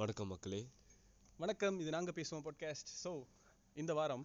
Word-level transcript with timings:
வணக்கம் 0.00 0.30
மக்களே. 0.32 0.58
வணக்கம் 1.42 1.78
இது 1.82 1.90
நாங்கள் 1.94 2.14
பேசுவோம் 2.18 2.44
பாட்காஸ்ட் 2.44 2.90
ஸோ 3.02 3.10
இந்த 3.76 3.92
வாரம் 3.98 4.22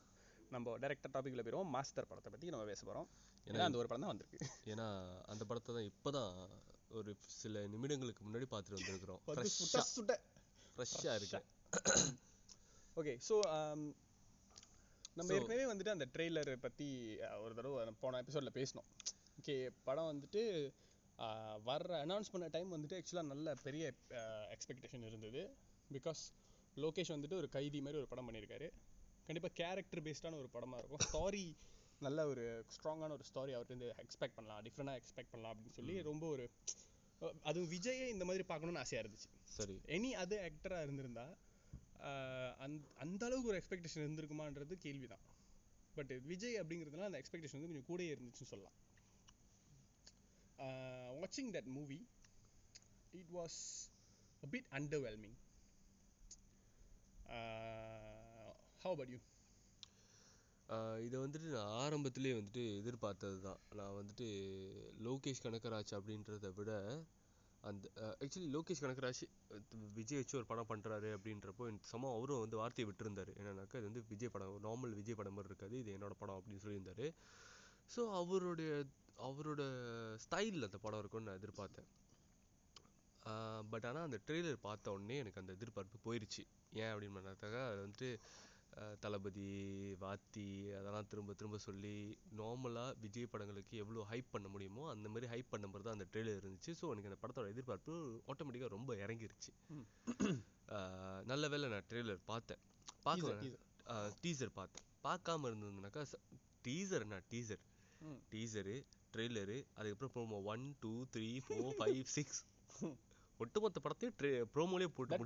நம்ம 0.51 0.75
டைரக்டர் 0.83 1.13
டாபிக்ல 1.15 1.43
போயிடுவோம் 1.45 1.71
மாஸ்டர் 1.75 2.07
படத்தை 2.09 2.29
பற்றி 2.33 2.51
நம்ம 2.53 2.65
பேச 2.69 2.81
போகிறோம் 2.85 3.07
ஏன்னா 3.45 3.65
அந்த 3.67 3.79
ஒரு 3.81 3.89
படம் 3.89 4.03
தான் 4.05 4.11
வந்திருக்கு. 4.13 4.39
ஏன்னா 4.73 4.85
அந்த 5.33 5.43
படத்தை 5.49 5.73
தான் 5.77 5.87
இப்போதான் 5.91 6.31
ஒரு 6.99 7.13
சில 7.41 7.65
நிமிடங்களுக்கு 7.73 8.23
முன்னாடி 8.27 8.47
பார்த்துட்டு 8.53 8.79
வந்திருக்கிறோம். 8.79 9.21
ஃப்ரெஷ்ஷாக 10.77 11.17
இருக்கு 11.19 11.41
ஓகே 12.97 13.15
ஸோ 13.27 13.37
நம்ம 15.17 15.29
ஏற்கனவே 15.39 15.67
வந்துட்டு 15.73 15.95
அந்த 15.95 16.07
ட்ரெய்லர் 16.15 16.53
பற்றி 16.67 16.89
ஒரு 17.43 17.53
தடவை 17.59 17.85
போன 18.05 18.21
எபிசோடில் 18.23 18.57
பேசினோம். 18.59 18.89
ஓகே 19.39 19.57
படம் 19.89 20.11
வந்துட்டு 20.13 20.43
வர்ற 21.67 21.91
அனௌன்ஸ் 22.05 22.31
பண்ண 22.33 22.47
டைம் 22.55 22.73
வந்துட்டு 22.75 22.97
ஆக்சுவலாக 22.99 23.31
நல்ல 23.33 23.53
பெரிய 23.65 23.83
எக்ஸ்பெக்டேஷன் 24.55 25.05
இருந்தது. 25.09 25.41
பிகாஸ் 25.95 26.21
லோகேஷ் 26.83 27.13
வந்துட்டு 27.15 27.37
ஒரு 27.41 27.49
கைதி 27.55 27.79
மாதிரி 27.85 27.99
ஒரு 28.01 28.09
படம் 28.13 28.27
பண்ணியிருக்காரு 28.27 28.67
கண்டிப்பாக 29.27 29.53
கேரக்டர் 29.61 30.03
பேஸ்டான 30.07 30.37
ஒரு 30.41 30.49
படமாக 30.55 30.81
இருக்கும். 30.81 31.03
ஸ்டாரி 31.07 31.45
நல்ல 32.05 32.25
ஒரு 32.31 32.43
ஸ்ட்ராங்கான 32.75 33.13
ஒரு 33.17 33.25
ஸ்டாரி 33.29 33.51
அவர்கிட்ட 33.57 33.93
எக்ஸ்பெக்ட் 34.03 34.37
பண்ணலாம். 34.37 34.61
டிஃப்ரெண்டாக 34.65 34.99
எக்ஸ்பெக்ட் 35.01 35.31
பண்ணலாம் 35.33 35.53
அப்படின்னு 35.53 35.77
சொல்லி 35.79 35.95
ரொம்ப 36.09 36.25
ஒரு 36.35 36.45
அதுவும் 37.49 37.69
விஜயை 37.75 38.07
இந்த 38.15 38.25
மாதிரி 38.29 38.43
பார்க்கணும்னு 38.49 38.81
ஆசையாக 38.83 39.03
இருந்துச்சு. 39.05 39.29
சரி. 39.57 39.75
எனி 39.97 40.09
அதர் 40.23 40.43
ஆக்டராக 40.47 40.85
இருந்திருந்தா 40.87 41.25
அந்த 42.63 42.81
அந்த 43.03 43.21
அளவுக்கு 43.27 43.51
ஒரு 43.51 43.59
எக்ஸ்பெக்டேஷன் 43.61 44.05
இருந்திருக்குமான்றது 44.05 44.75
கேள்வி 44.85 45.07
தான் 45.13 45.23
பட் 45.97 46.11
விஜய் 46.31 46.59
அப்படிங்கிறதுனால 46.61 47.09
அந்த 47.09 47.21
எக்ஸ்பெக்டேஷன் 47.21 47.57
வந்து 47.57 47.69
கொஞ்சம் 47.71 47.89
கூடயே 47.91 48.13
இருந்துச்சுன்னு 48.15 48.51
சொல்லலாம். 48.53 48.75
வாட்சிங் 51.21 51.51
that 51.57 51.71
movie 51.79 51.99
it 53.21 53.33
was 53.39 53.59
a 54.43 54.47
bit 54.47 54.65
underwhelming. 54.77 55.35
Uh, 57.35 58.51
how 58.83 58.91
about 58.95 59.09
you? 59.13 59.19
Uh, 60.69 60.95
இதை 61.05 61.17
வந்துட்டு 61.23 61.47
நான் 61.55 61.73
ஆரம்பத்திலேயே 61.83 62.33
வந்துட்டு 62.37 62.63
எதிர்பார்த்தது 62.79 63.37
தான். 63.45 63.59
நான் 63.79 63.95
வந்துட்டு 63.99 64.27
லோகேஷ் 65.07 65.43
கனகராஜ் 65.45 65.93
அப்படின்றத 65.99 66.51
விட 66.59 66.71
அந்த 67.63 67.85
uh, 68.03 68.13
ஆக்சுவலி 68.23 68.49
லோகேஷ் 68.55 68.83
கனகராஜ் 68.83 69.21
விஜய் 69.97 70.19
வச்சு 70.21 70.37
ஒரு 70.39 70.47
படம் 70.51 70.69
பண்ணுறாரு 70.71 71.09
அப்படின்றப்போ 71.17 71.63
சமம் 71.65 71.87
சம 71.91 72.11
அவரும் 72.17 72.43
வந்து 72.43 72.59
வார்த்தையை 72.61 72.87
விட்டுருந்தாரு. 72.89 73.33
என்னன்னாக்கா 73.39 73.79
இது 73.81 73.89
வந்து 73.91 74.03
விஜய் 74.13 74.33
படம் 74.35 74.59
நார்மல் 74.67 74.93
விஜய் 74.99 75.19
படம் 75.21 75.37
மாதிரி 75.37 75.51
இருக்காது 75.53 75.77
இது 75.83 75.95
என்னோட 75.97 76.15
படம் 76.21 76.37
அப்படின்னு 76.39 76.63
சொல்லியிருந்தாரு. 76.65 77.07
ஸோ 77.95 78.03
அவருடைய 78.21 78.71
அவரோட 79.27 79.61
ஸ்டைலில் 80.23 80.67
அந்த 80.67 80.79
படம் 80.85 81.01
இருக்கும்னு 81.01 81.27
நான் 81.29 81.39
எதிர்பார்த்தேன். 81.41 81.89
பட் 83.71 83.85
ஆனால் 83.89 84.07
அந்த 84.07 84.17
ட்ரெய்லர் 84.25 84.65
பார்த்த 84.65 84.95
உடனே 84.95 85.15
எனக்கு 85.23 85.41
அந்த 85.41 85.53
எதிர்பார்ப்பு 85.57 86.03
போயிருச்சு. 86.07 86.43
ஏன் 86.81 86.91
அப்படின்னு 86.93 87.17
பண்ணாக்காக 87.19 87.55
அது 87.69 87.79
வந்துட்டு 87.85 88.09
தளபதி 89.03 89.49
வாத்தி 90.01 90.45
அதெல்லாம் 90.77 91.07
திரும்ப 91.11 91.33
திரும்ப 91.39 91.57
சொல்லி 91.65 91.93
நார்மலாக 92.39 92.95
விஜய் 93.03 93.29
படங்களுக்கு 93.33 93.75
எவ்வளோ 93.83 94.05
ஹைப் 94.11 94.33
பண்ண 94.33 94.47
முடியுமோ 94.53 94.83
அந்த 94.93 95.09
மாதிரி 95.13 95.27
ஹைப் 95.33 95.51
பண்ண 95.53 95.65
மாதிரி 95.67 95.85
தான் 95.87 95.97
அந்த 95.97 96.07
ட்ரெய்லர் 96.13 96.39
இருந்துச்சு. 96.41 96.71
ஸோ 96.79 96.87
எனக்கு 96.93 97.09
அந்த 97.11 97.19
படத்தோட 97.21 97.53
எதிர்பார்ப்பு 97.55 97.93
ஆட்டோமேட்டிக்காக 98.31 98.71
ரொம்ப 98.77 98.93
இறங்கிருச்சு. 99.03 99.51
நல்ல 101.31 101.47
வேளை 101.53 101.69
நான் 101.75 101.87
ட்ரெய்லர் 101.91 102.21
பார்த்தேன். 102.31 102.61
Teaser, 102.87 103.05
பார்க்க 103.07 103.31
teaser. 103.43 103.61
டீசர் 104.23 104.51
பார்த்தேன். 104.59 104.85
பார்க்காம 105.07 105.49
இருந்ததுனாக்கா 105.51 106.03
டீசர் 106.67 107.03
என்ன 107.05 107.21
டீசர். 107.31 107.63
டீசரு 108.31 108.75
ட்ரெய்லரு 109.15 109.57
அதுக்கப்புறம் 109.75 110.13
promo 110.15 110.39
one 110.53 110.63
two 110.79 110.91
three 111.13 111.29
four 111.45 111.75
five 111.77 111.99
six 112.15 112.41
ஒட்டுமொத்த 113.39 113.79
படத்தையும் 113.83 114.17
ட்ரெ 114.19 114.29
ப்ரோமோலேயே 114.53 114.89
போட்டு 114.97 115.17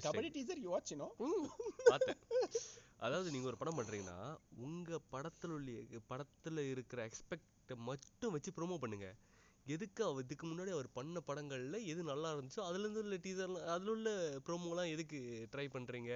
பார்த்தேன் 1.86 2.22
அதாவது 3.00 3.28
நீங்க 3.32 3.48
ஒரு 3.48 3.58
படம் 3.58 3.78
பண்றீங்கன்னா 3.78 4.18
உங்க 4.66 5.00
படத்துல 5.14 5.56
உள்ள 5.58 5.72
படத்துல 6.12 6.64
இருக்கிற 6.74 7.00
எக்ஸ்பெக்ட 7.10 7.46
மட்டும் 7.88 8.34
வச்சு 8.36 8.52
ப்ரோமோ 8.52 8.78
பண்ணுங்க. 8.78 9.10
எதுக்கு 9.66 10.02
அவ 10.04 10.22
இதுக்கு 10.22 10.46
முன்னாடி 10.48 10.72
அவர் 10.76 10.88
பண்ண 10.92 11.22
படங்கள்ல 11.28 11.78
எது 11.86 12.02
நல்லா 12.04 12.30
இருந்துச்சோ 12.36 12.62
அதுல 12.68 12.84
இருந்து 12.84 13.04
உள்ள 13.04 13.18
டீசர்லாம் 13.26 13.68
அதுல 13.76 13.92
உள்ள 13.92 14.10
ப்ரோமோலாம் 14.48 14.92
எதுக்கு 14.94 15.20
ட்ரை 15.54 15.68
பண்றீங்க? 15.76 16.12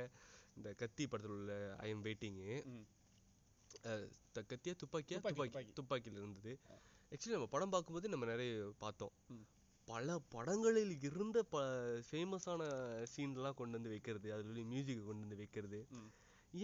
இந்த 0.57 0.69
கத்தி 0.81 1.05
படத்துல 1.05 1.35
உள்ள 1.37 1.53
ஐ 1.79 1.89
எம் 1.89 2.03
வெயிட்டிங்கு. 2.05 2.49
கத்தியா 4.51 4.73
துப்பாக்கியா? 4.81 5.17
துப்பாக்கி, 5.17 5.39
துப்பாக்கி 5.39 5.71
துப்பாக்கி. 5.71 5.73
துப்பாக்கியில 5.79 6.21
இருந்தது. 6.21 6.53
ஆக்சுவலி 7.13 7.35
நம்ம 7.37 7.49
படம் 7.53 7.73
பார்க்கும்போது 7.73 8.11
நம்ம 8.13 8.25
நிறைய 8.33 8.51
பார்த்தோம். 8.83 9.13
பல 9.87 10.15
படங்களில் 10.33 10.93
இருந்த 11.07 11.39
ப 11.53 11.61
ஃபேமஸான 12.07 12.61
சீன்லாம் 13.13 13.57
கொண்டு 13.59 13.77
வந்து 13.77 13.91
வைக்கிறது 13.93 14.27
அதுல 14.35 14.63
மியூசிக்கை 14.71 15.03
கொண்டு 15.07 15.25
வந்து 15.25 15.39
வைக்கிறது. 15.41 15.79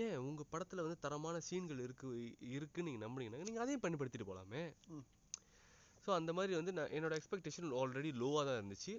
ஏன் 0.05 0.17
உங்க 0.27 0.41
படத்துல 0.53 0.83
வந்து 0.85 1.03
தரமான 1.05 1.37
சீன்கள் 1.49 1.83
இருக்கு 1.85 2.07
இருக்குன்னு 2.55 2.89
நீங்க 2.89 3.01
நம்புனீங்கன்னா 3.05 3.47
நீங்க 3.49 3.61
அதையும் 3.63 3.83
பயன்படுத்திட்டு 3.85 4.29
போலாமே. 4.29 4.63
ஸோ 6.03 6.09
அந்த 6.19 6.31
மாதிரி 6.37 6.53
வந்து 6.59 6.73
நான் 6.77 6.93
என்னோட 6.97 7.15
எக்ஸ்பெக்டேஷன் 7.19 7.75
ஆல்ரெடி 7.81 8.11
லோவாக 8.21 8.43
தான் 8.49 8.59
இருந்துச்சு. 8.59 8.93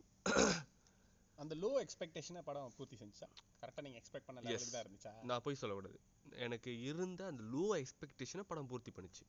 அந்த 1.38 1.54
லோ 1.62 1.70
எக்ஸ்பெக்டேஷனை 1.84 2.40
படம் 2.48 2.74
பூர்த்தி 2.78 2.96
செஞ்சா 3.02 3.28
கரெக்டாக 3.60 3.84
நீங்கள் 3.86 4.00
எக்ஸ்பெக்ட் 4.02 4.28
பண்ண 4.28 4.40
லெவலுக்கு 4.46 4.74
தான் 4.74 4.84
இருந்துச்சா? 4.84 5.12
நான் 5.30 5.44
போய் 5.44 5.60
சொல்லக்கூடாது 5.62 5.98
எனக்கு 6.46 6.72
இருந்த 6.90 7.22
அந்த 7.32 7.44
லோ 7.54 7.64
எக்ஸ்பெக்டேஷனை 7.82 8.44
படம் 8.50 8.68
பூர்த்தி 8.72 8.92
பண்ணுச்சு. 8.98 9.24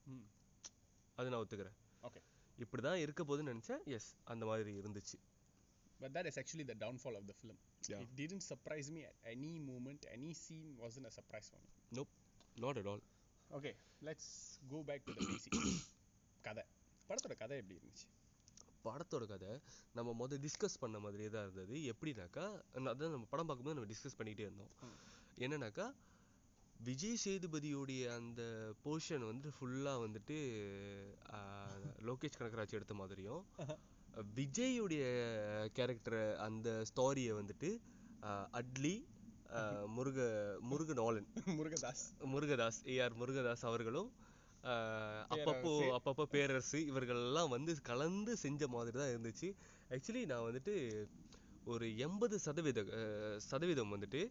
அது 1.18 1.32
நான் 1.32 1.42
ஒத்துக்கிறேன். 1.44 1.78
ஓகே 2.04 2.22
இப்படி 2.58 2.82
தான் 2.82 3.00
இருக்க 3.00 3.22
போகுதுன்னு 3.24 3.54
நினைச்சேன் 3.54 3.84
எஸ் 3.98 4.10
அந்த 4.26 4.46
மாதிரி 4.46 4.74
இருந்துச்சு 4.82 5.20
But 6.00 6.14
that 6.14 6.26
is 6.26 6.38
actually 6.38 6.64
the 6.64 6.76
downfall 6.76 7.16
of 7.16 7.26
the 7.28 7.34
film. 7.34 7.58
Yeah. 7.84 8.00
It 8.00 8.12
didn't 8.16 8.44
surprise 8.44 8.88
me 8.90 9.02
at 9.04 9.18
any 9.26 9.60
moment. 9.62 10.06
Any 10.12 10.34
scene 10.34 10.70
wasn't 10.78 11.06
a 11.06 11.12
surprise 11.12 11.48
for 11.52 11.60
me. 11.60 11.70
Nope 11.92 12.14
not 12.56 12.78
at 12.78 12.90
all 12.92 13.04
Okay, 13.50 13.74
let's 14.02 14.26
go 14.68 14.80
back 14.84 15.02
to 15.08 15.14
the 15.14 15.26
basics. 15.28 15.60
கதை 16.46 16.64
படத்தோட 17.10 17.36
கதை 17.36 17.56
எப்படி 17.58 17.78
இருந்துச்சு 17.78 18.08
படத்தோட 18.86 19.26
கதை 19.28 19.52
நம்ம 19.96 20.14
முதல் 20.14 20.42
discuss 20.46 20.80
பண்ண 20.80 21.00
மாதிரியே 21.00 21.30
தான் 21.30 21.46
இருந்தது 21.48 21.76
எப்படின்னாக்கா 21.92 22.46
அதான் 22.88 23.14
நம்ம 23.16 23.28
படம் 23.34 23.50
பார்க்கும்போது 23.50 23.78
நம்ம 23.78 23.90
டிஸ்கஸ் 23.92 24.18
பண்ணிகிட்டே 24.20 24.48
இருந்தோம் 24.48 24.72
ம். 24.84 24.98
என்னன்னாக்கா 25.38 25.88
விஜய் 26.88 27.20
சேதுபதியோடைய 27.24 28.04
அந்த 28.20 28.42
போர்ஷன் 28.84 29.24
வந்துட்டு 29.28 29.52
ஃபுல்லாக 29.58 30.02
வந்துட்டு 30.04 30.38
லோகேஷ் 32.08 32.38
கனகராஜ் 32.40 32.76
எடுத்த 32.78 32.94
மாதிரியும் 33.02 33.42
விஜயுடைய 34.38 35.04
கேரக்டர் 35.78 36.20
அந்த 36.48 36.70
ஸ்டாரியை 36.90 37.34
வந்துட்டு 37.40 37.70
அட்லி 38.60 38.96
முருக 39.96 40.20
முருகநாளன் 40.72 41.30
முருகதாஸ். 41.60 42.04
முருகதாஸ் 42.34 42.82
ஏஆர் 42.94 43.16
முருகதாஸ் 43.22 43.66
அவர்களும் 43.70 44.10
அப்பப்போ. 45.36 45.72
அப்பப்போ 45.98 46.26
பேரரசு 46.36 46.80
இவர்கள் 46.92 47.22
எல்லாம் 47.28 47.54
வந்து 47.56 47.72
கலந்து 47.90 48.34
செஞ்ச 48.46 48.68
மாதிரி 48.76 48.96
தான் 49.02 49.14
இருந்துச்சு. 49.14 49.48
ஆக்சுவலி 49.96 50.24
நான் 50.32 50.48
வந்துட்டு 50.50 50.76
ஒரு 51.74 51.88
எண்பது 52.06 52.36
சதவீத 52.46 52.82
சதவீதம் 53.50 53.94
வந்துட்டு 53.96 54.22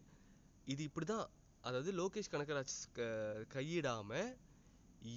இது 0.67 0.81
இப்படிதான் 0.89 1.27
அதாவது 1.61 1.91
லோகேஷ் 1.91 2.31
கனகராஜ் 2.31 2.75
க- 2.91 3.03
கையிடாம 3.53 4.11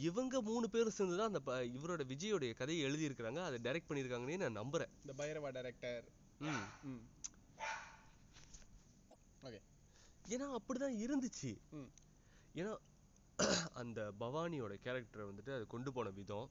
இவங்க 0.00 0.41
மூணு 0.41 0.71
பேரும் 0.71 0.91
சேர்ந்து 0.91 1.16
தான் 1.16 1.27
அந்த 1.27 1.41
ப- 1.41 1.65
இவரோட 1.69 2.03
விஜயோடைய 2.05 2.55
கதையை 2.55 2.82
எழுதியிருக்கிறாங்க. 2.87 3.38
அதை 3.38 3.59
டைரக்ட் 3.62 3.88
பண்ணியிருக்காங்கன்னே 3.88 4.38
நான் 4.38 4.59
நம்புறேன். 4.59 4.93
இந்த 5.03 5.12
பைரவா 5.16 5.53
டைரக்டர் 5.53 6.05
ம். 6.41 7.03
ஓகே 9.43 9.60
ஏன்னா 10.25 10.47
அப்படிதான் 10.56 10.97
இருந்துச்சு. 11.05 11.53
ஏன்னா 12.55 12.75
அந்த 13.75 14.12
பவானியோட 14.21 14.75
கேரக்டரை 14.84 15.25
வந்துட்டு 15.31 15.55
அது 15.55 15.66
கொண்டு 15.66 15.93
போன 15.93 16.11
விதம். 16.11 16.49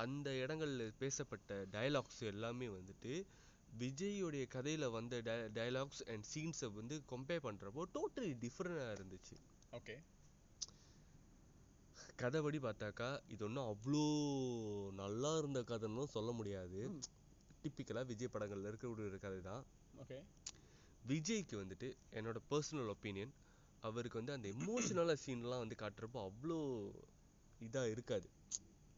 அந்த 0.00 0.30
இடங்கள்ல 0.42 0.92
பேசப்பட்ட 0.98 1.66
டயலாக்ஸ் 1.72 2.22
எல்லாமே 2.24 2.66
வந்துட்டு 2.68 3.12
விஜயோடைய 3.80 4.44
கதையில 4.54 4.90
வந்த 4.90 5.20
டயலாக்ஸ் 5.56 6.02
அண்ட் 6.12 6.26
சீன்ஸை 6.32 6.68
வந்து 6.78 6.96
கம்பேர் 7.12 7.44
பண்றப்போ 7.46 7.82
டோட்டலி 7.94 8.32
டிஃப்ரெண்டாக 8.44 8.96
இருந்துச்சு. 8.96 9.36
ஓகே 9.78 9.96
கதைப்படி 12.22 12.58
பார்த்தாக்கா 12.66 13.08
இது 13.34 13.42
ஒன்றும் 13.44 13.68
அவ்வளோ 13.72 14.02
நல்லா 15.02 15.30
இருந்த 15.38 15.60
கதைன்னு 15.70 16.04
சொல்ல 16.16 16.32
முடியாது. 16.32 16.80
டிப்பிக்கலாக 17.62 18.06
விஜய் 18.10 18.32
படங்கள்ல 18.34 18.70
இருக்கக்கூடிய 18.70 19.08
ஒரு 19.10 19.18
கதை 19.24 19.40
தான் 19.40 19.64
ஓகே 20.02 20.18
விஜய்க்கு 21.10 21.56
வந்துட்டு 21.62 21.88
என்னோட 22.18 22.38
பர்சனல் 22.50 22.92
ஒப்பீனியன் 22.94 23.32
அவருக்கு 23.82 24.20
வந்து 24.20 24.36
அந்த 24.36 24.48
எமோஷனலான 24.48 25.16
சீன்லாம் 25.24 25.62
வந்து 25.64 25.76
காட்டுறப்போ 25.82 26.20
அவ்வளோ 26.28 26.58
இதா 27.66 27.82
இருக்காது. 27.94 28.28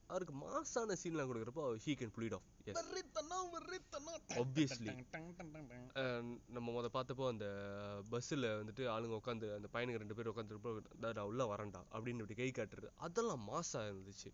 அவருக்கு 0.06 0.34
மாசான 0.34 0.96
சீன்லாம் 1.02 1.30
கொடுக்குறப்போ 1.30 1.64
he 1.84 1.94
can 2.00 2.14
it 2.26 2.34
of 2.38 2.48
tongue. 4.84 5.02
நம்ம 6.46 6.66
முத 6.70 6.88
பார்த்தப்போ 6.92 7.28
அந்த 7.28 7.46
பஸ்ஸில் 8.10 8.46
வந்துட்டு 8.60 8.82
ஆளுங்க 8.86 9.14
உட்காந்து 9.14 9.54
அந்த 9.54 9.68
பையனுங்க 9.72 9.96
ரெண்டு 9.96 10.14
பேர் 10.14 10.30
உட்காந்துருப்போ 10.30 10.70
நான் 10.96 11.18
உள்ள 11.22 11.44
வரேன்டா 11.44 11.82
அப்படின்னு 11.92 12.22
இப்படி 12.24 12.34
கை 12.34 12.50
காட்டுறது. 12.50 12.88
அதெல்லாம் 12.96 13.48
மாசா 13.48 13.80
இருந்துச்சு. 13.84 14.30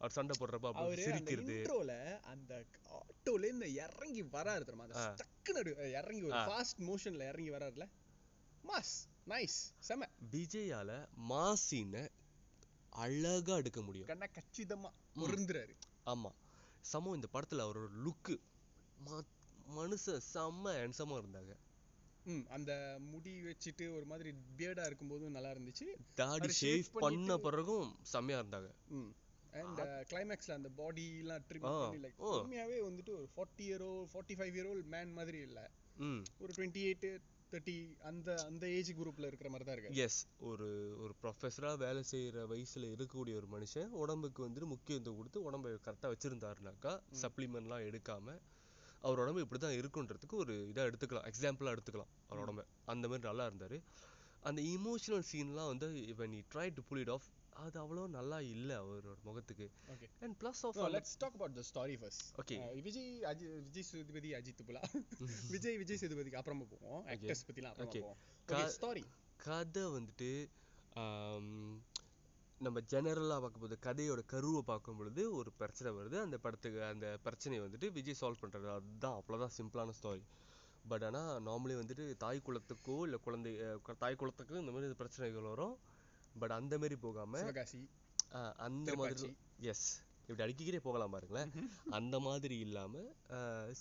அவர் 0.00 0.10
சண்டை 0.10 0.34
போடுறப்ப 0.38 0.70
அப்படி 0.70 1.02
சிரிக்கிறது. 1.02 1.56
இன்ட்ரோல 1.56 1.92
அந்த 2.24 2.52
ஆட்டோல 2.92 3.44
இருந்து 3.44 3.74
இறங்கி 3.74 4.22
வராரு 4.22 4.64
தெரியுமா? 4.64 4.84
அந்த 4.84 4.98
அப்படி 4.98 5.60
இறங்கி 5.90 6.22
ஒரு. 6.22 6.36
ஃபாஸ்ட் 6.42 6.80
மோஷன்ல 6.80 7.28
இறங்கி 7.28 7.50
வராருல. 7.50 7.86
மாஸ் 8.64 8.94
நைஸ் 9.26 9.58
செம. 9.80 10.08
விஜயால 10.30 10.90
மாசின 11.28 11.94
அழகா 12.92 13.54
எடுக்க 13.56 13.82
முடியும். 13.82 14.06
கண்ணா 14.06 14.26
கச்சிதமா 14.32 14.90
பொருந்துறாரு. 15.14 15.74
ஆமா. 16.06 16.30
சமம் 16.84 17.14
இந்த 17.14 17.28
படத்துல 17.32 17.64
அவரோட 17.66 17.88
லுக்கு. 18.04 18.36
மனுஷன் 19.74 20.22
செம்ம 20.28 20.64
ஹேண்ட்ஸமா 20.78 21.16
இருந்தாங்க. 21.18 21.52
ம் 22.26 22.44
அந்த 22.48 22.72
முடி 23.10 23.32
வச்சுட்டு 23.42 23.84
ஒரு 23.94 24.04
மாதிரி 24.04 24.30
பியர்டா 24.58 24.84
இருக்கும்போதும் 24.88 25.34
நல்லா 25.36 25.50
இருந்துச்சு. 25.50 25.86
தாடி 26.14 26.48
ஷேவ் 26.58 26.90
பண்ண 26.98 27.36
பிறகும் 27.38 27.88
செம்மையா 28.12 28.38
இருந்தாங்க. 28.42 28.70
ம் 28.90 29.10
அண்ட் 29.52 29.80
கிளைமேக்ஸ்ல 30.10 30.54
அந்த 30.54 30.68
பாடி 30.76 31.18
எல்லாம் 31.18 31.44
ட்ரிம் 31.48 31.66
பண்ணி 31.66 32.00
லைக் 32.04 32.20
ஓ. 32.20 32.30
உண்மையாவே 32.36 32.78
வந்துட்டு 32.84 33.12
ஒரு 33.12 33.28
forty 33.34 33.64
year 33.66 33.84
old 33.88 34.10
forty 34.12 34.36
five 34.38 34.54
year 34.56 34.68
old 34.68 34.88
man 34.88 35.12
மாதிரி 35.12 35.40
இல்ல. 35.40 35.60
ஒரு 36.40 36.52
டுவெண்ட்டி 36.56 36.82
எயிட் 36.86 37.06
தேர்ட்டி 37.52 37.76
அந்த 38.00 38.34
அந்த 38.42 38.68
ஏஜ் 38.68 38.90
குரூப்ல 38.92 39.26
இருக்கிற 39.26 39.50
மாதிரி 39.50 39.64
தான் 39.64 39.76
இருக்கு 39.76 40.02
எஸ் 40.02 40.20
ஒரு 40.40 40.68
ஒரு 40.96 41.14
ப்ரொஃபஸரா 41.22 41.76
வேலை 41.76 42.04
செய்யற 42.10 42.46
வயசுல 42.46 42.88
இருக்கக்கூடிய 42.88 43.34
ஒரு 43.36 43.48
மனுஷன் 43.52 43.90
உடம்புக்கு 44.02 44.48
வந்துட்டு 44.48 44.66
முக்கியத்துவம் 44.66 45.16
கொடுத்து 45.16 45.40
உடம்ப 45.42 45.74
கரெக்டா 45.86 46.10
வச்சிருந்தாருனாக்கா 46.14 46.92
சப்ளிமெண்ட்லாம் 47.22 47.86
எடுக்காம 47.88 48.36
அவர் 49.00 49.18
உடம்பு 49.18 49.40
இப்படிதான் 49.40 49.76
இருக்குன்றதுக்கு 49.78 50.36
ஒரு 50.36 50.54
இதா 50.68 50.82
எடுத்துக்கலாம் 50.82 51.28
எக்ஸாம்பிளா 51.30 51.72
எடுத்துக்கலாம் 51.74 52.10
அவர் 52.28 52.42
உடம்ப. 52.44 52.62
அந்த 52.84 53.08
மாதிரி 53.08 53.28
நல்லா 53.28 53.46
இருந்தாரு. 53.46 53.78
அந்த 54.42 54.60
இமோஷனல் 54.62 55.24
சீன்லாம் 55.32 55.66
வந்து 55.66 55.88
when 56.18 56.32
he 56.32 56.42
tried 56.54 56.76
to 56.76 56.82
pull 56.82 57.00
it 57.00 57.08
off 57.08 57.24
அது 57.52 57.76
அவ்வளோ 57.80 58.02
நல்லா 58.08 58.38
இல்ல 58.52 58.70
அவரோட 58.82 59.14
முகத்துக்கு. 59.26 59.66
Okay 59.94 60.06
and 60.24 60.34
plus 60.40 60.60
off 60.66 60.78
talk 61.22 61.34
about 61.38 61.52
the 61.58 61.64
story 61.70 61.96
first. 62.02 62.22
Okay. 62.42 62.58
Uh, 62.58 62.70
Vijay 62.86 63.10
அஜி 63.30 63.46
விஜய் 63.66 63.86
சேதுபதி 63.88 64.30
அஜித் 64.38 64.62
புலா 64.68 64.82
விஜய் 65.54 65.78
விஜய் 65.82 66.00
சேதுபதிக்கு 66.02 66.40
அப்புறமா 66.40 66.66
போவோம். 66.72 67.02
ஆக்டர்ஸ். 67.12 67.44
போவோம். 67.46 68.18
ஓகே 68.48 68.62
ஸ்டாரி 68.76 69.04
கதை 69.38 69.84
வந்துட்டு 69.96 70.30
ஆம், 70.96 71.52
நம்ம 72.60 72.80
ஜெனரலாக 72.92 73.40
பார்க்கும்போது 73.40 73.76
கதையோட 73.86 74.22
கருவை 74.32 74.62
பார்க்கும் 74.62 74.98
பொழுது 74.98 75.22
ஒரு 75.38 75.50
பிரச்சனை 75.60 75.90
வருது. 75.98 76.16
அந்த 76.26 76.36
படத்துக்கு 76.38 76.80
அந்த 76.90 77.06
பிரச்சனையை 77.26 77.62
வந்துட்டு 77.64 77.88
விஜய் 77.92 78.18
சால்வ் 78.20 78.42
பண்றது 78.42 78.68
அதுதான் 78.74 79.16
அவ்வளோதான் 79.20 79.56
சிம்பிளான 79.58 79.94
ஸ்டோரி 80.00 80.24
பட் 80.84 81.04
ஆனா 81.08 81.22
நார்மலி 81.48 81.74
வந்துட்டு 81.80 82.04
தாய் 82.16 82.44
குலத்துக்கோ 82.46 82.96
இல்லை 83.06 83.18
குழந்தை 83.26 83.52
தாய் 83.98 84.20
குலத்துக்கோ 84.20 84.62
இந்த 84.62 84.72
மாதிரி 84.76 85.00
பிரச்சனைகள் 85.02 85.50
வரும். 85.50 85.74
பட் 86.34 86.50
அந்த 86.52 86.78
மாதிரி 86.78 86.96
போகாம 86.98 87.34
சிவகாசி 87.40 87.80
அஹ், 88.30 88.54
அந்த 88.58 88.90
மாதிரி 88.94 89.30
எஸ் 89.70 89.86
இப்படி 90.28 90.42
அடிக்கிக்கிட்டே 90.42 90.80
போகலாம் 90.80 91.10
பாருங்களேன். 91.10 91.50
அந்த 91.90 92.20
மாதிரி 92.20 92.58
இல்லாம 92.58 93.02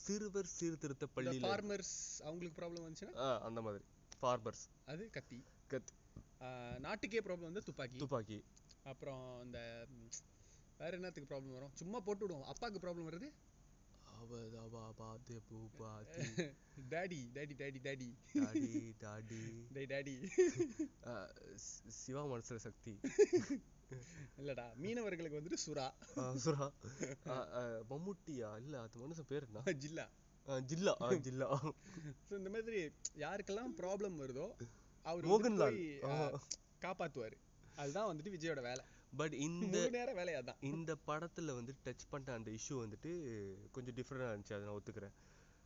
சிறுவர் 0.01 0.49
சீர்திருத்த 0.51 1.07
பள்ளியில 1.15 1.45
ஃபார்மர்ஸ் 1.45 1.95
அவங்களுக்கு 2.21 2.57
ப்ராப்ளம் 2.59 2.85
வந்துச்சுன்னா? 2.85 3.13
அந்த 3.41 3.61
மாதிரி. 3.61 3.83
ஃபார்மர்ஸ் 4.21 4.63
அது 4.85 5.09
கத்தி. 5.09 5.39
கத் 5.69 5.91
Uh, 6.41 6.77
நாட்டுக்கே 6.79 7.19
ப்ராப்ளம் 7.19 7.49
வந்து 7.49 7.61
துப்பாக்கி. 7.61 7.99
துப்பாக்கி. 7.99 8.37
அப்புறம் 8.83 9.43
இந்த 9.43 9.59
ம், 9.89 10.07
வேற 10.79 10.91
என்னத்துக்கு 10.95 11.29
ப்ராப்ளம் 11.31 11.53
வரும்? 11.53 11.73
சும்மா 11.73 11.99
போட்டு 11.99 12.23
விடுவோம். 12.25 12.47
அப்பாவுக்கு 12.47 12.81
ப்ராப்ளம் 12.81 13.07
வருது? 13.07 13.27
Daddy 16.89 17.19
daddy 17.33 17.55
daddy 17.55 17.79
daddy 17.79 18.09
daddy 18.35 18.69
daddy 18.99 19.39
டே 19.73 19.83
டாடி 19.85 20.15
அஹ், 21.05 21.31
சி- 21.63 21.91
சிவா 21.97 22.23
மனசுல 22.25 22.55
சக்தி 22.57 22.93
இல்லடா 24.37 24.65
மீனவர்களுக்கு 24.77 25.39
வந்துட்டு 25.39 25.59
சுறா. 25.65 25.87
சுரா 26.37 26.65
அஹ், 27.29 27.47
மம்முட்டியா? 27.89 28.49
இல்ல 28.57 28.79
அது 28.81 28.99
மனுஷன் 28.99 29.27
பேர் 29.27 29.47
என்ன 29.47 29.73
ஜில்லா. 29.77 30.05
ஜில்லா. 30.67 30.93
ஜில்லா. 31.21 31.47
ஸோ 32.25 32.33
இந்த 32.37 32.49
மாதிரி 32.49 32.79
யாருக்கெல்லாம் 33.17 33.73
ப்ராப்ளம் 33.77 34.15
வருதோ 34.17 34.47
அவர் 35.05 35.27
மோகன்லால். 35.27 35.77
காப்பாத்துவாரு. 36.81 37.37
அதுதான் 37.75 38.09
வந்துட்டு 38.09 38.33
விஜயோட 38.33 38.61
வேலை. 38.61 38.83
பட் 39.17 39.33
இந்த 39.33 39.65
முழு 39.65 39.89
நேர 39.89 40.13
வேலை 40.13 40.33
அதான். 40.33 40.55
இந்த 40.59 40.95
படத்துல 41.07 41.45
வந்து 41.45 41.75
டச் 41.85 42.07
பண்ண 42.09 42.33
அந்த 42.33 42.51
இஷ்யூ 42.51 42.71
வந்துட்டு 42.71 43.11
கொஞ்சம் 43.71 43.95
டிஃப்ரெண்டா 43.95 44.23
இருந்துச்சு. 44.23 44.53
அதை 44.53 44.59
நான் 44.59 44.81
ஒத்துக்கிறேன். 44.81 45.13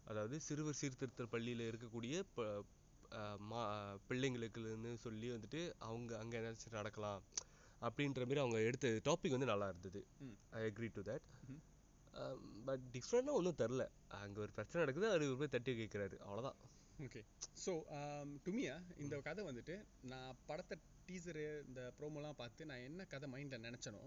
அதாவது 0.05 0.39
சிறுவர் 0.39 0.73
சீர்திருத்த 0.73 1.23
பள்ளியில 1.23 1.73
இருக்கக்கூடிய 1.73 2.23
ப- 2.33 2.63
மா 3.37 3.93
பிள்ளைங்களுக்குன்னு 4.09 4.93
சொல்லி 4.93 5.29
வந்துட்டு 5.29 5.73
அவங்க 5.79 6.17
அங்க 6.17 6.37
ஏதாச்சும் 6.39 6.71
நடக்கலாம் 6.71 7.21
அப்படின்ற 7.81 8.15
மாதிரி 8.15 8.39
அவங்க 8.39 8.59
எடுத்த 8.59 9.01
டாபிக் 9.05 9.29
வந்து 9.29 9.45
நல்லா 9.45 9.67
இருந்தது. 9.67 10.05
I 10.49 10.61
agree 10.61 10.89
to 10.93 11.01
that. 11.01 11.19
But 12.65 12.79
டிஃப்ரெண்டாக 12.93 13.31
ஒன்றும் 13.31 13.55
தெரில 13.57 13.87
அங்க 14.07 14.41
ஒரு 14.41 14.51
பிரச்சனை 14.51 14.87
நடக்குது 14.87 15.25
இவர் 15.25 15.37
போய் 15.37 15.47
தட்டி 15.47 15.73
கேட்குறாரு 15.73 16.17
அவ்வளவுதான். 16.17 16.55
ஓகே 16.99 17.21
ஸோ 17.57 17.71
டுமியா 18.45 18.73
இந்த 18.97 19.15
கதை 19.21 19.43
வந்துட்டு 19.45 19.75
நான் 20.11 20.37
படத்தை 20.47 20.75
டீசரு 21.07 21.41
இந்த 21.65 21.81
ப்ரோமோலாம் 21.97 22.37
பார்த்து 22.37 22.65
நான் 22.65 22.85
என்ன 22.85 23.05
கதை 23.05 23.27
மைண்டில் 23.29 23.65
நினச்சனோ 23.65 24.03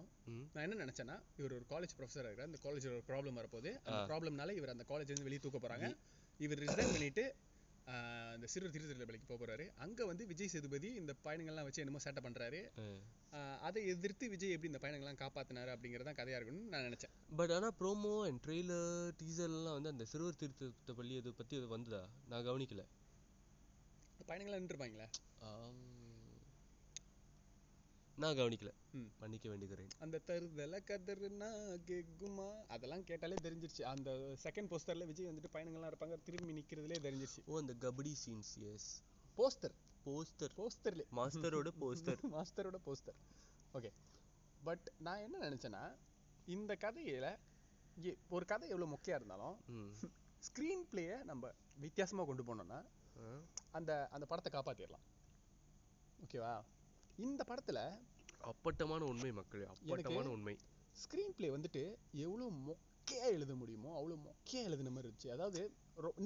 நான் 0.55 0.65
என்ன 0.65 0.79
நினச்சேன்னா 0.79 1.17
இவர் 1.37 1.55
ஒரு 1.55 1.67
காலேஜ் 1.69 1.95
ப்ரொஃபஸராக 1.97 2.27
இருக்கிறார் 2.27 2.51
அந்த 2.51 2.61
காலேஜில் 2.65 2.93
ஒரு 2.93 3.05
ப்ராப்ளம் 3.09 3.39
வரப்போகுது. 3.41 3.71
அந்த 3.85 4.01
ப்ராப்ளம்னால 4.11 4.55
இவர் 4.55 4.75
அந்த 4.75 4.87
காலேஜ்லேருந்து 4.89 5.29
வெளியே 5.29 5.43
தூக்க 5.45 5.59
போகிறாங்க 5.59 5.89
இவர் 6.41 6.63
ரிசைன் 6.65 6.95
பண்ணிட்டு 6.95 7.25
ஆஹ், 7.27 7.58
இந்த 8.37 8.47
சிறு 8.53 8.71
திருத்தல 8.73 9.07
பள்ளிக்கு 9.09 9.29
போக 9.29 9.39
போறாரு. 9.41 9.65
அங்க 9.85 10.07
வந்து 10.11 10.25
விஜய் 10.31 10.51
சேதுபதி 10.55 10.89
இந்த 11.01 11.13
பயணங்கள்லாம் 11.27 11.67
வச்சு 11.69 11.83
என்னமோ 11.85 12.01
சேட்டை 12.05 12.23
பண்றாரு. 12.27 12.61
அதை 13.67 13.81
எதிர்த்து 13.93 14.29
விஜய் 14.35 14.55
எப்படி 14.57 14.71
இந்த 14.73 14.81
பயணங்கள்லாம் 14.85 15.21
காப்பாத்தினாரு 15.23 15.73
அப்படிங்கறது 15.75 16.09
தான் 16.09 16.19
கதையா 16.21 16.39
இருக்கும்னு 16.39 16.73
நான் 16.75 16.87
நினைச்சேன். 16.89 17.15
பட் 17.41 17.53
ஆனா 17.57 17.71
ப்ரோமோ 17.81 18.13
அண்ட் 18.29 18.41
ட்ரெய்லர் 18.47 19.11
டீசர்லாம் 19.23 19.77
வந்து 19.79 19.93
அந்த 19.95 20.07
சிறுவர் 20.13 20.41
திருத்த 20.43 20.95
பள்ளி 21.01 21.17
அதை 21.23 21.33
பத்தி 21.41 21.57
அது 21.61 21.69
வந்ததா? 21.77 22.03
நான் 22.33 22.47
கவனிக்கல. 22.51 22.85
பயணங்கள்லாம் 24.29 24.63
நின்றுப்பாங்களே. 24.65 25.09
நான் 28.23 28.37
கவனிக்கல. 28.39 28.71
மன்னிக்க 29.21 29.47
வேண்டுகிறேன் 29.51 29.91
அந்த 30.05 30.17
தருதல 30.29 30.79
கதறுனா 30.89 31.51
கெகுமா 31.89 32.47
அதெல்லாம் 32.75 33.05
கேட்டாலே 33.11 33.37
தெரிஞ்சிருச்சு. 33.47 33.83
அந்த 33.93 34.11
செகண்ட் 34.45 34.71
போஸ்டர்ல 34.73 35.07
விஜய் 35.11 35.29
வந்துட்டு 35.31 35.53
பயணங்கள்லாம் 35.55 35.91
இருப்பாங்க 35.93 36.17
திரும்பி 36.29 36.57
நிக்கிறதுலே 36.59 36.99
தெரிஞ்சிருச்சு. 37.07 37.43
ஓ 37.51 37.61
அந்த 37.63 37.75
kabaddi 37.85 38.13
scenes 38.23 38.53
yes 38.71 38.89
poster 39.39 39.75
poster 40.07 40.55
போஸ்டர்ல 40.59 41.05
மாஸ்டரோட 41.19 41.71
போஸ்டர் 41.83 42.23
மாஸ்டரோட 42.35 42.79
போஸ்டர் 42.87 43.19
ஓகே 43.75 43.91
பட் 44.61 44.87
நான் 44.99 45.25
என்ன 45.27 45.43
நினைச்சேன்னா 45.47 45.83
இந்த 46.47 46.73
கதையில 46.85 47.29
ஒரு 48.29 48.45
கதை 48.45 48.67
எவ்வளவு 48.69 48.93
மொக்கையா 48.95 49.19
இருந்தாலும் 49.21 49.57
ஸ்க்ரீன் 50.43 50.85
பிளேயை 50.91 51.17
நம்ம 51.31 51.51
வித்தியாசமா 51.77 52.25
கொண்டு 52.25 52.43
போனோம்னா. 52.43 52.79
அந்த 53.71 53.93
அந்த 54.15 54.25
படத்தை 54.27 54.51
காப்பாத்திடலாம். 54.53 55.07
ஓகேவா 56.19 56.53
இந்த 57.27 57.43
படத்துல 57.51 57.79
அப்பட்டமான 58.51 59.03
உண்மை 59.13 59.31
மக்களே 59.39 59.65
அப்பட்டமான 59.73 60.29
உண்மை. 60.35 60.55
ஸ்க்ரீன் 61.03 61.35
பிளே 61.37 61.49
வந்துட்டு 61.55 61.83
எவ்வளவு 62.25 62.49
மொக்கையா 62.67 63.25
எழுத 63.37 63.53
முடியுமோ 63.61 63.91
அவ்வளவு 63.99 64.19
மொக்கையா 64.27 64.63
எழுதின 64.69 64.91
மாதிரி 64.95 65.09
இருந்துச்சு. 65.09 65.31
அதாவது 65.37 65.61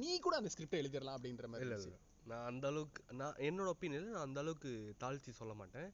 நீ 0.00 0.10
கூட 0.24 0.34
அந்த 0.40 0.50
ஸ்கிரிப்டை 0.54 0.80
எழுதிடலாம் 0.82 1.18
அப்படின்ற 1.18 1.48
மாதிரி 1.52 1.66
இல்ல 1.68 2.00
நான் 2.30 2.46
அந்த 2.50 2.66
அளவுக்கு 2.72 3.02
நான் 3.20 3.38
என்னோட 3.48 3.68
ஒப்பீனியன் 3.74 4.12
நான் 4.16 4.26
அந்த 4.28 4.40
அளவுக்கு 4.44 4.72
தாழ்த்தி 5.02 5.32
சொல்ல 5.40 5.54
மாட்டேன். 5.60 5.88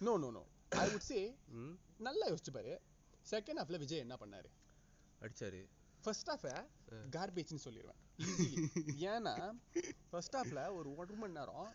No 0.00 0.12
no 0.24 0.28
no 0.36 0.42
I 0.82 0.84
would 0.92 1.08
say 1.10 1.20
நல்லா 2.08 2.26
யோசிச்சு 2.32 2.54
பாரு. 2.58 2.74
செகண்ட் 3.32 3.60
ஹாஃப்ல 3.60 3.78
விஜய் 3.84 4.04
என்ன 4.04 4.16
பண்ணாரு? 4.22 4.50
அடிச்சாரு. 5.24 5.62
ஃபர்ஸ்ட் 6.04 6.30
ஹாஃப 6.32 6.48
கார்பேஜ்னு 7.16 7.64
சொல்லிடுவேன். 7.66 8.00
ஏன்னா 9.12 9.34
ஃபர்ஸ்ட் 10.10 10.36
ஹாஃப்ல 10.38 10.62
ஒரு 10.78 10.90
ஒரு 11.02 11.16
மணி 11.22 11.36
நேரம். 11.38 11.70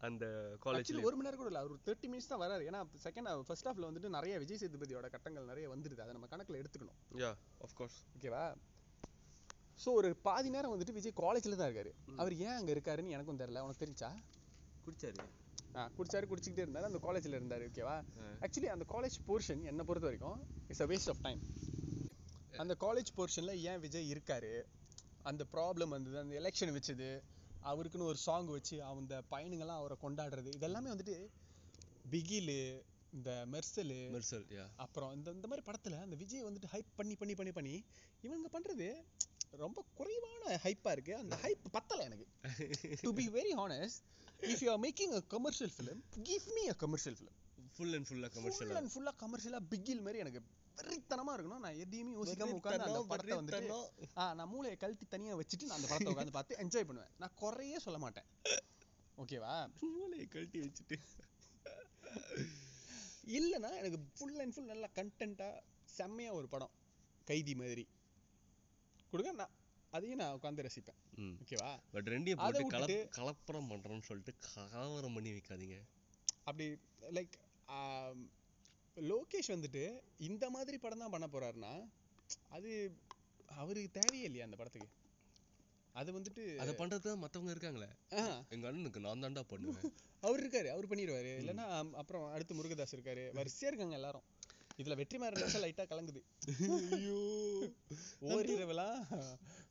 அந்த 0.00 0.24
காலேஜ்ல 0.62 1.02
ஒரு 1.06 1.14
மணி 1.16 1.26
நேரம் 1.26 1.40
கூட 1.40 1.50
இல்ல. 1.50 1.62
ஒரு 1.66 1.76
தேர்ட்டி 1.86 2.08
மினிட்ஸ் 2.10 2.30
தான் 2.30 2.42
வராரு. 2.42 2.62
ஏன்னா 2.68 2.80
செகண்ட் 3.04 3.30
ஃபர்ஸ்ட் 3.48 3.68
ஹாஃப்ல 3.68 3.88
வந்துட்டு 3.88 4.14
நிறைய 4.16 4.34
விஜய் 4.42 4.60
சேதுபதியோட 4.62 5.08
கட்டங்கள் 5.14 5.50
நிறைய 5.50 5.66
வந்துருது. 5.72 6.04
அதை 6.04 6.14
நம்ம 6.16 6.30
கணக்குல 6.32 6.60
எடுத்துக்கணும். 6.62 6.98
யா 7.18 7.30
ஆஃப் 7.60 7.74
கோர்ஸ் 7.74 7.98
ஓகேவா 8.10 8.44
ஸோ 9.78 9.90
ஒரு 9.98 10.08
பாதி 10.24 10.48
நேரம் 10.50 10.72
வந்துட்டு 10.72 10.96
விஜய் 10.96 11.20
காலேஜ்ல 11.20 11.56
தான் 11.56 11.68
இருக்காரு. 11.70 11.92
அவர் 12.18 12.34
ஏன் 12.40 12.56
அங்க 12.56 12.70
இருக்காருன்னு 12.74 13.14
எனக்கும் 13.16 13.40
தெரியல. 13.42 13.62
உனக்கு 13.64 13.84
தெரிஞ்சா? 13.84 14.10
குடிச்சாரு. 14.86 15.20
ஆ 15.74 15.84
குடிச்சாரு 15.96 16.26
குடிச்சிக்கிட்டே 16.28 16.64
இருந்தாரு. 16.64 16.88
அந்த 16.88 17.00
காலேஜ்ல 17.00 17.38
இருந்தாரு. 17.38 17.66
ஓகேவா. 17.70 17.96
ஆக்சுவலி 18.42 18.70
அந்த 18.74 18.84
காலேஜ் 18.92 19.16
போர்ஷன் 19.26 19.62
என்ன 19.70 19.84
பொறுத்த 19.84 20.08
வரைக்கும் 20.08 20.38
it's 20.70 20.82
a 20.82 20.90
waste 20.90 21.10
of 21.12 21.22
time 21.22 21.40
அந்த 22.54 22.74
காலேஜ் 22.80 23.10
போர்ஷன்ல 23.16 23.52
ஏன் 23.64 23.82
விஜய் 23.84 24.10
இருக்காரு? 24.12 24.52
அந்த 25.24 25.42
ப்ராப்ளம் 25.52 25.94
வந்தது 25.94 26.16
அந்த 26.18 26.34
எலெக்ஷன் 26.40 26.74
வச்சது 26.76 27.08
அவருக்குன்னு 27.62 28.10
ஒரு 28.10 28.18
சாங் 28.18 28.50
வச்சு 28.50 28.76
அந்த 28.90 29.16
பையனுங்கெல்லாம் 29.32 29.80
அவரை 29.80 29.96
கொண்டாடுறது 30.02 30.50
இதெல்லாமே 30.58 30.92
வந்துட்டு 30.92 31.16
பிகிலு 32.04 32.58
இந்த 33.12 33.30
மெர்சலு 33.52 33.98
மெர்சல் 34.12 34.44
அப்புறம் 34.84 35.12
இந்த 35.16 35.28
இந்த 35.32 35.46
மாதிரி 35.48 35.64
படத்துல 35.66 35.98
அந்த 36.02 36.16
விஜய் 36.16 36.46
வந்துட்டு 36.48 36.70
ஹைப் 36.74 36.90
பண்ணி 36.96 37.14
பண்ணி 37.16 37.34
பண்ணி 37.34 37.52
பண்ணி 37.52 37.74
இவங்க 38.22 38.48
பண்றது 38.48 38.88
ரொம்ப 39.60 39.80
குறைவான 39.94 40.58
ஹைப்பா 40.64 40.90
இருக்கு. 40.92 41.12
அந்த 41.16 41.36
ஹைப் 41.36 41.64
பத்தல 41.72 42.04
எனக்கு. 42.04 42.26
To 43.02 43.12
be 43.12 43.26
very 43.30 43.52
honest 43.60 44.02
if 44.50 44.62
you 44.64 44.70
are 44.70 44.82
making 44.86 45.12
a 45.12 45.22
commercial 45.28 45.72
film 45.76 46.00
give 46.28 46.46
me 46.56 46.64
a 46.68 46.76
commercial 46.84 47.16
film 47.18 47.36
full 47.74 47.94
and 47.96 48.06
ஃபுல்லா 48.08 48.28
ஃபுல் 48.28 48.38
கமர்ஷியலா 48.38 48.78
அண்ட் 48.80 48.92
ஃபுல்லா 48.94 49.12
கமர்ஷியலா 49.22 49.60
பிகில் 49.72 50.04
மாதிரி 50.06 50.22
எனக்கு 50.24 50.42
வெறித்தனமா 50.76 51.30
இருக்கணும். 51.36 51.58
நான் 51.58 51.74
எதையுமே 51.74 52.12
யோசிக்காம 52.12 52.42
உட்கார்ந்து 52.42 52.84
அந்த 52.84 53.04
படத்தை 53.08 53.36
வந்துட்டு 53.38 53.90
ஆ 54.16 54.34
நான் 54.34 54.48
மூளையை 54.48 54.76
கழட்டி 54.76 55.06
தனியா 55.06 55.36
வச்சுட்டு 55.36 55.62
நான் 55.62 55.80
அந்த 55.80 55.86
படத்தை 55.88 56.06
உட்கார்ந்து 56.06 56.32
பார்த்து 56.32 56.56
என்ஜாய் 56.56 56.86
பண்ணுவேன். 56.86 57.10
நான் 57.18 57.32
குறையே 57.34 57.78
சொல்ல 57.78 57.98
மாட்டேன். 57.98 58.24
ஓகேவா? 59.18 59.70
மூளையை 59.80 60.26
கழட்டி 60.26 60.60
வச்சுட்டு. 60.60 61.00
இல்லைன்னா 63.26 63.76
எனக்கு 63.76 63.98
ஃபுல் 64.18 64.38
அண்ட் 64.38 64.54
ஃபுல் 64.54 64.64
நல்லா 64.64 64.88
கண்டென்ட்டாக 64.94 65.60
செம்மையா 65.84 66.32
ஒரு 66.32 66.48
படம். 66.48 66.70
கைதி 67.24 67.54
மாதிரி. 67.54 67.88
கொடுங்க 69.10 69.32
நான் 69.32 69.50
அதையும் 69.90 70.18
நான் 70.18 70.38
உட்காந்து 70.42 70.70
ரசிப்பேன். 70.70 70.98
ஓகேவா? 71.16 71.78
பட் 71.92 72.08
ரெண்டையும் 72.08 72.36
போட்டு 72.36 72.66
கலப் 72.66 72.90
விட்டுட்டு- 72.90 72.92
கலப்படம் 72.92 73.70
பண்றோம்னு 73.70 74.02
சொல்லிட்டு 74.02 74.34
கலவரம் 74.54 75.14
பண்ணி 75.14 75.30
வைக்காதீங்க. 75.30 75.82
அப்படி 76.44 76.78
லைக் 77.00 77.32
லோகேஷ் 78.96 79.54
வந்துட்டு 79.54 79.82
இந்த 80.28 80.44
மாதிரி 80.56 80.78
படம் 80.84 81.02
தான் 81.04 81.14
பண்ண 81.14 81.26
போறாருன்னா 81.34 81.74
அது 82.56 82.70
அவருக்கு 83.62 83.90
தேவையே 84.00 84.26
இல்லையா 84.28 84.46
அந்த 84.46 84.56
படத்துக்கு? 84.58 84.88
அது 85.94 86.10
வந்துட்டு 86.16 86.42
அதை 86.62 86.72
பண்றது 86.80 87.10
மத்தவங்க 87.22 87.54
இருக்காங்களே. 87.54 87.88
எங்க 88.54 88.64
அண்ணனுக்கு 88.68 89.00
நான் 89.06 89.24
தான்டா 89.24 89.42
பண்ணுவேன். 89.52 89.94
அவர் 90.26 90.42
இருக்காரு 90.42 90.68
அவர் 90.74 90.90
பண்ணிடுவாரு. 90.90 91.32
இல்லைன்னா 91.40 91.66
அப்புறம் 92.02 92.26
அடுத்து 92.34 92.58
முருகதாஸ் 92.58 92.94
இருக்காரு. 92.96 93.24
வரிசையா 93.38 93.70
இருக்காங்க 93.70 93.96
எல்லாரும். 94.00 94.26
இதுல 94.80 94.94
வெற்றிமாறன் 95.00 95.64
லைட்டா 95.64 95.84
கலங்குது. 95.92 96.20
ஐயோ. 96.96 97.18
ஓரிரவெல்லாம் 98.34 99.00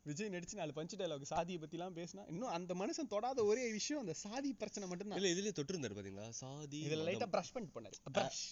விஜய் 0.10 0.34
நடிச்சு 0.36 0.60
நாலு 0.60 0.76
பஞ்சு 0.80 0.98
டைலாக் 1.00 1.32
சாதியை 1.34 1.60
பத்திலாம் 1.62 1.98
பேசினா 2.00 2.26
இன்னும் 2.34 2.54
அந்த 2.58 2.74
மனுஷன் 2.82 3.12
தொடாத 3.14 3.46
ஒரே 3.52 3.64
விஷயம் 3.78 4.02
அந்த 4.04 4.16
சாதி 4.26 4.52
பிரச்சனை 4.64 4.88
மட்டும்தான். 4.92 5.20
இல்ல 5.22 5.32
இதுலயே 5.36 5.56
தொட்டிருந்தாரு 5.60 5.98
பாத்தீங்களா? 6.00 6.28
சாதி 6.44 6.82
இதுல 6.88 7.06
லைட்டா 7.10 7.30
பிரஷ் 7.36 7.54
பண்ணிட்டு 7.56 7.78
பண்ணாரு 7.78 7.98
பிரஷ் 8.18 8.44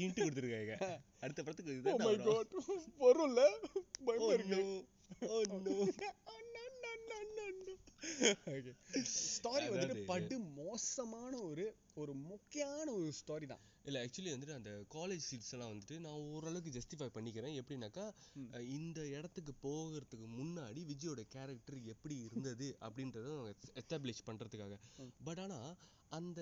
ஹிண்ட் 0.00 0.18
கொடுத்துருக்காங்க. 0.18 0.76
அடுத்த 1.20 1.40
படத்துக்கு 1.42 1.72
ஓ 1.72 1.76
இதுதான் 1.76 2.00
மை 2.00 2.14
வரும். 2.16 2.28
காட் 2.28 2.52
வரும்ல? 3.02 3.42
பயமா 4.06 4.26
Oh 4.26 4.32
இருக்கு. 4.32 4.60
no. 4.60 4.72
Oh. 5.28 5.42
ஸ்டாரி 9.10 9.66
வந்துட்டு 9.72 10.04
படு 10.04 10.36
மோசமான 10.56 11.32
ஒரு 11.42 11.64
ஒரு 11.94 12.12
முக்கியமான 12.30 12.86
ஒரு 12.92 13.10
ஸ்டாரி 13.12 13.46
தான். 13.46 13.62
இல்ல 13.84 14.00
ஆக்சுவலி 14.04 14.32
வந்துட்டு 14.32 14.56
அந்த 14.56 14.72
காலேஜ் 14.94 15.24
சீட்ஸ் 15.28 15.52
எல்லாம் 15.54 15.72
வந்துட்டு 15.72 15.98
நான் 15.98 16.20
ஓரளவுக்கு 16.30 16.74
ஜஸ்டிஃபை 16.76 17.08
பண்ணிக்கிறேன். 17.16 17.54
எப்படின்னாக்கா 17.60 18.04
இந்த 18.76 19.00
இடத்துக்கு 19.08 19.52
போகிறதுக்கு 19.62 20.26
முன்னாடி 20.38 20.82
விஜயோட 20.90 21.22
கேரக்டர் 21.28 21.78
எப்படி 21.94 22.16
இருந்தது 22.28 22.68
அப்படின்றத 22.80 23.28
எஸ்டாப்ளிஷ் 23.82 24.26
பண்றதுக்காக. 24.26 24.76
பட் 25.24 25.38
ஆனா 25.38 25.60
அந்த 26.12 26.40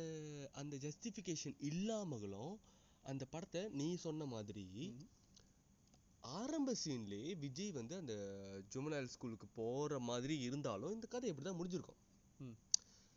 அந்த 0.52 0.76
ஜஸ்டிஃபிகேஷன் 0.76 1.56
இல்லாமலும் 1.60 2.52
அந்த 3.02 3.24
படத்தை 3.24 3.68
நீ 3.68 3.96
சொன்ன 3.96 4.24
மாதிரி. 4.24 4.96
ஆரம்ப 6.20 6.72
சீன்லயே 6.84 7.38
விஜய் 7.38 7.70
வந்து 7.70 7.96
அந்த 7.96 8.14
ஜுமனால் 8.74 9.04
ஸ்கூலுக்கு 9.04 9.46
போற 9.46 9.98
மாதிரி 9.98 10.40
இருந்தாலும் 10.40 10.92
இந்த 10.92 11.06
கதை 11.06 11.32
இப்படிதான் 11.32 11.58
முடிஞ்சிருக்கும். 11.60 11.98
ம். 12.38 12.56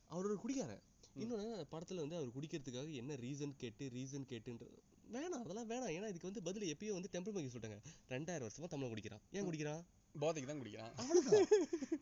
அவர் 0.08 0.26
ஒரு 0.26 0.38
குடிகாரன். 0.38 0.82
இன்னொன்னு 1.20 1.66
படத்துல 1.72 1.96
வந்து 1.96 2.16
அவர் 2.16 2.28
குடிக்கிறதுக்காக 2.28 2.94
என்ன 2.94 3.14
ரீசன் 3.14 3.54
கேட்டு 3.58 3.86
ரீசன் 3.86 4.28
கேட்டுன்றது 4.30 4.78
வேணாம் 5.12 5.42
அதெல்லாம் 5.44 5.70
வேணாம். 5.70 5.92
ஏன்னா 5.92 6.08
இதுக்கு 6.08 6.22
வந்து 6.22 6.44
பதில் 6.44 6.76
எப்பயோ 6.76 6.92
வந்து 6.92 7.10
டெம்பிள் 7.12 7.36
மகி 7.36 7.58
சொல்லிட்டாங்க. 7.58 7.82
ரெண்டாயிரம் 8.10 8.50
வருஷமா 8.50 8.68
தமிழ் 8.68 8.90
குடிக்கிறான். 8.90 9.22
ஏன் 9.32 9.46
குடிக்கிறான்? 9.46 9.84
போதைக்கு 10.20 10.46
தான் 10.46 10.62
குடிக்கிறான். 10.62 10.96
அவ்வளவுதான். 10.96 11.46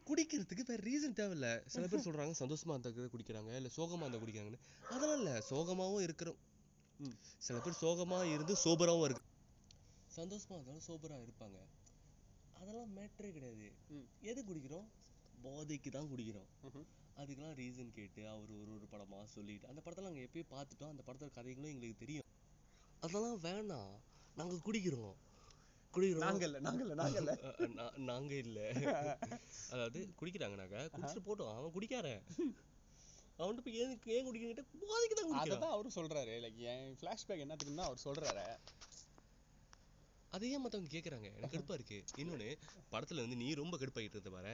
குடிக்கிறதுக்கு 0.06 0.66
வேற 0.66 0.84
ரீசன் 0.84 1.14
தேவையில்ல. 1.14 1.66
சில 1.66 1.88
பேர் 1.88 2.06
சொல்றாங்க 2.06 2.34
சந்தோஷமா 2.40 2.70
இருந்தா 2.70 2.90
குடிக்கிறாங்க 2.90 3.56
இல்ல 3.56 3.70
சோகமா 3.76 3.98
இருந்தா 3.98 4.18
குடிக்கிறாங்கன்னு. 4.18 4.60
அதெல்லாம் 4.90 5.18
இல்ல 5.18 5.44
சோகமாவும் 5.50 6.02
இருக்கிறோம். 6.02 6.36
சில 7.42 7.60
பேர் 7.60 7.82
சோகமா 7.82 8.20
இருந்து 8.32 8.54
சோபராவும் 8.64 9.06
இருக்கு 9.06 9.28
சந்தோஷமா 10.10 10.56
இருந்தாலும் 10.56 10.88
சோபரா 10.88 11.18
இருப்பாங்க. 11.22 11.58
அதெல்லாம் 12.56 12.96
மேட்டரே 12.96 13.32
கிடையாது. 13.32 13.68
ம். 13.90 14.08
எது 14.22 14.44
குடிக்கிறோம்? 14.44 14.88
போதைக்கு 15.34 15.90
தான் 15.90 16.10
குடிக்கிறோம். 16.12 16.50
அதுக்கெல்லாம் 17.18 17.56
ரீசன் 17.56 17.92
கேட்டு 17.92 18.28
அவர் 18.28 18.52
ஒரு 18.54 18.72
ஒரு 18.72 18.88
படமா 18.92 19.24
சொல்லிட்டு 19.28 19.68
அந்த 19.68 19.82
படத்தெல்லாம் 19.82 20.10
நாங்க 20.10 20.28
எப்பயும் 20.28 20.52
பார்த்துட்டோம். 20.52 20.90
அந்த 20.90 21.04
படத்தோட 21.08 21.32
கதைகளும் 21.32 21.72
எங்களுக்கு 21.72 21.98
தெரியும். 21.98 22.28
அதெல்லாம் 23.02 23.40
வேணாம். 23.42 23.94
நாங்க 24.38 24.56
குடிக்கிறோம். 24.66 25.16
குடிக்கிறோம். 25.94 26.24
நாங்க 26.26 26.44
இல்ல 26.46 26.60
நாங்க 26.60 26.82
இல்ல 26.84 26.96
நாங்க 26.96 27.18
இல்ல. 27.18 27.32
அ, 27.42 27.52
அ, 27.62 27.68
நா- 27.78 27.98
நாங்க 28.04 28.34
இல்ல. 28.36 28.60
அதாவது 29.74 30.00
குடிக்கிறாங்கனாக்க 30.20 30.86
குடிச்சிட்டு 30.96 31.26
போட்டோம். 31.28 31.54
அவன் 31.56 31.72
குடிக்காரன். 31.72 32.22
அவன்கிட்ட 33.42 33.62
போய் 33.62 33.78
ஏன் 33.78 34.00
ஏன் 34.08 34.26
குடிக்கிறீங்க 34.26 34.66
போதைக்கு 34.82 35.16
தான் 35.16 35.28
குடிக்கிறான். 35.28 35.46
அததான் 35.46 35.72
அவரும் 35.72 35.96
சொல்றாரு. 35.96 36.34
லைக் 36.44 36.62
என் 36.68 36.96
ஃபிளாஷ்பேக் 36.96 37.44
என்னத்துக்குன்னா 37.44 37.88
அவர் 37.88 38.06
சொல்றாரு? 38.06 38.46
அதை 40.34 40.52
ஏன் 40.52 40.62
மத்தவங்க 40.62 40.92
கேக்குறாங்க. 40.92 41.28
எனக்கு 41.36 41.58
கடுப்பா 41.58 41.74
இருக்கு. 41.74 41.98
இன்னொன்னு 42.16 42.46
படத்துல 42.92 43.16
வந்து 43.16 43.36
நீ 43.36 43.54
ரொம்ப 43.54 43.78
கடுப்பாயிட்டு 43.78 44.16
இருந்த 44.18 44.30
பாரு. 44.30 44.54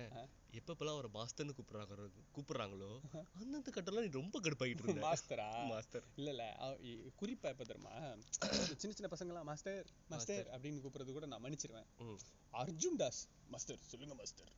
எப்பப்பெல்லாம் 0.51 0.96
அவரை 0.96 1.10
மாஸ்டர்னு 1.13 1.56
கூப்பிடுறாங்க 1.58 1.98
கூப்பிடுறாங்களோ 2.36 2.89
அந்தந்த 3.34 3.72
கட்டெல்லாம் 3.72 4.01
நீ 4.01 4.12
ரொம்ப 4.12 4.39
கடுப்பாயிட்டு 4.39 4.84
இருந்த. 4.84 5.01
மாஸ்டரா 5.01 5.48
மாஸ்டர் 5.67 6.06
இல்ல 6.15 6.29
இல்ல. 6.29 6.46
அவ- 6.58 6.79
இ- 6.84 7.03
குறிப்பா 7.20 7.48
எப்ப 7.48 7.63
தெரியுமா? 7.63 7.94
சின்ன 8.82 8.96
சின்ன 8.96 9.10
பசங்கலாம் 9.10 9.44
மாஸ்டர் 9.44 9.86
மாஸ்டர் 10.08 10.48
அப்படின்னு 10.48 10.82
கூப்பிடுறது 10.82 11.12
கூட 11.12 11.25
நான் 11.25 11.44
மன்னிச்சிருவேன். 11.44 11.88
ம். 12.00 12.17
அர்ஜுன் 12.53 12.96
தாஸ் 12.96 13.22
மாஸ்டர் 13.48 13.79
சொல்லுங்க 13.86 14.15
மாஸ்டர் 14.15 14.51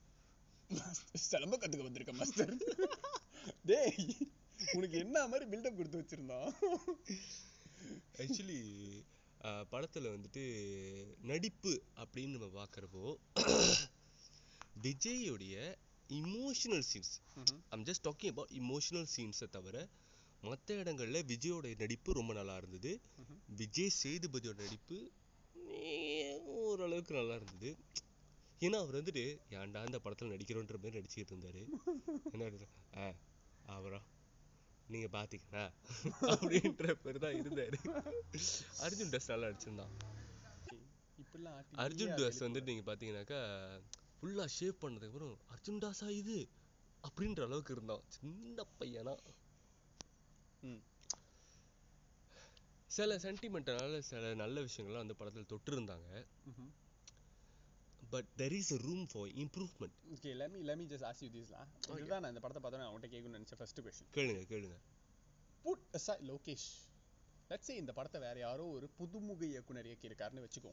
சிலம்ப 1.26 1.56
கத்துக்க 1.58 1.84
வந்திருக்க 1.84 2.14
மாஸ்டர் 2.14 2.52
டேய் 3.64 4.04
உனக்கு 4.74 4.96
என்ன 4.98 5.18
மாதிரி 5.28 5.46
பில்டப் 5.52 5.78
கொடுத்து 5.78 6.02
வச்சிருந்தோம் 6.02 6.50
ஆக்சுவலி 8.24 8.62
படத்துல 9.72 10.08
வந்துட்டு 10.16 10.44
நடிப்பு 11.22 11.72
அப்படின்னு 12.02 12.36
நம்ம 12.36 12.50
பார்க்கறப்போ 12.58 13.06
விஜயோடைய 14.84 15.56
emotional 16.10 16.86
scenes 16.90 17.14
I'm 17.70 17.86
just 17.86 18.06
talking 18.08 18.32
about 18.32 18.54
emotional 18.62 19.10
சீன்ஸை 19.16 19.48
தவிர 19.50 19.78
மற்ற 20.44 20.76
இடங்கள்ல 20.82 21.22
விஜயோட 21.32 21.72
நடிப்பு 21.78 22.12
ரொம்ப 22.14 22.34
நல்லா 22.34 22.56
இருந்தது. 22.58 22.92
விஜய் 23.62 23.98
சேதுபதியோட 24.02 24.58
நடிப்பு 24.66 24.98
ஓரளவுக்கு 26.58 27.14
நல்லா 27.14 27.36
இருந்தது. 27.36 27.72
ஏன்னா 28.62 28.78
அவர் 28.84 28.98
வந்துட்டு 29.00 29.24
ஏன்டா 29.58 29.82
இந்த 29.86 30.00
படத்துல 30.06 30.32
நடிக்கிறோன்ற 30.34 30.78
மாதிரி 30.78 31.00
நடிச்சுக்கிட்டு 31.00 31.34
இருந்தாரு? 31.36 31.62
என்ன 32.34 32.46
அவரா 33.70 34.00
நீங்க 34.88 35.08
பாத்தீங்களா? 35.16 35.64
அப்படின்ற 36.32 36.94
பேர் 37.04 37.24
தான் 37.24 37.38
இருந்தாரு. 37.40 37.78
அர்ஜுன் 38.86 39.14
டஸ் 39.14 39.30
நல்லா 39.32 39.50
ஆட்டி 39.50 40.80
அர்ஜுன் 41.84 42.16
தாஸ் 42.20 42.44
வந்துட்டு 42.46 42.70
நீங்க 42.70 42.84
பாத்தீங்கன்னாக்கா 42.88 43.42
ஃபுல்லா 44.16 44.46
ஷேவ் 44.56 44.82
பண்ணதுக்கு 44.82 45.10
அப்புறம் 45.12 45.38
அர்ஜுன் 45.54 45.82
தாஸா 45.84 46.08
இது? 46.22 46.38
அப்படின்ற 47.04 47.42
அளவுக்கு 47.48 47.74
இருந்தான். 47.76 48.06
சின்ன 48.16 48.66
பையனா. 48.78 49.16
சில 52.90 53.16
சென்டிமெண்ட்னால 53.24 54.00
சில 54.10 54.34
நல்ல 54.36 54.62
விஷயங்கள்லாம் 54.62 55.06
அந்த 55.06 55.16
படத்துல 55.20 55.50
தொட்டிருந்தாங்க. 55.52 56.08
But 58.14 58.30
there 58.42 58.56
is 58.60 58.72
room 58.86 59.06
for 59.14 59.32
improvement 59.44 59.96
Okay, 60.16 60.34
let 60.42 60.50
me 60.54 60.60
let 60.70 60.78
me 60.82 60.86
just 60.94 61.06
ask 61.10 61.20
you 61.26 61.32
this 61.38 61.50
lah. 61.56 61.66
இதுதான் 62.00 62.22
நான் 62.24 62.32
இந்த 62.34 62.44
படத்தை 62.46 62.62
பார்த்தா 62.64 62.82
நான் 62.84 62.92
உன்கிட்ட 62.94 63.10
கேட்கணும்னு 63.16 63.40
நினைச்ச 63.40 63.58
ஃபர்ஸ்ட் 63.62 63.82
கொஸ்டின் 63.88 64.12
கேளுங்க 64.18 64.44
கேளுங்க. 64.54 64.78
Put 65.66 65.84
aside 66.00 66.24
Lokesh 66.32 66.70
let's 67.52 67.70
say 67.70 67.76
இந்த 67.82 67.92
படத்தை 67.98 68.20
வேற 68.28 68.38
யாரோ 68.48 68.66
ஒரு 68.78 68.88
புதுமுக 69.00 69.44
இயக்குனர் 69.54 69.90
இயக்கியிருக்காருன்னு 69.92 70.46
வச்சுக்கோ. 70.46 70.72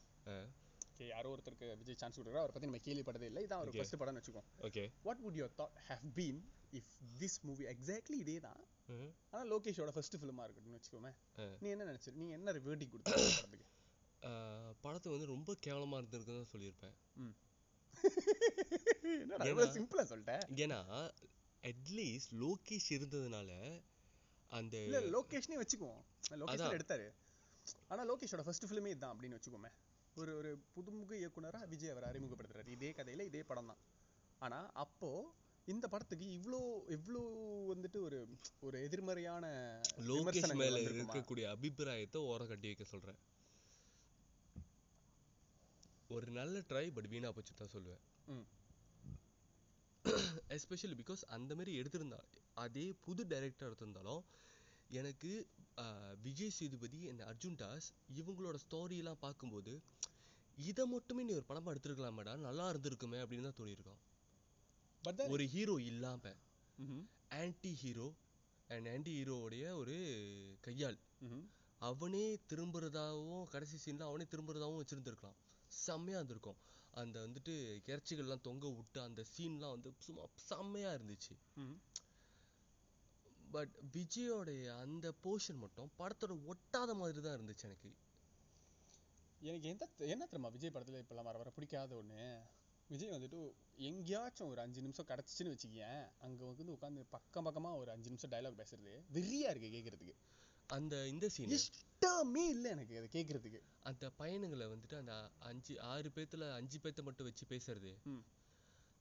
ஓகே 0.93 1.07
யாரோ 1.15 1.31
ஒருத்தருக்கு 1.35 1.67
விஜய் 1.81 1.99
சான்ஸ் 2.03 2.19
கொடுக்குறா 2.19 2.43
அவரை 2.43 2.53
பத்தி 2.57 2.69
நம்ம 2.69 2.81
கேள்விப்பட்டதே 2.89 3.29
இல்லை 3.31 3.43
இதான் 3.47 3.63
Okay. 3.65 3.79
ஃபர்ஸ்ட் 3.81 3.99
படம்னு 4.03 4.21
வச்சுக்கோ. 4.21 4.43
Okay 4.69 4.85
what 5.07 5.23
would 5.27 5.39
your 5.41 5.55
thought 5.61 5.77
have 5.89 6.07
been 6.19 6.41
if 6.81 6.93
this 7.23 7.39
movie 7.49 7.65
exactly 7.75 8.19
இதே 8.25 8.37
தான் 8.47 8.61
ஆனா 9.33 9.43
லோகேஷோட 9.53 9.93
ஃபர்ஸ்ட் 9.97 10.17
ஃபிலிமா 10.21 10.43
இருக்கட்டும்னு 10.47 10.79
வச்சுக்கோமே. 10.79 11.13
நீ 11.63 11.69
என்ன 11.75 11.87
நினைச்ச 11.91 12.15
நீ 12.21 12.27
என்ன 12.39 12.53
வேர்டி 12.67 12.87
கொடுத்த 12.93 13.13
படத்துக்கு? 13.15 13.67
படத்தை 14.83 15.09
வந்து 15.13 15.33
ரொம்ப 15.33 15.51
கேவலமா 15.63 15.99
இருந்திருக்குன்னு 16.01 16.43
தான் 16.43 16.55
சொல்லியிருப்பேன். 16.55 16.97
சிம்பிளா 19.75 20.05
சொல்லிட்டேன் 20.13 20.45
ஏன்னா 20.63 20.81
அட்லீஸ்ட் 21.65 22.33
லோகேஷ் 22.43 22.89
இருந்ததுனால 22.97 23.51
அந்த 24.53 24.75
இல்ல 24.87 24.99
லோகேஷ்னே 25.15 25.59
வச்சுக்குவோம். 25.61 26.03
லோகேஷ் 26.41 26.77
எடுத்தாரு. 26.77 27.07
ஆனா 27.91 28.03
லோகேஷோட 28.11 28.43
ஃபர்ஸ்ட் 28.47 28.69
ஃபிலிமே 28.69 28.93
இதுதான் 28.93 29.15
அப்படின்னு 29.15 29.39
வச்சுக்கோமே. 29.39 29.71
ஒரு 30.17 30.33
ஒரு 30.41 30.51
புதுமுக 30.75 31.13
இயக்குனரா 31.21 31.61
விஜய் 31.73 31.93
அவர் 31.95 32.09
அறிமுகப்படுத்துறாரு. 32.11 32.71
இதே 32.77 32.91
கதையில 32.99 33.25
இதே 33.31 33.43
படம் 33.51 33.71
தான். 33.71 33.81
ஆனா 34.41 34.61
அப்போ 34.85 35.11
இந்த 35.69 35.87
படத்துக்கு 35.93 36.27
இவ்ளோ 36.37 36.61
இவ்ளோ 36.97 37.23
வந்துட்டு 37.71 37.99
ஒரு 38.07 38.19
ஒரு 38.63 38.77
எதிர்மறையான 38.87 39.47
லோகேஷ் 40.09 40.53
மேல? 40.61 40.77
இருக்கக்கூடிய 40.91 41.47
அபிப்பிராயத்தை 41.55 42.21
ஓரம் 42.31 42.51
கட்டி 42.51 42.69
வைக்க 42.71 42.87
சொல்றேன். 42.87 43.19
ஒரு 46.11 46.27
நல்ல 46.31 46.59
ட்ரை 46.69 46.87
பட் 46.93 47.09
வீணா 47.09 47.29
போச்சு 47.31 47.55
தான் 47.55 47.73
சொல்லுவேன். 47.73 48.03
எஸ்பெஷலி 50.51 50.97
பிகாஸ் 50.97 51.23
அந்த 51.37 51.55
மாதிரி 51.55 51.73
எடுத்திருந்தா 51.81 52.21
அதே 52.57 52.85
புது 53.01 53.23
டைரக்டர் 53.27 53.69
எடுத்திருந்தாலும் 53.69 54.23
எனக்கு 54.91 55.31
விஜய் 56.23 56.51
சேதுபதி 56.51 57.01
and 57.09 57.21
அர்ஜுன் 57.23 57.57
தாஸ் 57.57 57.89
இவங்களோட 58.17 58.57
ஸ்டோரி 58.63 58.97
எல்லாம் 58.97 59.21
பார்க்கும்போது 59.21 59.73
இதை 60.59 60.85
மட்டுமே 60.87 61.23
நீ 61.23 61.33
ஒரு 61.33 61.47
படமா 61.49 61.73
எடுத்திருக்கலாமேடா 61.73 62.35
நல்லா 62.39 62.67
இருந்திருக்குமே 62.71 63.19
அப்படின்னு 63.23 63.49
தான் 63.49 63.59
தோணியிருக்கோம் 63.59 64.01
then- 65.03 65.31
ஒரு 65.31 65.45
ஹீரோ 65.47 65.75
இல்லாம 65.87 66.23
ம்ஹும். 66.79 67.05
ஆன்டி 67.37 67.73
ஹீரோ 67.75 68.07
அண்ட் 68.71 68.89
ஆன்டி 68.89 69.13
ஹீரோவுடைய 69.19 69.65
ஒரு 69.77 69.97
கையாள். 70.61 70.97
அவனே 71.81 72.25
திரும்புறதாவும் 72.51 73.45
கடைசி 73.49 73.77
சீன்ல 73.85 74.03
அவனே 74.03 74.25
திரும்புறதாவும் 74.25 74.81
வச்சிருந்துருக்கலாம் 74.81 75.37
செம்மையா 75.85 76.19
இருந்திருக்கும். 76.19 76.59
அந்த 76.95 77.17
வந்துட்டு 77.27 77.55
இறைச்சிகள்லாம் 77.93 78.47
தொங்க 78.49 78.67
விட்டு 78.77 79.01
அந்த 79.01 79.23
சீன்லாம் 79.35 79.75
வந்து 79.77 79.91
சும்மா 79.99 80.25
செம்மையா 80.49 80.91
இருந்துச்சு. 80.91 81.35
பட் 83.51 83.75
விஜயோடைய 83.93 84.63
அந்த 84.77 85.13
போர்ஷன் 85.25 85.63
மட்டும் 85.65 85.91
படத்தோட 85.99 86.35
ஒட்டாத 86.53 86.95
மாதிரி 86.95 87.21
தான் 87.21 87.37
இருந்துச்சு 87.39 87.65
எனக்கு. 87.65 87.91
எனக்கு 89.41 89.69
எந்த 89.69 89.85
என்ன 90.13 90.25
தெரியுமா? 90.25 90.49
விஜய் 90.49 90.75
படத்துல 90.75 91.03
இப்பெல்லாம் 91.03 91.29
வர 91.31 91.39
வர 91.39 91.51
பிடிக்காத 91.51 91.95
ஒண்ணு. 91.95 92.23
விஜய் 92.91 93.15
வந்துட்டு 93.15 93.39
எங்கேயாச்சும் 93.89 94.49
ஒரு 94.49 94.61
அஞ்சு 94.61 94.81
நிமிஷம் 94.81 95.09
கிடச்சிச்சின்னு 95.09 95.55
வச்சுக்கேன் 95.55 96.03
அங்க 96.19 96.45
வந்து 96.45 96.77
உட்காந்து 96.77 97.03
பக்கம் 97.11 97.47
பக்கமா 97.47 97.71
ஒரு 97.77 97.91
அஞ்சு 97.91 98.09
நிமிஷம் 98.09 98.33
டயலாக் 98.33 98.61
பேசுறது. 98.61 98.95
வெறியா 99.13 99.51
இருக்கு 99.53 99.71
கேட்கறதுக்கு 99.77 100.17
அந்த 100.67 101.09
இந்த 101.09 101.29
சீன் 101.29 101.51
இஷ்டமே 101.51 102.49
இல்லை 102.49 102.71
எனக்கு 102.71 102.99
அதை 102.99 103.09
கேட்கறதுக்கு 103.13 103.61
அந்த 103.83 104.13
பையனுங்களை 104.19 104.67
வந்துட்டு 104.67 104.97
அந்த 104.97 105.15
அஞ்சு 105.39 105.81
ஆறு 105.81 106.09
பேத்துல 106.09 106.53
அஞ்சு 106.53 106.79
பேத்த 106.79 107.03
மட்டும் 107.03 107.27
வச்சு 107.27 107.47
பேசுறது. 107.49 107.93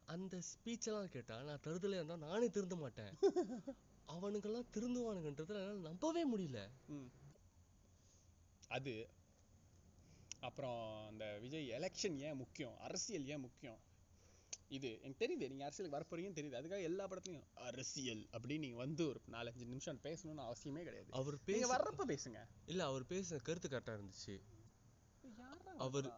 அந்த 0.07 0.41
ஸ்பீச் 0.49 0.87
எல்லாம் 0.87 1.09
கேட்டா 1.09 1.41
நான் 1.41 1.63
தருதலையா 1.63 2.01
இருந்தா 2.01 2.15
நானே 2.15 2.49
திருந்த 2.49 2.75
மாட்டேன். 2.75 3.13
அவனுங்கெல்லாம் 4.07 4.71
திருந்துவானுங்கன்றதுல 4.73 5.61
என்னால 5.61 5.89
நம்பவே 5.89 6.23
முடியல. 6.31 6.59
அது 8.67 8.93
அப்புறம் 10.39 11.07
அந்த 11.07 11.37
விஜய் 11.41 11.69
எலெக்ஷன் 11.69 12.17
ஏன் 12.19 12.35
முக்கியம்? 12.35 12.77
அரசியல் 12.79 13.25
ஏன் 13.25 13.39
முக்கியம்? 13.39 13.79
இது 14.71 14.89
எனக்கு 15.01 15.21
தெரியுது 15.23 15.49
நீங்க 15.49 15.63
அரசியலுக்கு 15.63 15.97
வரப்போறீங்கன்னு 15.97 16.37
தெரியுது. 16.37 16.59
அதுக்காக 16.59 16.81
எல்லா 16.81 17.03
படத்துலயும் 17.07 17.47
அரசியல் 17.67 18.23
அப்படின்னு 18.31 18.59
நீங்க 18.59 18.77
வந்து 18.77 19.03
ஒரு 19.07 19.19
நாலஞ்சு 19.27 19.65
நிமிஷம் 19.65 20.01
பேசணும்னு 20.03 20.45
அவசியமே 20.45 20.83
கிடையாது. 20.83 21.11
அவர் 21.11 21.37
பேச 21.43 21.67
வர்றப்ப 21.73 22.05
பேசுங்க. 22.07 22.39
இல்ல 22.65 22.83
அவர் 22.85 23.09
பேசின 23.09 23.41
கருத்து 23.41 23.69
கரெக்டா 23.69 23.95
இருந்துச்சு. 23.97 24.35
அவர் 25.77 26.09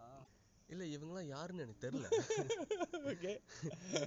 இல்ல 0.69 0.83
இவங்கெல்லாம் 0.85 1.27
யாருன்னு 1.27 1.63
எனக்கு 1.63 1.83
தெரியல. 1.85 2.07
ஓகே 3.11 3.33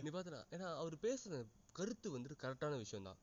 நீ 0.02 0.11
பார்த்தனா 0.11 0.40
ஏன்னா 0.50 0.68
அவர் 0.76 0.97
பேசுன 1.02 1.42
கருத்து 1.73 2.09
வந்துட்டு 2.16 2.42
கரெக்டான 2.42 2.78
விஷயம் 2.78 3.09
தான். 3.09 3.20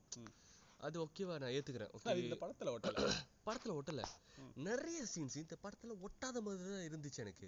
அது 0.80 0.98
ஓகேவா 1.04 1.36
நான் 1.40 1.54
ஏத்துக்கிறேன். 1.58 1.92
ஓகே 1.92 2.14
இந்த 2.24 2.36
படத்துல 2.36 2.72
ஒட்டல. 2.76 2.96
படத்துல 3.48 3.72
ஒட்டல. 3.78 4.02
நிறைய 4.56 5.06
சீன்ஸ் 5.14 5.36
இந்த 5.36 5.56
படத்துல 5.64 5.94
ஒட்டாத 6.00 6.42
மாதிரி 6.42 6.70
தான் 6.70 6.86
இருந்துச்சு 6.90 7.18
எனக்கு. 7.18 7.48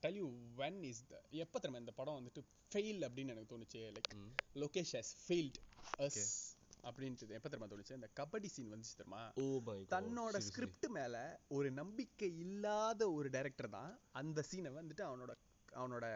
Tell 0.00 0.14
you 0.14 0.28
when 0.56 0.82
is 0.82 1.02
the 1.06 1.20
எப்ப 1.42 1.58
தெரியுமா 1.58 1.78
இந்த 1.78 1.92
படம் 1.92 2.18
வந்துட்டு 2.18 2.42
ஃபெயில் 2.72 3.02
அப்படின்னு 3.06 3.34
எனக்கு 3.34 3.52
தோணுச்சு? 3.54 3.82
Like. 3.96 4.14
Lokesh 4.54 4.94
has 4.98 5.12
failed 5.26 5.58
us. 5.98 6.56
அப்படின்ட்டு 6.82 7.36
எப்ப 7.38 7.48
தெரியுமா 7.48 7.70
தோணுச்சு? 7.72 7.92
இந்த 7.92 8.10
கபடி 8.20 8.46
சீன் 8.46 8.72
வந்துச்சு 8.72 8.96
தெரியுமா? 8.96 9.22
மை 9.64 9.78
தன்னோட 9.94 10.36
ஸ்கிரிப்ட் 10.38 10.86
மேல 10.88 11.16
ஒரு 11.48 11.70
நம்பிக்கை 11.70 12.38
இல்லாத 12.38 13.12
ஒரு 13.12 13.30
டைரக்டர் 13.30 13.68
தான் 13.68 13.92
அந்த 14.12 14.44
சீனை 14.50 14.72
வந்துட்டு 14.72 15.04
அவனோட 15.04 15.32
அவனோட 15.72 16.06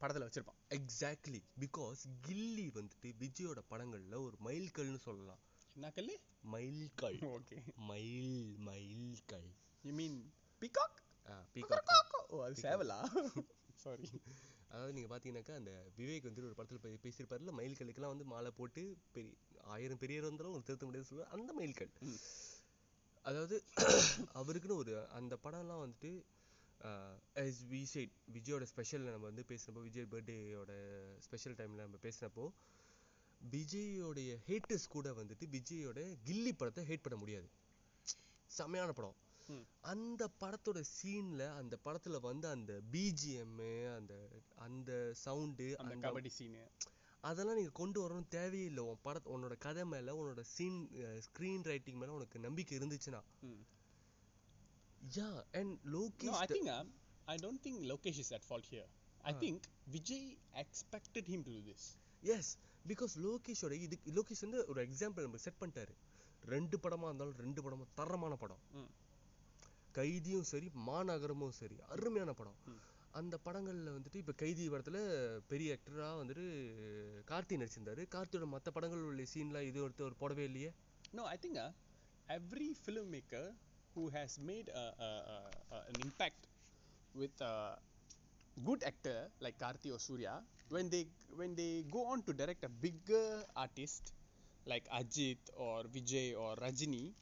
படத்துல 0.00 0.26
வச்சிருப்பான். 0.26 0.60
எக்ஸாக்ட்லி 0.70 1.40
பிகாஸ் 1.60 2.00
கில்லி 2.28 2.68
வந்துட்டு 2.72 3.08
விஜயோட 3.18 3.60
படங்கள்ல 3.70 4.18
ஒரு 4.22 4.36
மைல்கல்னு 4.44 4.96
சொல்லலாம். 4.98 5.42
என்ன 5.76 5.88
மைல்கல் 6.44 7.18
ஓகே 7.28 7.56
மைல் 7.86 8.34
மைல்கல் 8.66 9.48
யூ 9.84 9.92
மீன் 9.92 10.18
பிகாக் 10.62 10.98
பீகாக் 11.54 11.90
ஓ 12.28 12.42
அது 12.44 12.56
சேவலா? 12.62 12.98
சாரி 13.84 14.08
அதாவது 14.68 14.92
நீங்க 14.92 15.08
பாத்தீங்கன்னாக்கா 15.10 15.54
அந்த 15.54 15.72
விவேக் 15.96 16.26
வந்துட்டு 16.26 16.48
ஒரு 16.48 16.58
படத்துல 16.58 16.78
பே- 16.84 17.00
பேசியிருப்பாருல 17.04 17.54
மயில்கல்லுக்கெல்லாம் 17.58 18.12
வந்து 18.12 18.26
மாலை 18.26 18.50
போட்டு 18.52 18.82
பெரிய 19.12 19.32
ஆயிரம் 19.74 19.98
பெரியவர் 19.98 20.28
வந்தாலும் 20.28 20.54
ஒரு 20.54 20.62
திருத்த 20.62 20.86
முடியாது 20.86 21.08
சொல்லுவார். 21.08 21.32
அந்த 21.36 21.50
மயில்கல் 21.52 21.92
ம். 22.04 22.20
அதாவது 23.24 23.56
அவருக்குன்னு 24.40 24.80
ஒரு 24.82 24.94
அந்த 25.18 25.36
படம்லாம் 25.44 25.84
வந்துட்டு 25.84 26.12
we 27.70 27.82
said 27.88 28.08
விஜயோட 28.32 28.64
ஸ்பெஷல் 28.70 29.04
நம்ம 29.06 29.26
வந்து 29.28 29.44
பேசினப்போ 29.50 29.82
விஜய் 29.82 30.10
பர்த்டேயோட 30.12 30.72
ஸ்பெஷல் 31.26 31.54
டைம்ல 31.54 31.84
நம்ம 31.86 32.00
பேசினப்போ 32.02 32.44
விஜயோடைய 33.52 34.32
ஹேட்டர்ஸ் 34.48 34.88
கூட 34.88 35.08
வந்துட்டு 35.12 35.46
விஜயோட 35.48 36.00
கில்லி 36.26 36.52
படத்தை 36.52 36.84
ஹேட் 36.84 37.02
பண்ண 37.02 37.16
முடியாது 37.16 37.48
செமையான 38.50 38.92
படம். 38.92 39.16
அந்த 39.84 40.22
படத்தோட 40.40 40.80
சீன்ல 40.90 41.42
அந்த 41.56 41.74
படத்துல 41.84 42.20
வந்து 42.20 42.48
அந்த 42.48 42.72
பிஜிஎம் 42.92 43.58
அந்த 43.96 44.14
அந்த 44.56 44.90
சவுண்டு 45.24 45.66
அந்த 45.76 45.94
கபடி 46.04 46.30
சீனு 46.30 46.62
அதெல்லாம் 47.24 47.56
நீங்க 47.56 47.72
கொண்டு 47.72 47.98
வரணும் 48.04 48.28
தேவையில்லை 48.28 48.82
உன் 48.82 49.02
பட 49.02 49.20
உன்னோட 49.34 49.54
கதை 49.58 49.84
மேல 49.84 50.14
உன்னோட 50.14 50.42
சீன் 50.54 50.78
ஸ்கிரீன் 51.20 51.64
ரைட்டிங் 51.64 51.98
மேல 51.98 52.12
உனக்கு 52.12 52.38
நம்பிக்கை 52.38 52.78
இருந்துச்சுன்னா 52.78 53.22
yeah 55.14 55.28
and 55.52 55.72
No, 55.86 55.92
Lokesh 55.94 56.38
I 56.38 56.46
think 56.46 56.68
I 57.28 57.36
don't 57.36 57.60
think 57.62 57.78
Lokesh 57.90 58.18
is 58.18 58.30
at 58.32 58.44
fault 58.44 58.66
here. 58.66 58.88
I 59.24 59.32
Ah. 59.32 59.38
think 59.38 59.60
Vijay 59.86 60.22
expected 60.54 61.26
him 61.26 61.42
to 61.44 61.52
do 61.52 61.62
this. 61.62 61.84
Yes 62.34 62.52
because 62.88 63.14
லோகேஷோட 63.16 63.72
இது 63.72 63.98
லோகேஷ் 64.06 64.40
வந்து 64.40 64.64
ஒரு 64.66 64.86
எக்ஸாம்பிள் 64.86 65.20
நம்ம 65.20 65.36
செட் 65.36 65.60
பண்ணிட்டாரு. 65.60 65.94
ரெண்டு 66.44 66.78
படமா 66.78 67.04
இருந்தாலும் 67.04 67.36
ரெண்டு 67.36 67.62
படமும் 67.62 67.86
தரமான 67.94 68.34
படம். 68.34 68.58
கைதியும் 69.92 70.42
சரி 70.42 70.70
மாநகரமும் 70.86 71.56
சரி 71.60 71.76
அருமையான 71.88 72.32
படம். 72.32 72.56
அந்த 73.10 73.38
படங்கள்ல 73.44 73.96
வந்துட்டு 73.98 74.16
இப்ப 74.16 74.32
கைதி 74.32 74.68
படத்துல 74.68 74.98
பெரிய 75.48 75.78
ஆக்டரா 75.78 76.08
வந்துட்டு 76.22 76.44
கார்த்தி 77.30 77.56
நடிச்சிருந்தாரு. 77.62 78.06
கார்த்தியோட 78.14 78.46
மத்த 78.54 78.70
படங்கள் 78.72 79.02
உள்ள 79.02 79.22
சீன்லாம் 79.34 79.66
இது 79.70 79.88
ஒருத்தர் 79.88 80.10
ஒரு 80.10 80.16
போடவே 80.20 80.44
இல்லையே? 80.44 80.72
Uh, 81.16 81.72
every 82.26 82.68
filmmaker 82.84 83.54
who 83.94 84.10
has 84.10 84.32
made 84.46 84.68
a, 84.74 84.84
a, 84.98 85.10
a, 85.34 85.48
a, 85.70 85.80
an 85.88 85.92
impact 86.04 86.44
with 87.18 87.42
a 87.42 87.78
good 88.62 88.82
actor 88.84 89.28
like 89.40 89.58
Karthi 89.58 89.92
or 89.92 89.98
Surya, 89.98 90.42
when 90.68 90.88
they 90.88 91.06
when 91.36 91.54
they 91.54 91.84
go 91.90 92.06
on 92.06 92.22
to 92.22 92.32
direct 92.32 92.64
a 92.64 92.68
bigger 92.68 93.44
artist 93.56 94.12
like 94.66 94.88
Ajit 94.88 95.38
or 95.56 95.82
Vijay 95.84 96.36
or 96.36 96.56
Rajini, 96.56 97.12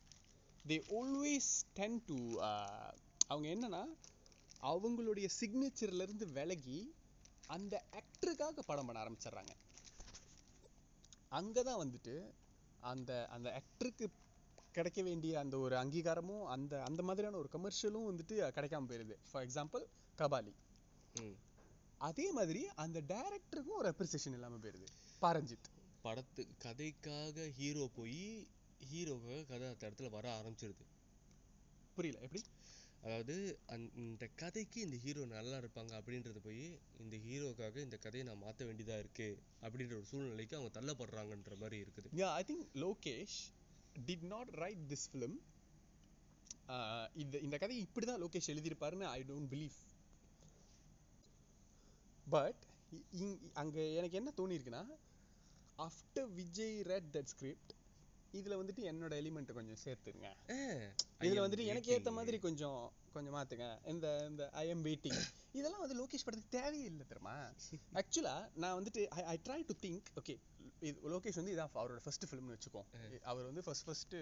they 0.64 0.80
always 0.90 1.64
tend 1.74 2.06
to 2.06 2.38
uh, 2.40 2.90
அவங்க 3.28 3.48
என்னன்னா 3.48 3.82
அவங்களுடைய 4.62 5.28
சிக்னேச்சர்ல 5.40 6.02
இருந்து 6.02 6.26
விலகி 6.28 6.94
அந்த 7.46 7.84
ஆக்டருக்காக 7.92 8.60
படம் 8.66 8.86
பண்ண 8.86 9.04
ஆரம்பிச்சிடுறாங்க. 9.04 9.52
அங்கதான் 11.30 11.80
வந்துட்டு 11.82 12.30
அந்த 12.80 13.26
அந்த 13.26 13.62
ஆக்டருக்கு 13.62 14.06
கிடைக்க 14.72 15.02
வேண்டிய 15.02 15.38
அந்த 15.38 15.58
ஒரு 15.58 15.76
அங்கீகாரமும் 15.76 16.44
அந்த 16.44 16.82
அந்த 16.82 17.02
மாதிரியான 17.02 17.36
ஒரு 17.36 17.48
கமர்ஷியலும் 17.52 18.08
வந்துட்டு 18.10 18.36
கிடைக்காம 18.56 18.86
போயிடுது 18.90 19.16
ஃபார் 19.30 19.46
எக்ஸாம்பிள் 19.46 19.84
கபாலி 20.18 20.54
அதே 22.08 22.26
மாதிரி 22.38 22.62
அந்த 22.84 22.98
டைரக்டருக்கும் 23.12 23.78
ஒரு 23.80 23.88
அப்ரிசியேஷன் 23.92 24.36
இல்லாம 24.38 24.56
போயிருது. 24.62 24.86
பாரஞ்சித். 25.24 25.68
படத்து 26.04 26.42
கதைக்காக 26.64 27.44
ஹீரோ 27.58 27.84
போய் 27.98 28.22
ஹீரோக்காக 28.90 29.42
கதை 29.50 29.66
அந்த 29.72 29.82
இடத்துல 29.88 30.08
வர 30.16 30.26
ஆரம்பிச்சிருது. 30.38 30.84
புரியல 31.96 32.20
எப்படி? 32.26 32.42
அதாவது 33.04 33.34
அந்த 33.74 33.86
இந்த 34.02 34.24
கதைக்கு 34.42 34.78
இந்த 34.86 34.96
ஹீரோ 35.04 35.22
நல்லா 35.34 35.56
இருப்பாங்க 35.62 35.92
அப்படின்றது 36.00 36.40
போய் 36.48 36.64
இந்த 37.04 37.16
ஹீரோக்காக 37.26 37.76
இந்த 37.86 37.96
கதையை 38.04 38.24
நான் 38.28 38.42
மாத்த 38.44 38.66
வேண்டியதா 38.68 38.96
இருக்கு 39.02 39.28
அப்படின்ற 39.64 39.94
ஒரு 40.00 40.08
சூழ்நிலைக்கு 40.10 40.58
அவங்க 40.58 40.72
தள்ளப்படுறாங்கன்ற 40.78 41.56
மாதிரி 41.62 41.78
இருக்குது. 41.84 42.10
Yeah 42.20 42.28
I 42.40 42.42
think 42.50 42.66
Lokesh 42.84 43.38
did 44.08 44.26
not 44.34 44.52
write 44.64 44.84
this 44.92 45.06
film 45.12 45.38
இந்த 47.22 47.36
இந்த 47.46 47.56
கதையை 47.62 47.80
இப்படி 47.86 48.06
தான் 48.06 48.22
லோகேஷ் 48.24 48.52
எழுதியிருப்பாருன்னு 48.54 49.08
ஐ 49.18 49.20
டோன்ட் 49.30 49.50
பிலீவ் 49.54 49.78
பட் 52.30 52.62
அங்க 53.54 53.80
எனக்கு 53.80 54.16
என்ன 54.16 54.32
தோணியிருக்குன்னா 54.36 54.86
after 55.78 56.32
Vijay 56.34 56.82
read 56.82 57.04
that 57.12 57.24
script 57.24 57.72
இதுல 58.32 58.54
வந்துட்டு 58.54 58.82
என்னோட 58.82 59.14
எலிமெண்ட் 59.14 59.52
கொஞ்சம் 59.52 59.76
I 61.18 61.30
இதுல 61.30 61.40
வந்துட்டு 61.40 61.64
எனக்கு 61.64 61.98
waiting. 61.98 62.12
மாதிரி 62.12 62.38
கொஞ்சம் 62.38 62.92
கொஞ்சம் 63.12 63.34
மாத்துங்க. 63.34 63.88
இந்த 63.88 64.26
இந்த 64.28 64.50
ஐ 64.50 64.68
எம் 64.68 64.84
வெயிட்டிங் 64.84 65.20
இதெல்லாம் 65.52 65.80
வந்து 65.80 66.04
லோகேஷ் 66.04 66.24
படத்துக்கு 66.24 66.60
தேவையில்லை 66.60 67.06
தெரியுமா? 67.06 67.52
ஆக்சுவலா 67.94 68.56
நான் 68.56 68.82
வந்துட்டு 68.82 69.06
I 69.06 69.24
I 69.24 69.40
try 69.44 69.64
to 69.66 69.88
think 69.88 70.02
okay 70.22 70.38
இது 70.80 71.10
லோகேஷ் 71.10 71.34
வந்து 71.34 71.56
இதான் 71.56 71.70
அவரோட 71.74 71.96
ஃபர்ஸ்ட் 71.96 72.34
ஃபிலிம்னு 72.34 72.58
வச்சுக்கோ. 72.58 72.82
அவர் 73.22 73.44
வந்து 73.44 73.62
ஃபர்ஸ்ட் 73.62 73.84
ஃபர்ஸ்ட் 73.84 74.14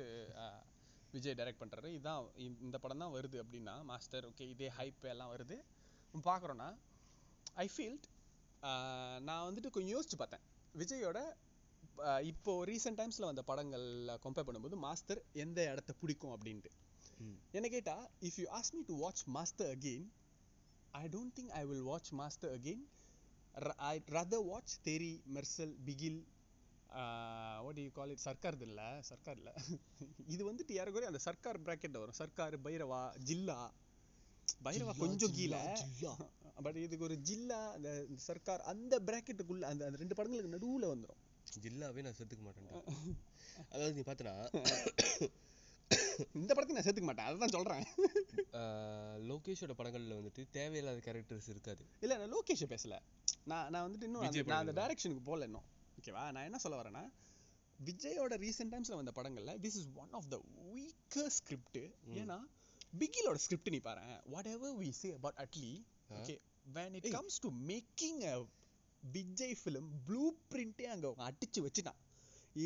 விஜய் 1.11 1.35
டைரக்ட் 1.35 1.61
பண்றாரு. 1.61 2.01
இதான் 2.01 2.39
இந்த- 2.39 2.61
இந்த 2.61 2.79
படம் 2.79 2.99
தான் 2.99 3.13
வருது 3.13 3.45
அப்படின்னா 3.45 3.85
மாஸ்டர் 3.85 4.31
ஓகே 4.31 4.49
இதே 4.49 4.69
ஹைப் 4.79 5.01
எல்லாம் 5.01 5.37
வருது. 5.37 5.63
பார்க்குறோன்னா 6.15 6.77
ஐ 7.57 7.67
ஃபீல்ட் 7.73 8.07
நான் 9.27 9.47
வந்துட்டு 9.47 9.71
கொஞ்சம் 9.75 9.95
யோசிச்சு 9.95 10.17
பார்த்தேன். 10.19 10.45
விஜயோட 10.75 11.19
ஆஹ் 12.05 12.23
இப்போ 12.31 12.53
ரீசெண்ட் 12.71 12.99
டைம்ஸ்ல 13.01 13.29
வந்த 13.29 13.43
படங்கள்ல 13.49 14.15
கம்பேர் 14.25 14.47
பண்ணும்போது 14.47 14.77
மாஸ்டர் 14.85 15.21
எந்த 15.45 15.61
இடத்த 15.73 15.93
பிடிக்கும் 16.01 16.35
அப்படின்ட்டு. 16.35 16.71
என்ன 17.55 17.67
கேட்டா 17.69 17.97
if 18.29 18.39
you 18.39 18.47
ask 18.59 18.75
me 18.75 18.83
to 18.87 18.97
watch 19.03 19.23
Master 19.37 19.71
again 19.75 20.07
I 20.95 21.05
don't 21.15 21.35
think 21.37 21.53
I 21.55 21.65
will 21.71 21.87
watch 21.91 22.11
Master 22.21 22.53
again 22.57 22.85
I 23.85 23.95
rather 24.11 24.45
watch 24.51 24.75
Theri 24.89 25.13
Mersal 25.37 25.75
Bigil 25.87 26.21
what 27.65 27.81
you 27.81 27.91
call 27.93 28.13
it 28.15 28.25
Sarkar 28.27 28.57
இல்ல 28.69 28.81
சர்க்கார் 29.11 29.39
இல்ல 29.41 29.51
இது 30.35 30.43
வந்துட்டு 30.49 30.73
ஏறக்குறைய 30.81 31.11
அந்த 31.11 31.21
சர்க்கார் 31.27 31.59
பிராக்கெட்ல 31.65 32.01
வரும். 32.03 32.19
சர்க்கார் 32.21 32.57
பைரவா 32.65 33.01
ஜில்லா 33.27 33.59
பைரவா 34.67 34.93
கொஞ்சம் 35.03 35.35
கீழே. 35.37 35.63
பட் 36.67 36.79
இதுக்கு 36.85 37.07
ஒரு 37.09 37.17
ஜில்லா 37.29 37.61
அந்த 37.77 37.91
சர்க்கார் 38.29 38.63
அந்த 38.73 38.95
பிராக்கெட்டுக்குள்ள 39.09 39.65
அந்த 39.73 39.85
அந்த 39.89 40.01
ரெண்டு 40.03 40.17
படங்களுக்கு 40.19 40.55
நடுவுல 40.57 40.89
வந்துரும். 40.93 41.21
ஜில்லாவே 41.65 42.05
நான் 42.07 42.19
செத்துக்க 42.19 42.43
மாட்டேன்டா. 42.47 42.75
அதாவது 43.73 43.95
நீ 43.99 44.03
பார்த்தனா 44.09 44.35
இந்த 46.39 46.51
படத்தையும் 46.55 46.79
நான் 46.79 46.87
சேர்த்துக்க 46.87 47.09
மாட்டேன். 47.09 47.29
அதான் 47.29 47.55
சொல்றேன். 47.57 47.85
லோகேஷோட 49.31 49.75
படங்கள்ல 49.79 50.19
வந்துட்டு 50.19 50.43
தேவையில்லாத 50.57 51.01
கேரக்டர்ஸ் 51.07 51.49
இருக்காது. 51.55 51.83
இல்ல 52.05 52.19
நான் 52.21 52.33
லோகேஷை 52.35 52.69
பேசல. 52.75 52.97
நான் 53.53 53.69
நான் 53.73 53.85
வந்துட்டு 53.87 54.09
இன்னும் 54.09 54.25
நான் 54.53 54.63
அந்த? 54.65 54.75
டைரக்ஷனுக்கு 54.81 55.25
போகல 55.31 55.49
இன்னும். 55.51 55.67
ஓகேவா 55.99 56.25
நான் 56.35 56.47
என்ன 56.49 56.61
சொல்ல 56.65 56.77
வரேன்னா 56.81 57.05
விஜயோட 57.79 58.35
ரீசெண்ட் 58.45 58.73
டைம்ஸ்ல 58.75 58.97
வந்த 59.01 59.13
படங்கள்ல 59.19 59.53
this 59.65 59.79
is 59.81 59.91
one 60.03 60.13
of 60.19 60.29
the 60.33 60.39
weaker 60.77 61.33
script 61.39 61.81
ஏன்னா 62.21 62.39
பிகிலோட 63.01 63.39
ஸ்கிரிப்ட் 63.45 63.73
நீ 63.75 63.81
பாரு 63.89 64.05
whatever 64.55 64.75
we 64.83 64.91
say 65.01 65.11
about 65.19 65.41
Atlee 65.45 65.73
okay 66.19 66.37
when 66.77 66.95
it 66.99 67.05
ஏய். 67.07 67.15
comes 67.17 67.37
to 67.45 67.51
making 67.73 68.19
a 68.33 68.37
Vijay 69.03 69.57
film 69.61 69.89
blue 70.07 70.25
பிரிண்டே 70.51 70.87
அங்க 70.95 71.07
அவங்க 71.09 71.25
அடிச்சு 71.29 71.61
வச்சுட்டான். 71.67 72.01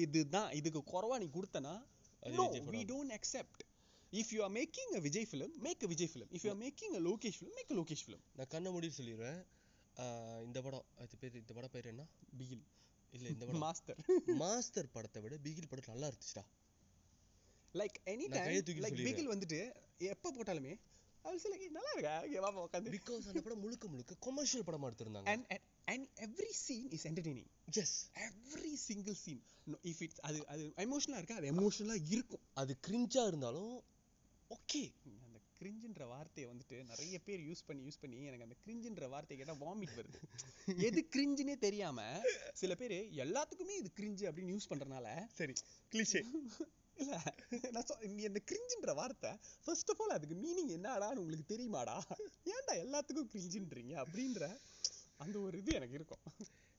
இதுதான் 0.05 0.51
இதுக்கு 0.53 0.81
குறவா 0.93 1.17
நீ 1.23 1.27
கொடுத்தனா? 1.37 1.75
படம். 2.23 2.88
don't 2.93 3.12
accept. 3.19 3.59
If 4.12 4.29
you 4.35 4.40
are 4.47 4.53
making 4.53 4.90
a 4.99 5.01
Vijay 5.01 5.29
film 5.31 5.51
make 5.67 5.83
a 5.83 5.88
Vijay 5.93 6.11
film. 6.14 6.29
If 6.37 6.43
you 6.45 6.51
are 6.55 6.61
making 6.67 6.93
a 6.99 7.03
Lokesh 7.09 7.38
film 7.40 7.53
make 7.61 7.71
a 7.75 7.77
Lokesh 7.81 8.05
film. 8.07 8.21
நான் 8.38 8.51
கண்ணை 8.55 8.71
மூடி 8.71 8.90
சொல்லிடுவேன். 8.99 9.40
இந்த 10.47 10.59
படம் 10.62 10.87
அது 11.03 11.17
பேர் 11.17 11.40
இந்த 11.43 11.53
படம் 11.53 11.71
பேர் 11.71 11.87
என்ன? 11.87 12.05
பிகில் 12.38 12.64
இல்ல 13.12 13.27
இந்த 13.29 13.45
படம். 13.47 13.62
மாஸ்டர் 13.64 13.99
மாஸ்டர் 14.43 14.88
படத்தை 14.97 15.23
விட 15.23 15.35
பிகில் 15.47 15.71
படம் 15.73 15.90
நல்லா 15.93 16.09
இருந்துச்சுடா. 16.11 16.45
Like 17.75 17.97
any 18.12 18.27
time 18.29 18.83
like. 18.87 19.05
Bigil 19.09 19.33
வந்துட்டு 19.35 19.61
எப்ப 20.14 20.33
போட்டாலுமே 20.37 20.75
அது 21.29 21.39
சில 21.45 21.55
நல்லா 21.77 21.93
இருக்கா? 21.95 22.15
இங்க 22.29 22.41
வா 22.45 22.51
உட்காந்து 22.65 22.95
பிகாஸ் 22.97 23.29
அந்த 23.31 23.41
படம் 23.47 23.63
முழுக்க 23.65 23.89
முழுக்க 23.93 24.17
கொமர்ஷியல் 24.27 24.67
படமா 24.69 24.89
எடுத்திருந்தாங்க. 24.91 25.31
And 25.35 25.45
and 25.55 25.63
and 25.93 26.03
every 26.27 26.53
scene 26.65 26.89
is 26.97 27.05
entertaining. 27.11 27.49
Yes 27.83 27.97
every 28.29 28.75
single 28.89 29.17
scene. 29.23 29.43
No, 29.73 29.77
if 29.93 30.01
it's 30.07 30.21
அது 30.29 30.39
அது 30.55 30.65
எமோஷனலா 30.87 31.21
இருக்கா? 31.21 31.39
அது 31.41 31.51
எமோஷனலா 31.55 31.97
இருக்கும். 32.15 32.45
அது 32.63 32.75
கிரிஞ்சா 32.89 33.25
இருந்தாலும் 33.33 33.75
ஓகே 34.57 34.83
அந்த 35.27 35.39
கிரிஞ்சுன்ற 35.59 36.05
வார்த்தையை 36.13 36.47
வந்துட்டு 36.53 36.77
நிறைய 36.93 37.17
பேர் 37.27 37.41
யூஸ் 37.49 37.67
பண்ணி 37.69 37.83
யூஸ் 37.89 38.01
பண்ணி 38.03 38.19
எனக்கு 38.31 38.47
அந்த 38.49 38.57
கிரிஞ்சுன்ற 38.65 39.09
வார்த்தையை 39.15 39.39
கேட்டா 39.41 39.57
வாமிட் 39.65 39.97
வருது. 40.01 40.19
எது 40.89 41.01
கிரிஞ்சுனே 41.17 41.57
தெரியாம 41.67 42.01
சில 42.63 42.75
பேர் 42.83 42.97
எல்லாத்துக்குமே 43.25 43.77
இது 43.83 43.91
கிரிஞ்சு 44.01 44.27
அப்படின்னு 44.31 44.55
யூஸ் 44.57 44.71
பண்றனால 44.73 45.09
சரி 45.41 45.55
கிளிஷே 45.95 46.23
இல்ல 46.97 47.15
நான் 47.71 47.87
சொ- 47.87 48.01
நீ 48.11 48.25
அந்த 48.25 48.41
கிரிஞ்சுன்ற 48.47 48.95
வார்த்தை 48.95 49.31
ஃபர்ஸ்ட் 49.65 49.91
ஆஃப் 49.91 50.03
ஆல் 50.03 50.11
அதுக்கு 50.11 50.37
மீனிங் 50.37 50.73
என்னடான்னு 50.77 51.23
உங்களுக்கு 51.23 51.47
தெரியுமாடா? 51.49 51.97
ஏன்டா 52.53 52.75
எல்லாத்துக்கும் 52.83 53.31
கிரிஞ்சுன்றீங்க 53.33 53.95
அப்படின்ற 54.03 54.45
அந்த 55.19 55.41
ஒரு 55.41 55.59
இது 55.59 55.73
எனக்கு 55.75 55.95
இருக்கும். 55.95 56.23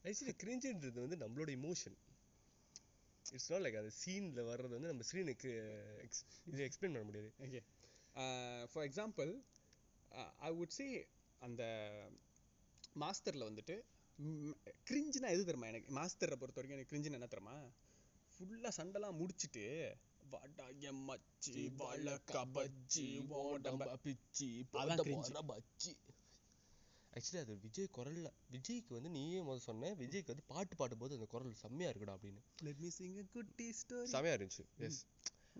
ஆக்சுவலி 0.03 0.35
கிரிஞ்சுன்றது 0.41 0.99
வந்து 0.99 1.17
நம்மளோட 1.17 1.51
இமோஷன் 1.55 1.97
இட்ஸ் 3.25 3.51
நாட் 3.51 3.63
லைக் 3.63 3.77
அது 3.77 3.91
சீன்ல 3.99 4.41
வர்றது 4.49 4.75
வந்து 4.77 4.91
நம்ம 4.91 5.05
ஸ்க்ரீனுக்கு 5.07 5.51
இது 6.45 6.61
எக்ஸ்பிளைன் 6.67 6.93
பண்ண 6.93 7.03
முடியாது. 7.03 7.31
Okay 7.39 7.61
for 8.71 8.85
example 8.85 9.31
I 10.41 10.51
would 10.53 10.75
say 10.75 10.87
அந்த 11.41 11.63
மாஸ்டர்ல 12.95 13.47
வந்துட்டு 13.49 13.75
கிரிஞ்சுனா 14.87 15.29
எது 15.29 15.45
தெரியுமா 15.45 15.67
எனக்கு? 15.67 15.89
மாஸ்டரை 15.93 16.35
பொறுத்த 16.35 16.59
வரைக்கும் 16.59 16.77
எனக்கு 16.77 16.91
கிரிஞ்சுன்னு 16.91 17.19
என்ன 17.19 17.27
தெரியுமா? 17.27 17.55
ஃபுல்லா 18.37 18.69
சண்டைலாம் 18.77 19.19
முடிச்சிட்டு 19.19 19.63
வாடா 20.25 20.65
என் 20.89 21.01
மச்சி 21.07 21.53
வழக்க 21.79 22.43
பஜ்ஜி 22.55 23.05
ஓடம்ப 23.41 23.87
பிச்சி 24.05 24.49
அதான் 24.73 25.03
cringe. 25.03 25.31
பச்சி 25.51 25.91
ஆக்சுவலி 27.13 27.41
அது 27.41 27.53
விஜய் 27.65 27.93
குரல்ல 27.97 28.29
விஜய்க்கு 28.53 28.91
வந்து 28.93 29.09
நீயே 29.09 29.39
முதல்ல 29.41 29.65
சொன்ன 29.67 29.91
விஜய்க்கு 30.01 30.33
வந்து 30.33 30.47
பாட்டு 30.47 30.75
பாடும்போது 30.75 31.15
அந்த 31.17 31.25
குரல் 31.25 31.61
செம்மையா 31.61 31.91
இருக்குடா 31.91 32.15
அப்படின்னு. 32.17 32.41
லெட் 32.65 32.79
மீ 32.79 32.89
சிங் 32.89 33.17
a 33.17 33.25
குட்டி 33.35 33.67
ஸ்டோரி 33.79 34.09
செம்மையா 34.13 34.35
இருந்துச்சு. 34.35 34.65
எஸ் 34.87 34.99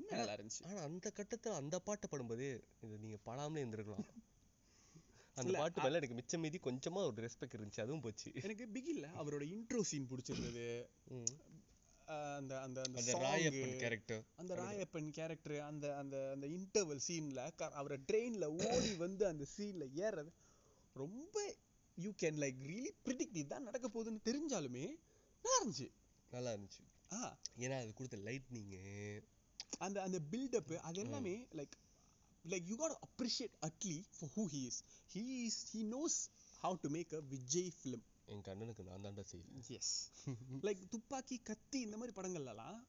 நல்லா 0.09 0.33
இருந்துச்சு. 0.35 0.63
ஆனா 0.67 0.81
அந்த 0.81 1.11
கட்டத்துல 1.15 1.55
அந்த 1.55 1.79
பாட்டை 1.79 2.09
பாடும்போதே 2.11 2.49
இது 2.83 2.97
நீங்க 2.97 3.19
பாடாமலே 3.25 3.63
இருந்திருக்கலாம். 3.63 4.07
அந்த 5.37 5.51
பாட்டு 5.53 5.81
மேல 5.81 5.97
எனக்கு 5.97 6.15
மிச்சம் 6.15 6.41
மீதி 6.41 6.57
கொஞ்சமா 6.59 6.99
ஒரு 7.07 7.23
ரெஸ்பெக்ட் 7.25 7.55
இருந்துச்சு 7.55 7.81
அதுவும் 7.81 8.01
போச்சு. 8.01 8.29
எனக்கு 8.41 8.65
பிகில்ல 8.67 9.07
அவரோட 9.21 9.43
இன்ட்ரோ 9.55 9.81
சீன் 9.83 10.09
பிடிச்சிருந்தது. 10.11 10.67
அந்த 12.07 12.53
அந்த 12.59 12.79
அந்த 12.87 13.11
ராயப்பன் 13.23 13.77
கேரக்டர் 13.79 14.23
அந்த 14.35 14.53
ராயப்பன் 14.55 15.09
கேரக்டர் 15.09 15.55
அந்த 15.61 15.85
அந்த 15.95 16.15
அந்த 16.31 16.47
இன்டர்வல் 16.47 17.03
சீன்ல 17.07 17.43
அவரை 17.73 17.97
ட்ரெயின்ல 18.09 18.47
ஓடி 18.61 18.91
வந்து 18.97 19.23
அந்த 19.27 19.45
சீன்ல 19.55 19.85
ஏறது 20.01 20.31
ரொம்ப 20.95 21.35
you 21.97 22.11
can 22.21 22.39
like 22.43 22.59
really 22.67 22.91
predict 23.05 23.39
இதுதான் 23.41 23.67
நடக்க 23.69 23.87
போகுதுன்னு 23.89 24.25
தெரிஞ்சாலுமே 24.25 24.85
நல்லா 25.43 25.57
இருந்துச்சு. 25.59 25.87
நல்லா 26.31 26.51
இருந்துச்சு. 26.51 26.83
ஆ. 27.11 27.19
ஏன்னா 27.57 27.75
அது 27.81 27.91
கொடுத்த 27.93 28.17
லைட்னிங்கு 28.27 28.83
அந்த 29.79 29.97
அந்த 30.01 30.17
பில்டப் 30.31 30.73
அது 30.81 30.99
எல்லாமே 31.01 31.35
like 31.59 31.75
like 32.45 32.67
you 32.67 32.75
got 32.75 32.97
appreciate 33.07 33.55
Atlee 33.61 33.97
for 34.15 34.31
who 34.35 34.43
he 34.53 34.61
is 34.65 34.79
he 35.09 35.23
is 35.45 35.59
he 35.71 35.81
knows 35.91 36.17
how 36.63 36.77
to 36.81 36.89
make 36.89 37.13
a 37.13 37.21
Vijay 37.29 37.71
film 37.79 38.05
என் 38.33 38.45
கண்ணனுக்கு 38.47 38.83
நான் 38.89 39.03
தாண்டா 39.05 39.23
செய்வேன். 39.31 39.63
எஸ் 39.77 39.93
லைக் 40.67 40.83
துப்பாக்கி 40.93 41.37
கத்தி 41.49 41.79
இந்த 41.87 41.95
மாதிரி 41.99 42.13
படங்கள்லாம் 42.19 42.79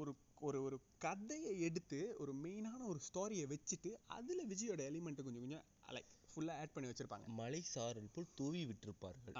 ஒரு 0.00 0.12
ஒரு 0.46 0.58
ஒரு 0.66 0.76
கதையை 1.04 1.52
எடுத்து 1.66 1.98
ஒரு 2.22 2.32
மெயினான 2.44 2.80
ஒரு 2.92 3.00
ஸ்டோரியை 3.08 3.44
வச்சுட்டு 3.52 3.90
அதுல 4.16 4.44
விஜயோட 4.52 4.80
எலிமெண்ட் 4.90 5.24
கொஞ்சம் 5.26 5.44
கொஞ்சம் 5.44 5.64
லைக் 5.96 6.10
ஃபுல்லா 6.30 6.54
ஆட் 6.62 6.74
பண்ணி 6.74 6.90
வச்சிருப்பாங்க. 6.90 7.26
மலை 7.40 7.60
சாரல் 7.74 8.10
போல் 8.14 8.32
தூவி 8.40 8.62
விட்டிருப்பார்கள். 8.70 9.36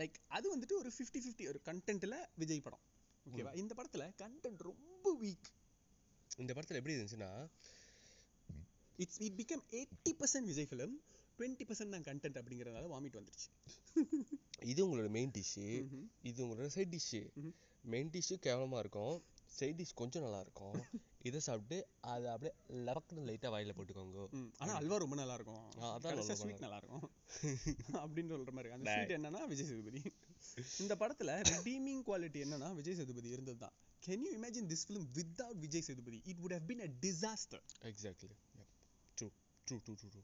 லைக் 0.00 0.16
அது 0.36 0.46
வந்துட்டு 0.54 0.76
ஒரு 0.82 0.90
50 0.98 1.22
50 1.26 1.48
ஒரு 1.52 1.60
கண்டென்ட்ல 1.68 2.18
விஜய் 2.42 2.64
படம். 2.66 2.84
ஓகேவா 3.26 3.52
இந்த 3.62 3.72
படத்துல 3.78 4.04
கண்டென்ட் 4.22 4.62
ரொம்ப 4.70 5.08
வீக் 5.22 5.48
இந்த 6.42 6.52
படத்துல 6.56 6.78
எப்படி 6.80 6.94
இருந்துச்சுன்னா 6.96 7.30
it's 8.98 9.20
it 9.26 9.38
become 9.40 9.64
eighty 9.78 10.12
percent 10.20 10.50
Vijay 10.50 10.68
film 10.70 10.96
twenty 11.42 11.64
percent 11.68 11.94
தான் 11.94 12.06
கண்டென்ட் 12.08 12.38
அப்படிங்கிறதுனால 12.40 12.88
வாமிட் 12.94 13.16
வந்துருச்சு. 13.18 13.48
இது 14.62 14.80
உங்களோட 14.86 15.08
மெயின் 15.08 15.30
டிஷ்ஷு. 15.30 15.66
இது 16.22 16.46
உங்களோட 16.46 16.66
சைட் 16.66 16.94
டிஷ்ஷு. 16.94 17.20
மெயின் 17.84 18.10
டிஷ்ஷு 18.10 18.34
கேவலமா 18.42 18.78
இருக்கும். 18.78 19.14
சைட் 19.46 19.80
டிஷ் 19.80 19.94
கொஞ்சம் 19.94 20.22
நல்லா 20.22 20.40
இருக்கும். 20.40 20.74
இதை 21.22 21.40
சாப்பிட்டு 21.40 21.76
அதை 22.00 22.26
அப்படியே 22.30 22.52
லபக்குன்னு 22.86 23.26
லைட்டா 23.28 23.48
வாயில 23.54 23.72
போட்டுக்கோங்க. 23.78 24.28
ம், 24.30 24.52
ஆனா 24.56 24.72
அல்வா 24.74 24.96
ரொம்ப 24.96 25.14
நல்லா 25.14 25.34
இருக்கும் 25.34 25.64
அதான் 25.90 26.22
ஸ்வீட் 26.40 26.58
நல்லா 26.58 26.76
இருக்கும். 26.76 27.04
அப்படின்னு 28.04 28.32
சொல்ற 28.34 28.52
மாதிரி. 28.52 28.72
அந்த. 28.72 28.90
ஸ்வீட் 28.94 29.14
என்னன்னா 29.18 29.42
விஜய் 29.46 29.66
சேதுபதி. 29.66 30.02
இந்த 30.78 30.94
படத்துல 30.94 31.36
redeeming 31.50 32.00
குவாலிட்டி 32.08 32.40
என்னன்னா 32.46 32.74
விஜய் 32.74 32.94
சேதுபதி 32.94 33.28
இருந்தது 33.28 33.58
தான் 33.58 33.76
can 34.02 34.24
you 34.26 34.32
imagine 34.38 34.70
this 34.72 34.86
film 34.88 35.08
without 35.18 35.60
Vijay 35.66 35.80
Sethupathi? 35.80 36.20
It 36.24 36.38
would 36.38 36.56
have 36.58 36.66
been 36.72 36.82
a 36.88 36.92
disaster. 37.06 37.62
Exactly 37.92 38.30
true 39.18 39.28
true 39.66 39.78
true 39.86 39.94
true 40.00 40.08
true 40.14 40.22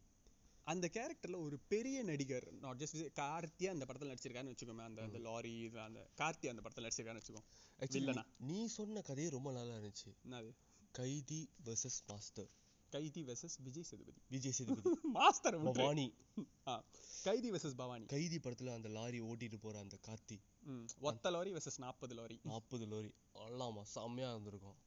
அந்த 0.68 0.86
கேரக்டர்ல 0.92 1.36
ஒரு 1.38 1.58
பெரிய 1.68 2.02
நடிகர் 2.02 2.46
நாட் 2.60 2.80
ஜஸ்ட் 2.82 2.98
கார்த்தியா 3.14 3.68
அந்த 3.68 3.84
படத்துல 3.84 4.10
நடிச்சிருக்கான்னு 4.12 4.52
வச்சுக்கோமே 4.52 4.84
அந்த 4.84 5.02
அந்த 5.02 5.18
லாரி 5.18 5.58
இது 5.58 5.80
அந்த 5.80 6.00
கார்த்தி 6.16 6.48
அந்த 6.48 6.62
படத்துல 6.64 6.86
நடிச்சிருக்கான்னு 6.86 7.20
வச்சுக்கோ 7.20 7.42
வில்லனா. 7.78 8.24
நீ 8.38 8.66
சொன்ன 8.66 9.00
கதையே 9.00 9.30
ரொம்ப 9.30 9.52
நல்லா 9.52 9.74
இருந்துச்சு. 9.76 10.10
என்னது? 10.24 10.50
Kaithi 10.92 11.40
versus 11.64 11.98
Master 12.06 12.50
Kaithi 12.92 13.22
versus 13.22 13.56
Vijay 13.58 13.82
Sethupathi. 13.82 14.20
Vijay 14.28 14.52
Sethupathi. 14.52 14.90
Master 15.18 15.62
Bhavani 15.62 16.06
Kaithi 17.22 17.50
versus 17.52 17.76
Bhavani. 17.76 18.06
Kaithi 18.06 18.38
படத்துல 18.38 18.74
அந்த 18.74 18.88
லாரி 18.88 19.20
ஓட்டிட்டு 19.20 19.56
போற 19.56 19.78
அந்த 19.78 19.98
கார்த்தி. 20.06 20.38
ஒத்த 21.00 21.30
லாரி 21.30 21.52
வெர்சஸ் 21.52 21.78
நாற்பது 21.78 22.14
லாரி. 22.14 22.40
நாற்பது 22.42 22.86
லாரி. 22.86 23.10
அல்லாமா 23.38 23.82
செம்மையா 23.82 24.30
இருந்திருக்கும். 24.30 24.78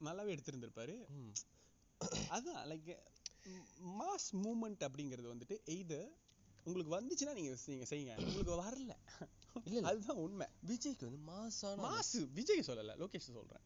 நல்லாவே 0.00 0.32
எடுத்திருந்திருப்பாரு. 0.36 0.96
ம். 1.08 1.32
அதான் 2.28 2.60
லைக் 2.70 2.90
மாஸ் 3.98 4.28
மூமெண்ட் 4.36 4.82
அப்படிங்கிறது 4.86 5.28
வந்துட்டு 5.34 5.56
எய்தர் 5.66 6.08
உங்களுக்கு 6.66 6.92
வந்துச்சுன்னா 6.94 7.34
நீங்க 7.34 7.52
நீங்க 7.66 7.86
செய்யுங்க. 7.90 8.14
உங்களுக்கு 8.22 8.54
வரல. 8.58 8.94
இல்ல. 9.64 9.80
அதுதான் 9.80 10.16
உண்மை. 10.16 10.46
விஜய்க்கு 10.66 11.04
வந்து 11.08 11.20
மாசான 11.30 11.76
மாசு 11.78 12.20
விஜய் 12.30 12.66
சொல்லல 12.66 12.96
லோகேஷ் 12.96 13.28
சொல்றேன். 13.30 13.64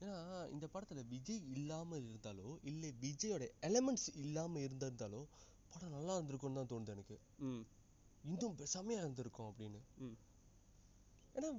ஏன்னா 0.00 0.16
இந்த 0.50 0.68
படத்துல 0.74 1.06
விஜய் 1.06 1.48
இல்லாம 1.50 1.96
இருந்தாலோ 1.98 2.58
இல்ல 2.62 2.86
விஜயோட 3.00 3.44
எலமெண்ட்ஸ் 3.62 4.08
இல்லாம 4.16 4.60
இருந்திருந்தாலோ 4.60 5.22
படம் 5.68 5.90
நல்லா 5.90 6.18
இருந்திருக்கும்னு 6.18 6.58
தான் 6.60 6.70
தோணுது 6.72 6.88
எனக்கு. 6.88 7.16
இன்னும் 8.24 8.56
செம்மையா 8.66 9.00
இருந்திருக்கும் 9.00 9.48
அப்படின்னு. 9.50 9.80
ஏன்னா 11.34 11.50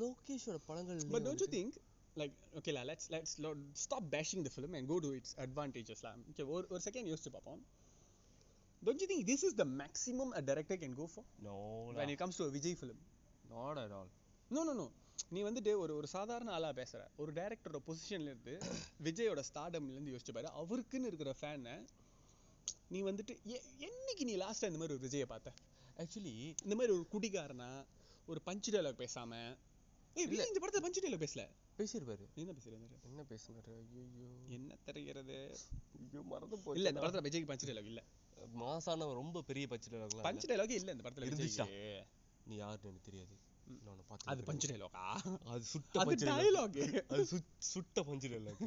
லோகேஷோட 0.00 0.58
படங்கள் 0.66 1.00
but 1.06 1.26
don't 1.26 1.44
you 1.44 1.48
think 1.48 1.76
like 2.16 2.32
okay 2.54 2.72
law 2.72 2.82
let's 2.82 3.08
let's 3.10 3.34
stop 3.72 4.08
bashing 4.10 4.42
the 4.46 4.50
film 4.56 4.74
and 4.76 4.88
go 4.88 4.98
to 4.98 5.10
its 5.10 5.34
அட்வான்டேஜஸ்லாம் 5.36 6.22
okay 6.30 6.46
ஒரு 6.46 6.66
ஒரு 6.68 6.80
செகண்ட் 6.84 7.08
யோசிச்சு 7.12 7.30
பார்ப்போம். 7.30 7.60
Don't 8.82 9.02
you 9.02 9.08
think 9.12 9.26
this 9.30 9.44
is 9.48 9.54
the 9.54 9.64
maximum 9.64 10.32
a 10.38 10.40
director 10.40 10.78
can 10.78 10.94
go 10.94 11.06
for 11.14 11.26
no 11.38 11.54
when 11.98 12.10
it 12.14 12.18
comes 12.18 12.36
to 12.36 12.44
a 12.44 12.50
Vijay 12.50 12.76
film. 12.82 12.98
Not 13.48 13.76
at 13.76 13.90
all 13.90 14.10
no 14.50 14.62
no 14.68 14.74
no. 14.80 14.88
நீ 15.30 15.40
வந்துட்டு 15.42 15.72
ஒரு 15.76 15.96
ஒரு 15.96 16.06
சாதாரண 16.06 16.50
ஆளா 16.52 16.72
பேசுற. 16.72 17.00
ஒரு 17.16 17.32
டைரக்டரோட 17.32 17.78
பொசிஷன்ல 17.88 18.30
இருந்து 18.32 18.54
விஜயோட 19.04 19.42
ஸ்டார்டம்ல 19.50 19.94
இருந்து 19.96 20.12
யோசிச்சு 20.14 20.32
பாரு. 20.32 20.48
அவருக்குன்னு 20.60 21.10
இருக்கிற 21.10 21.34
ஃபேனை 21.40 21.74
நீ 22.88 23.02
வந்துட்டு 23.02 23.32
என்னைக்கு 23.88 24.24
நீ 24.30 24.36
லாஸ்டா 24.36 24.68
இந்த 24.70 24.80
மாதிரி 24.80 24.96
ஒரு 24.96 25.08
விஜயை 25.08 25.24
பார்த்த? 25.24 25.52
ஆக்சுவலி 25.96 26.34
இந்த 26.64 26.74
மாதிரி 26.74 26.92
ஒரு 26.96 27.06
குடிகாரனா 27.12 27.84
ஒரு 28.26 28.40
பஞ்சு 28.40 28.70
டைலாக் 28.72 29.00
பேசாம? 29.02 29.32
ஏய் 30.16 30.26
இந்த 30.50 30.60
படத்துல 30.62 30.80
பஞ்சு 30.80 31.00
டைலாக் 31.02 31.24
பேசல. 31.24 31.44
பேசியிருப்பாரு 31.80 32.24
என்ன 32.36 32.52
பேசுறீங்க 32.56 32.86
என்ன 33.08 33.24
பேசினாரு? 33.30 33.74
ஐயோ 33.82 34.28
என்ன 34.56 34.78
தெரிகிறது 34.86 35.36
ஐயோ 36.00 36.22
மறந்து 36.30 36.56
இல்ல 36.74 36.90
இந்த 36.92 37.02
படத்துல 37.02 37.24
விஜய்க்கு 37.26 37.50
பஞ்சு 37.50 37.68
டைலாக் 37.68 37.90
இல்ல. 37.92 38.02
மாசான 38.56 39.08
ரொம்ப 39.14 39.42
பெரிய 39.42 39.64
பச்சை 39.66 39.88
பஞ்சு 40.24 40.48
டைலாக் 40.50 40.74
இல்ல. 40.78 40.90
இந்த 40.92 41.04
படத்துல 41.06 41.28
இருந்துச்சா? 41.28 41.66
நீ 42.46 42.56
யாருன்னு 42.56 42.90
எனக்கு 42.90 43.08
தெரியாது. 43.08 43.34
நான் 43.76 43.90
உன்னை 43.90 44.04
பார்த்தது 44.06 44.30
அது. 44.32 44.42
பஞ்சு 44.42 44.68
டைலாகா 44.70 45.02
அது 45.50 45.64
சுட்ட 45.72 46.04
பஞ்சு 46.04 46.26
டைலாக் 46.28 46.78
அது 47.10 47.24
சுட்- 47.32 47.50
சுட்ட 47.68 48.02
பஞ்சு 48.02 48.28
dialogue. 48.28 48.62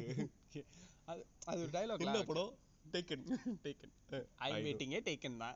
அது 1.07 1.21
அது 1.45 1.59
ஒரு 1.61 1.71
டைலாக் 1.73 2.03
என்ன 2.05 2.19
படம்? 2.23 2.51
Taken 2.85 3.25
taken 3.65 3.93
I 4.39 4.47
I 4.47 4.53
know. 4.53 4.63
வெயிட்டிங்கே 4.65 4.99
டேக்கன் 5.03 5.37
தான். 5.37 5.55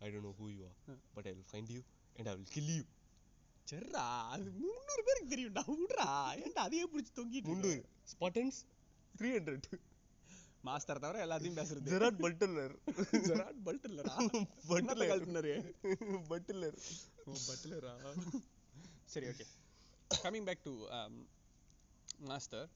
I 0.00 0.08
don't 0.08 0.26
know 0.26 0.32
who 0.40 0.48
you 0.52 0.60
are 0.66 0.76
but 1.14 1.26
I 1.26 1.32
will 1.32 1.48
find 1.50 1.70
you 1.70 1.80
and 2.16 2.28
I 2.28 2.34
will 2.34 2.50
kill 2.50 2.70
you 2.70 2.82
சரிடா 3.70 4.04
அது 4.30 4.48
முந்நூறு 4.58 5.02
பேருக்கு 5.06 5.32
தெரியும்டா 5.32 5.62
விட்றா 5.72 6.06
ஏன்டா 6.40 6.60
அதையே 6.66 6.84
பிடிச்சி 6.86 7.12
தொங்கிட்டு 7.14 7.50
முன்னூறு. 7.50 7.80
ஸ்பாட்டன்ஸ் 8.12 8.58
த்ரீ 9.14 9.30
ஹண்ட்ரட் 9.36 9.68
மாஸ்டர் 10.64 11.00
தவிர 11.00 11.18
எல்லாத்தையும் 11.24 11.58
பேசுறது. 11.58 11.86
ஜெராட் 11.90 12.18
பல்டலர் 12.20 12.74
ஜெராட் 13.26 13.60
என்னத்த 13.60 14.66
பட்லர் 14.70 15.10
கழட்டுனாரு 15.12 15.52
பட்லர் 16.30 16.76
ஓ 17.26 17.34
சரி 19.08 19.28
okay 19.28 19.46
coming 20.10 20.46
back 20.46 20.64
to 20.64 20.72
Master 22.24 22.68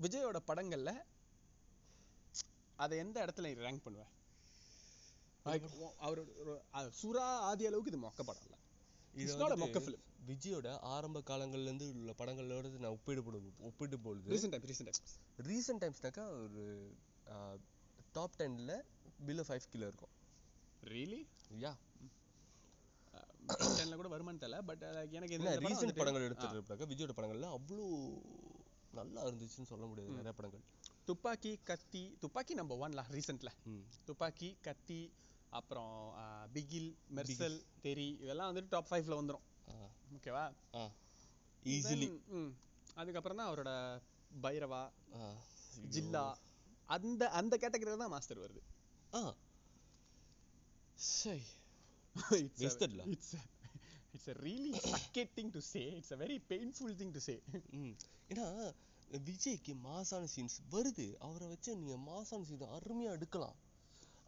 விஜயோட 0.00 0.38
படங்கள்ல 0.46 0.90
அதை 2.78 2.96
எந்த 2.98 3.18
இடத்துல 3.24 3.48
ரேங்க் 3.60 3.84
பண்ணுவ? 3.84 4.04
Like, 5.46 5.64
உ- 5.78 5.94
அவரோட 6.00 6.58
சுறா 6.98 7.26
ஆதி 7.46 7.66
அளவுக்கு 7.66 7.92
இது 7.92 8.00
மொக்க 8.00 8.22
படம் 8.22 8.44
இல்ல 8.44 8.56
இது 9.18 9.34
film. 9.80 9.98
விஜயோட 10.26 10.68
ஆரம்ப 10.86 11.22
காலங்கள்ல 11.26 11.62
இருந்து 11.62 11.86
உள்ள 11.92 12.14
படங்களோட 12.18 12.70
நான் 12.76 12.90
ஒப்பிடு 12.90 13.22
போடு- 13.22 13.52
ஒப்பிட்டு 13.60 13.98
பொழுது 13.98 14.30
ரீசெண்ட் 14.30 14.54
டைம் 14.54 14.66
ரீசெண்ட் 14.70 14.98
ரீசெண்ட் 15.42 15.82
டைம்ஸ்னாக்கா 15.82 16.24
ஒரு 16.34 16.64
டாப் 18.12 18.36
டென்ல 18.38 18.72
பிலோ 19.26 19.42
ஃபைவ் 19.48 19.68
கிலோ 19.70 19.86
இருக்கும். 19.86 20.12
ரியலி 20.84 21.20
யா 21.58 21.72
டென்ல 23.76 23.94
கூட 23.94 24.08
வருமானு 24.08 24.40
தெரியல 24.40 24.58
பட் 24.62 24.82
எனக்கு 25.10 25.38
படம் 25.38 25.64
ரீசெண்ட் 25.64 25.96
படங்கள் 25.96 26.22
ஆ. 26.22 26.24
எடுத்துட்டு 26.24 26.86
விஜயோட 26.86 27.14
படங்கள்ல 27.16 27.48
அவ்வளோ 27.52 27.86
நல்லா 28.92 29.24
இருந்துச்சுன்னு 29.24 29.64
சொல்ல 29.64 29.86
முடியாது 29.86 30.12
நிறைய 30.12 30.32
படங்கள். 30.32 30.62
துப்பாக்கி 31.04 31.58
கத்தி 31.64 32.16
துப்பாக்கி 32.20 32.54
நம்பர் 32.54 32.78
ஒன்ல 32.78 33.02
ரீசெண்ட்ல 33.10 33.50
துப்பாக்கி 34.04 34.56
கத்தி 34.62 35.00
அப்புறம் 35.50 36.14
பிகில் 36.54 36.96
மெர்சல் 37.14 37.64
தெரி 37.80 38.18
இதெல்லாம் 38.20 38.56
வந்துட்டு 38.56 38.66
டாப் 38.68 38.92
ஃபைவ்ல 38.92 39.24
வந்துரும். 39.24 39.70
ஆ. 39.70 39.90
ஓகேவா 40.14 40.54
ஈஸிலி 41.64 42.20
அதுக்கப்புறம் 42.94 43.38
தான் 43.38 43.54
அவரோட 43.54 44.00
பைரவா 44.42 44.90
ஜில்லா 45.90 46.36
அந்த 46.84 47.30
அந்த 47.30 47.56
கேட்டகரியில 47.56 47.96
தான் 47.96 48.08
மாஸ்டர் 48.08 48.38
வருது. 48.38 48.60
ஆ. 49.14 49.34
சை. 50.94 51.42
It's 52.30 52.32
a- 52.32 52.38
Wasted 52.38 52.90
ல. 52.90 53.16
it's 53.16 53.36
a- 53.36 53.66
it's 54.16 54.28
a 54.28 54.32
really 54.32 54.78
sucked 54.78 55.30
thing 55.36 55.50
to 55.50 55.60
say. 55.60 56.00
It's 56.00 56.12
a 56.12 56.16
very 56.16 56.42
painful 56.48 56.94
thing 56.94 57.10
to 57.10 57.18
say. 57.18 57.42
ம். 57.70 57.96
ஏன்னா 58.28 58.74
விஜய்க்கு 59.10 59.74
மாசான 59.84 60.26
சீன்ஸ் 60.36 60.60
வருது. 60.70 61.16
அவரை 61.18 61.48
வச்சு 61.48 61.76
நீங்க 61.76 62.10
மாசான 62.10 62.42
சீன் 62.42 62.60
அருமையா 62.60 63.10
எடுக்கலாம். 63.10 63.54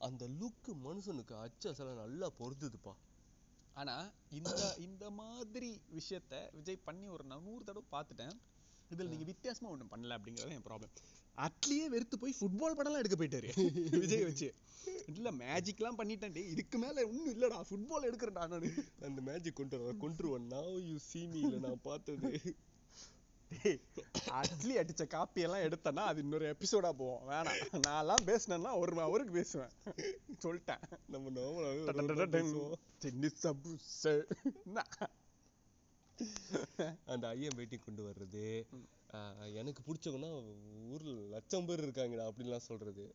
அந்த 0.00 0.24
லுக்கு 0.40 0.72
மனுஷனுக்கு 0.84 1.34
அச்சு 1.36 1.66
அசல 1.72 1.94
நல்லா 1.94 2.28
பொருந்துதுப்பா. 2.38 2.92
ஆனா 3.76 3.96
இந்த 4.38 4.52
இந்த 4.78 5.04
மாதிரி 5.18 5.68
விஷயத்த 5.98 6.34
விஜய் 6.56 6.86
பண்ணி 6.88 7.08
ஒரு 7.08 7.24
நான் 7.24 7.44
நூறு 7.44 7.64
தடவை 7.64 7.86
பார்த்துட்டேன் 7.92 8.34
இதுல 8.90 9.08
நீங்க 9.08 9.24
வித்தியாசமா 9.24 9.68
ஒண்ணும் 9.70 9.92
பண்ணல 9.92 10.16
அப்படிங்கறது 10.16 10.56
என் 10.56 10.66
ப்ராப்ளம் 10.68 10.94
அட்லியே 11.38 11.84
வெறுத்து 11.92 12.16
போய் 12.22 12.36
ஃபுட்பால் 12.38 12.76
படம்லாம் 12.78 13.02
எடுக்க 13.02 13.16
போயிட்டாரு 13.16 13.50
விஜய் 14.04 14.24
வச்சு. 14.24 14.48
இல்ல 15.12 15.28
மேஜிக்லாம் 15.42 15.98
பண்ணிட்டேன் 16.00 16.34
டேய். 16.36 16.50
இதுக்கு 16.54 16.78
மேல 16.78 17.04
ஒண்ணும் 17.08 17.34
இல்லடா. 17.34 17.58
ஃபுட்பால் 17.68 18.06
எடுக்கிறேன்டா 18.08 18.46
நானு. 18.46 18.70
அந்த 19.08 19.20
மேஜிக் 19.28 19.58
கொண்டு 19.60 19.78
வர 19.82 19.92
கொண்டுருவன் 20.04 20.48
now 20.54 20.68
you 20.88 20.98
see 21.10 21.24
me 21.32 21.40
இல்ல 21.44 21.58
நான் 21.66 21.86
பார்த்தது. 21.88 22.30
அட்லி 24.28 24.76
அடிச்ச 24.76 25.06
காப்பி 25.06 25.40
எல்லாம் 25.40 25.60
எடுத்தேன்னா 25.60 26.04
அது 26.10 26.20
இன்னொரு 26.20 26.56
எபிசோடா 26.56 26.92
போவோம் 26.92 27.28
வேணாம். 27.28 27.80
நான்லாம் 27.86 28.24
பேசினேன்னா 28.24 28.78
ஒரு 28.78 28.96
ஹவருக்கு 28.96 29.30
பேசுவேன். 29.30 29.70
சொல்லிட்டேன். 30.42 30.80
நம்ம 31.06 31.30
என்ன? 34.64 34.84
அந்த 37.06 37.28
ஐயம் 37.28 37.56
வெயிட்டிங் 37.56 37.84
கொண்டு 37.84 38.02
வர்றது 38.08 38.66
எனக்கு 39.54 39.82
பிடிச்சவங்கன்னா 39.86 40.32
ஊர்ல 40.90 41.20
லட்சம் 41.28 41.66
பேர் 41.66 41.88
இருக்காங்கடா 41.88 42.30
அப்படின்லாம் 42.30 42.66
சொல்றது. 42.70 43.14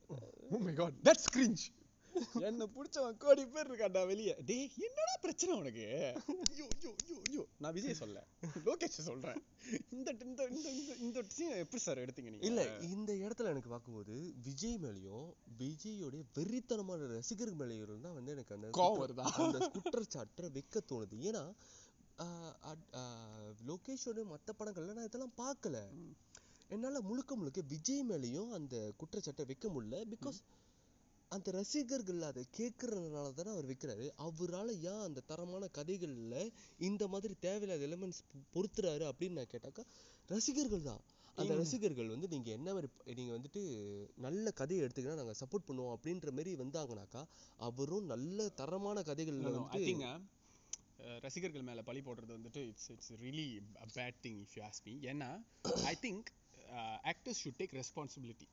என்ன 2.49 2.65
புடிச்சவன் 2.75 3.17
கோடி 3.23 3.43
பேர் 3.53 3.69
இருக்கான்டா 3.69 4.01
வெளிய. 4.11 4.31
டேய் 4.49 4.67
என்னடா 4.87 5.13
பிரச்சனை 5.25 5.51
உனக்கு? 5.61 5.85
ஐயோ 6.49 6.65
ஐயோ 6.75 6.91
ஐயோ 7.03 7.17
ஐயோ. 7.29 7.43
நான் 7.63 7.75
விஜய் 7.77 7.97
சொல்ல. 8.01 8.19
லோகேஷ் 8.67 8.97
சொல்றேன். 9.09 9.39
இந்த 9.95 10.09
இந்த 10.25 10.41
இந்த 10.53 10.69
இந்த 10.75 10.93
இந்த 11.05 11.23
scene 11.35 11.53
எப்படி 11.63 11.81
சார் 11.85 12.01
எடுத்தீங்க 12.03 12.31
நீங்க? 12.33 12.47
இல்ல 12.49 12.63
இந்த 12.95 13.11
இடத்துல 13.25 13.51
எனக்கு 13.53 13.73
பார்க்கும்போது 13.73 14.15
விஜய் 14.47 14.77
மேலயும் 14.85 15.27
விஜயோடைய 15.61 16.23
வெறித்தனமான 16.37 17.07
ரசிகர்கள் 17.15 17.59
மேலேயும் 17.61 18.05
தான் 18.07 18.17
வந்து 18.19 18.35
எனக்கு 18.37 18.55
அந்த 18.57 18.69
கோவம் 18.79 19.01
வருதா? 19.03 19.25
அந்த 19.47 19.69
குற்றச்சாட்டை 19.77 20.49
வைக்க 20.57 20.83
தோணுது. 20.91 21.17
ஏன்னா 21.29 21.43
லோகேஷோட 23.69 24.19
மத்த 24.33 24.49
படங்கள்ல 24.59 24.93
நான் 24.97 25.09
இதெல்லாம் 25.09 25.37
பார்க்கல. 25.43 25.77
என்னால 26.75 26.99
முழுக்க 27.07 27.31
முழுக்க 27.39 27.61
விஜய் 27.73 28.05
மேலயும் 28.11 28.51
அந்த 28.57 28.75
குற்றச்சாட்டை 29.01 29.43
வைக்க 29.49 29.67
முடியல. 29.75 29.97
பிகாஸ் 30.13 30.39
அந்த 31.35 31.51
ரசிகர்கள் 31.51 32.21
அதை 32.27 32.43
கேட்கறதுனால 32.57 33.33
தானே 33.33 33.51
அவர் 33.51 33.67
வைக்கிறாரு. 33.67 34.05
அவரால 34.25 34.69
ஏன் 34.85 35.03
அந்த 35.05 35.23
தரமான 35.27 35.69
கதைகள்ல 35.77 36.35
இந்த 36.81 37.03
மாதிரி 37.07 37.33
தேவையில்லாத 37.39 37.87
எலிமெண்ட்ஸ் 37.87 38.21
பொறுத்துறாரு 38.53 39.05
அப்படின்னு 39.09 39.39
நான் 39.39 39.53
கேட்டாக்கா 39.53 39.83
ரசிகர்கள் 40.29 40.87
தான். 40.87 41.03
அந்த 41.37 41.53
ரசிகர்கள் 41.59 42.11
வந்து 42.11 42.27
நீங்க 42.27 42.49
என்ன 42.51 42.73
மாதிரி 42.73 42.89
ப- 42.93 43.15
நீங்க 43.15 43.31
வந்துட்டு 43.33 43.61
நல்ல 44.25 44.51
கதையை 44.51 44.83
எடுத்தீங்கன்னா 44.83 45.15
நாங்க 45.15 45.35
சப்போர்ட் 45.39 45.67
பண்ணுவோம் 45.67 45.95
அப்படின்ற 45.95 46.31
மாதிரி 46.31 46.51
வந்தாங்கனாக்கா 46.55 47.21
அவரும் 47.59 48.05
நல்ல 48.05 48.47
தரமான 48.55 49.03
கதைகள்ல 49.03 49.47
ஐ 49.47 49.53
வந்து 49.55 49.81
திங்க் 49.81 50.05
ரசிகர்கள் 51.23 51.61
மேல 51.61 51.81
பழி 51.81 52.01
போடுறது 52.01 52.37
வந்துட்டு 52.37 52.61
it's 52.67 52.89
it's 52.89 53.11
really 53.19 53.47
a 53.77 53.87
bad 53.95 54.19
thing 54.23 54.39
if 54.43 54.55
you 54.57 54.63
ask 54.63 54.85
me 54.85 54.93
ஏன்னா 55.11 55.29
I 55.85 55.95
think 56.01 56.29
actors 57.11 57.41
should 57.43 57.59
take 57.59 57.75
responsibility 57.75 58.47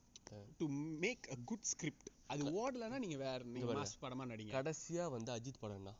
to 0.58 0.66
make 1.00 1.24
a 1.32 1.38
good 1.44 1.68
script 1.70 2.10
அது 2.32 2.42
ஓடலன்னா 2.56 2.98
நீங்க 2.98 3.18
வேற 3.18 3.38
நீங்க. 3.54 3.72
மாஸ் 3.78 4.00
படமா 4.02 4.24
நடிங்க. 4.24 4.52
கடைசியா 4.56 5.04
வந்து 5.14 5.30
அஜித் 5.32 5.62
படம்னா 5.62 5.94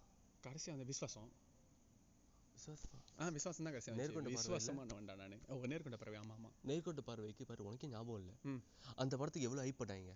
கடைசி 0.45 0.69
அந்த 0.73 0.85
விஸ்வாசம்? 0.91 1.31
ஆ 3.19 3.29
விஸ்வாசம் 3.37 3.67
தான் 3.67 3.75
கடைசி 3.75 3.93
நேர்கொண்ட. 3.93 4.29
பார்வை 4.29 4.37
விஸ்வாசமா 4.37 4.83
வேண்டாம் 4.91 5.21
நானு. 5.23 5.37
ஓ 5.49 5.67
நேர்கொண்ட 5.73 5.97
பறவை 5.97 6.19
ஆமா 6.19 6.35
ஆமா. 6.39 6.51
நேர்கொண்ட 6.69 7.03
பார்வைக்கு 7.03 7.45
பாரு 7.47 7.67
உனக்கே 7.69 7.89
ஞாபகம் 7.89 8.21
இல்ல. 8.23 8.33
அந்த 8.97 9.15
படத்துக்கு 9.17 9.49
எவ்வளவு 9.49 9.65
ஹைப் 9.65 9.81
பண்ணாங்க? 9.83 10.13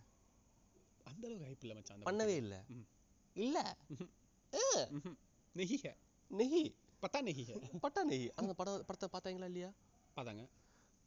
அந்த 1.06 1.24
அளவுக்கு 1.26 1.48
ஹைப் 1.48 1.64
இல்ல 1.64 1.74
மச்சான் 1.74 2.06
பண்ணவே 2.08 2.36
இல்ல. 2.42 2.54
இல்ல. 3.36 3.58
நெஹி 5.54 5.76
ஹே 5.82 5.92
நெஹி 6.30 6.62
பத்தா 7.02 7.18
நெஹி 7.26 7.42
ஹே 7.48 7.56
பட்டா 7.82 8.00
நெஹி 8.08 8.26
அந்த 8.40 8.52
படம் 8.54 8.84
படத்தை 8.88 9.08
பார்த்தாங்களா 9.10 9.48
இல்லையா? 9.50 9.70
பாதாங்க 10.16 10.44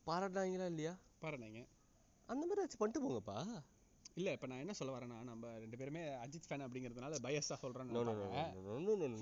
பாராட்டினாங்களா 0.07 0.67
இல்லையா? 0.67 0.93
பாருங்க 1.21 1.61
அந்த 2.29 2.43
மாதிரி 2.45 2.63
வச்சு 2.63 2.77
பண்ணிட்டு 2.77 3.01
போங்கப்பா. 3.03 3.37
இல்ல 4.15 4.31
இப்ப 4.31 4.47
நான் 4.47 4.59
என்ன 4.59 4.73
சொல்ல 4.73 4.97
வரேன்னா 4.97 5.23
நம்ம 5.23 5.57
ரெண்டு 5.57 5.77
பேருமே 5.77 5.99
அஜித் 5.99 6.47
ஃபேன் 6.49 6.65
அப்படிங்கிறதுனால 6.65 7.19
பயஸா 7.23 7.57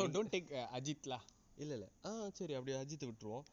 don't 0.08 0.32
take 0.32 0.50
uh, 0.52 0.67
அஜித்லா 0.78 1.19
இல்ல 1.56 1.73
இல்ல. 1.73 1.91
ஆ 2.06 2.30
சரி 2.30 2.54
அப்படியே 2.54 2.78
அஜித்தை 2.82 3.08
விட்டுருவோம். 3.08 3.45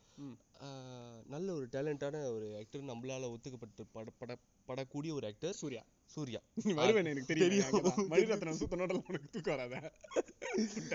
நல்ல 1.24 1.54
ஒரு 1.54 1.68
டேலண்டான 1.72 2.30
ஒரு 2.32 2.56
ஆக்டர் 2.58 2.82
நம்மளால 2.82 3.30
ஒத்துக்கப்பட்டு 3.34 3.84
பட 3.92 4.10
பட 4.18 4.36
படக்கூடிய 4.68 5.12
ஒரு 5.12 5.26
ஆக்டர் 5.26 5.54
சூர்யா. 5.54 5.82
சூர்யா. 6.06 6.40
வருவேன் 6.74 7.04
எனக்கு 7.04 7.34
தெரியும். 7.34 7.66
மணிரத்னம் 8.10 8.50
சுத்த 8.50 8.76
நோட்டல 8.76 9.02
உனக்கு 9.08 9.30
தூக்கம் 9.30 9.56
வராத. 9.56 9.92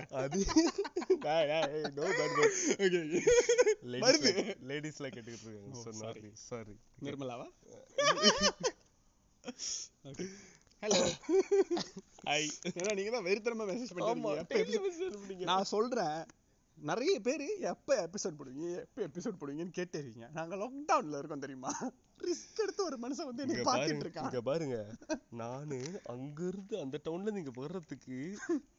அது 0.09 0.39
எல்லாம் 4.99 5.13
கேட்டுக்கிட்டு 5.15 5.47
இருக்காங்க. 5.47 6.31
sorry. 6.49 6.75
நிர்மலாவா? 7.01 7.47
Hello 10.83 10.99
Hi. 12.29 12.41
ஏன்னா 12.79 12.91
நீங்க 12.97 13.11
தான் 13.11 13.25
வெறித்தனமா 13.27 13.65
மெசேஜ் 13.69 13.93
அனுப்புனீங்க. 13.93 15.45
நான் 15.51 15.69
சொல்றேன் 15.71 16.19
நிறைய 16.77 17.13
பேர் 17.19 17.43
எப்போ 17.71 17.93
எபிசோட் 18.07 18.37
போடுவீங்க 18.39 18.67
எப்போ 18.83 19.01
எபிசோட் 19.01 19.39
போடுவீங்கன்னு 19.39 19.75
கேட்டே 19.77 19.97
இருக்கீங்க. 20.01 20.27
நாங்கள் 20.33 20.59
லாக்டவுனில் 20.61 21.17
இருக்கோம் 21.17 21.43
தெரியுமா? 21.45 21.71
ரிஸ்க் 22.19 22.61
எடுத்து 22.63 22.81
ஒரு 22.85 22.97
மனுஷன் 22.97 23.29
வந்து 23.29 23.43
எனக்கு 23.43 23.63
பாருங்க 23.63 23.71
பார்த்துட்டு 23.71 24.05
இருக்கான். 24.05 24.29
இங்க 24.29 24.41
பாருங்க. 24.41 24.77
நானு 25.41 25.79
அங்க 26.05 26.39
இருந்து 26.47 26.75
அந்த 26.79 26.99
டவுன்ல 27.03 27.31
நீங்க 27.31 27.53
வர்றதுக்கு 27.55 28.17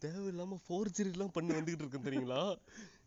தேவையில்லாம 0.07 0.59
ஃபோர்ஜரி 0.67 1.13
எல்லாம் 1.13 1.37
பண்ணி 1.39 1.53
வந்துகிட்டு 1.59 1.85
இருக்கேன் 1.85 2.09
தெரியுங்களா? 2.09 2.43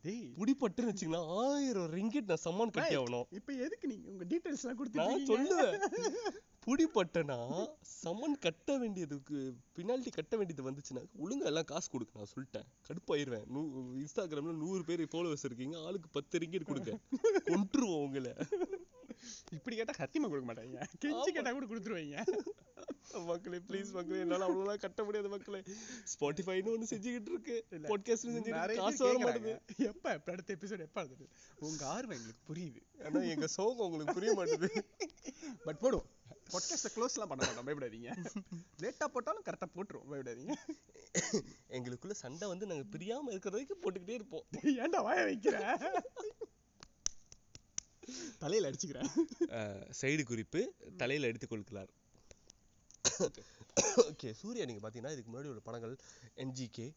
டேய். 0.04 0.24
புடிப்பட்டுன்னு 0.40 0.92
வச்சுங்களா 0.92 1.20
ஆயிரம் 1.42 1.92
ரிங்கிட் 1.94 2.32
நான் 2.32 2.42
சம்மான் 2.46 2.74
கட்டி 2.78 2.96
ஆகணும் 2.98 3.28
இப்போ 3.32 3.52
எதுக்கு 3.66 3.88
நீங்க 3.88 4.08
உங்க 4.10 4.26
டீடைல்ஸ்லாம் 4.32 4.72
நான் 4.72 4.80
கொடுத்துட்டு 4.82 5.30
சொல்லுவேன். 5.32 5.78
புடிப்பட்டனா 6.68 7.38
சம்மன் 7.94 8.36
கட்ட 8.40 8.78
வேண்டியதுக்கு 8.78 9.38
பினால்டி 9.78 10.12
கட்ட 10.12 10.34
வேண்டியது 10.38 10.68
வந்துச்சுன்னா 10.70 11.04
ஒழுங்கா 11.24 11.46
எல்லாம் 11.46 11.66
காசு 11.66 11.88
கொடுக்க 11.90 12.20
நான் 12.20 12.32
சொல்லிட்டேன். 12.34 12.68
கடுப்பாயிருவேன். 12.90 13.46
நூ 13.48 13.62
இன்ஸ்டாகிராம்ல 14.04 14.56
நூறு 14.56 14.84
பேர் 14.84 15.04
ஃபாலோவர்ஸ் 15.14 15.46
இருக்கீங்க 15.46 15.78
ஆளுக்கு 15.80 16.10
பத்து 16.12 16.40
ரிங்கிட் 16.40 16.70
கொடுங்க. 16.72 16.94
கொன்றுவோம் 17.52 18.04
உங்களை. 18.06 18.34
இப்படி 19.52 19.76
கேட்டா 19.76 19.94
சத்தியமா 19.98 20.30
கொடுக்க 20.30 20.48
மாட்டாங்க. 20.50 20.78
கெஞ்சி 21.06 21.32
கேட்டா 21.38 21.52
கூட 21.52 21.66
கொடுத்துருவீங்க. 21.66 22.26
மக்களே 23.26 23.58
ப்ளீஸ் 23.68 23.90
மக்களே 23.92 24.20
என்னால 24.20 24.48
அவ்வளவுலாம் 24.48 24.80
கட்ட 24.80 25.04
முடியாது 25.04 25.30
மக்களே. 25.30 25.60
ஸ்பாட்டிஃபைன்னு 26.14 26.72
ஒண்ணு 26.74 26.88
செஞ்சுக்கிட்டு 26.90 27.32
இருக்கு. 27.34 27.66
பாட்காஸ்ட். 27.72 28.50
பேர் 28.50 28.76
காசு 28.76 29.04
வர. 29.06 29.18
மாட்டேது. 29.26 29.54
எப்ப? 29.78 30.22
அடுத்த 30.26 30.54
எபிசோட் 30.54 30.80
எப்ப 30.80 31.02
அடுத்தது 31.02 31.28
உங்க 31.56 31.88
ஆர்வம் 31.88 32.18
எங்களுக்கு 32.18 32.44
புரியுது. 32.50 32.82
ஆனா 33.06 33.22
எங்க 33.34 33.48
சோகம் 33.48 33.86
உங்களுக்கு 33.86 34.14
புரிய 34.14 34.34
மாட்டேது. 34.34 34.70
பட் 35.64 35.82
போடுவோம். 35.82 36.10
பாட்காஸ்ட்டை 36.54 36.90
க்ளோஸ்லாம் 36.96 37.30
பண்ண 37.32 37.42
மாட்டோம். 37.46 37.68
பயப்படாதீங்க. 37.68 38.10
லேட்டா 38.82 39.06
போட்டாலும் 39.06 39.44
கரெக்டா 39.44 39.68
போட்டுருவோம். 39.76 40.10
பயப்படாதீங்க. 40.12 40.56
எங்களுக்குள்ள 41.70 42.12
சண்டை 42.12 42.48
வந்து 42.48 42.66
நாங்க 42.66 42.98
பிரியாம 42.98 43.32
இருக்கிற 43.36 43.58
வரைக்கும் 43.58 43.82
போட்டுக்கிட்டே 43.84 44.18
இருப்போம். 44.20 44.46
ஏன்டா 44.64 45.02
வாய 45.08 45.22
வைக்கிற? 45.30 45.58
தலையில 48.44 48.70
அடிச்சுக்கிறேன். 48.70 49.12
சைடு 50.00 50.24
குறிப்பு 50.32 50.62
தலையில 51.02 51.30
எடுத்துக் 51.32 51.54
கொள்கிறார். 51.54 51.92
ஓகே 54.10 54.30
சூர்யா 54.42 54.66
நீங்க 54.70 54.82
பாத்தீங்கன்னா 54.84 55.14
இதுக்கு 55.16 55.32
முன்னாடி 55.32 55.52
உள்ள 55.52 55.62
படங்கள் 55.68 55.96
என்ஜிகே 56.44 56.88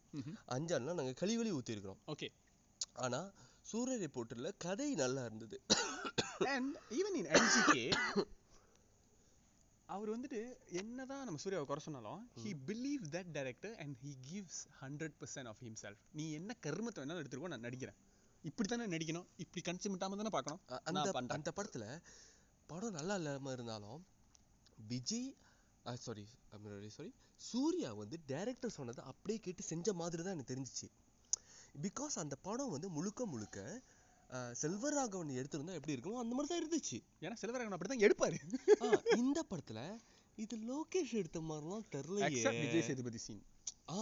அஞ்சான்லாம் 0.55 0.99
நாங்க 0.99 1.13
கழிவழி 1.21 1.51
ஊத்திருக்கிறோம் 1.57 2.01
ஓகே. 2.13 2.29
ஆனா 3.05 3.19
சூரிய 3.71 3.97
ரிப்போர்ட்டர்ல 4.05 4.49
கதை 4.65 4.89
நல்லா 5.03 5.23
இருந்தது. 5.29 5.57
அண்ட் 6.55 6.75
ஈவன் 6.97 7.17
இன் 7.21 7.31
என்ஜிகே 7.37 7.85
அவர் 9.89 10.09
வந்துட்டு 10.13 10.39
என்னதான் 10.79 11.25
நம்ம 11.27 11.39
சூர்யாவை 11.43 11.65
குறை 11.67 11.81
சொன்னாலும் 11.83 12.23
he 12.43 12.51
believe 12.69 13.03
that 13.13 13.29
director 13.37 13.75
and 13.83 13.95
he 14.03 14.11
gives 14.29 14.61
hundred 14.81 15.15
percent 15.21 15.49
of 15.51 15.61
himself 15.65 16.01
நீ 16.19 16.25
என்ன 16.39 16.55
கர்மத்தை 16.65 17.01
வேணாலும் 17.01 17.21
எடுத்துருக்கோ 17.21 17.51
நான் 17.53 17.65
நடிக்கிறேன். 17.67 17.97
இப்படி 18.49 18.67
தானே 18.71 18.85
நடிக்கணும்? 18.93 19.27
இப்படி 19.43 19.61
கன்சிமிட்டாம 19.69 20.17
தானே 20.21 20.31
பார்க்கணும்? 20.35 20.61
அந்த. 20.89 21.09
அந்த 21.37 21.49
படத்துல 21.57 21.85
படம் 22.69 22.97
நல்லா 22.99 23.15
இல்லாம 23.19 23.51
இருந்தாலும் 23.57 23.99
விஜய் 24.91 25.29
சாரி 26.05 26.25
சாரி 26.95 27.09
சூர்யா 27.41 27.89
வந்து 28.01 28.15
டைரக்டர் 28.31 28.75
சொன்னதை 28.77 29.01
அப்படியே 29.11 29.39
கேட்டு 29.45 29.63
செஞ்ச 29.71 29.93
மாதிரி 30.01 30.21
தான் 30.23 30.35
எனக்கு 30.35 30.51
தெரிஞ்சுச்சு. 30.53 30.87
பிகாஸ் 31.85 32.15
அந்த 32.23 32.35
படம் 32.47 32.73
வந்து 32.75 32.89
முழுக்க 32.97 33.25
முழுக்க 33.33 33.57
செல்வராகவன் 34.61 35.37
எடுத்திருந்தா 35.39 35.77
எப்படி 35.79 35.95
இருக்குமோ 35.95 36.21
அந்த 36.21 36.33
மாதிரி 36.35 36.49
தான் 36.51 36.61
இருந்துச்சு. 36.61 36.97
ஏன்னா 37.25 37.37
செல்வராகவன் 37.41 37.75
அப்படி 37.77 37.91
தான் 37.91 38.05
எடுப்பாரு 38.07 38.37
இந்த 39.23 39.39
படத்துல 39.51 39.81
இது 40.37 40.55
லோகேஷ் 40.71 41.13
எடுத்த 41.21 41.39
மாதிரிலாம் 41.49 41.85
எக்ஸப்ட் 42.29 42.63
விஜய் 42.65 42.87
சேதுபதி 42.89 43.21
சீன் 43.25 43.43
ஆ 43.93 44.01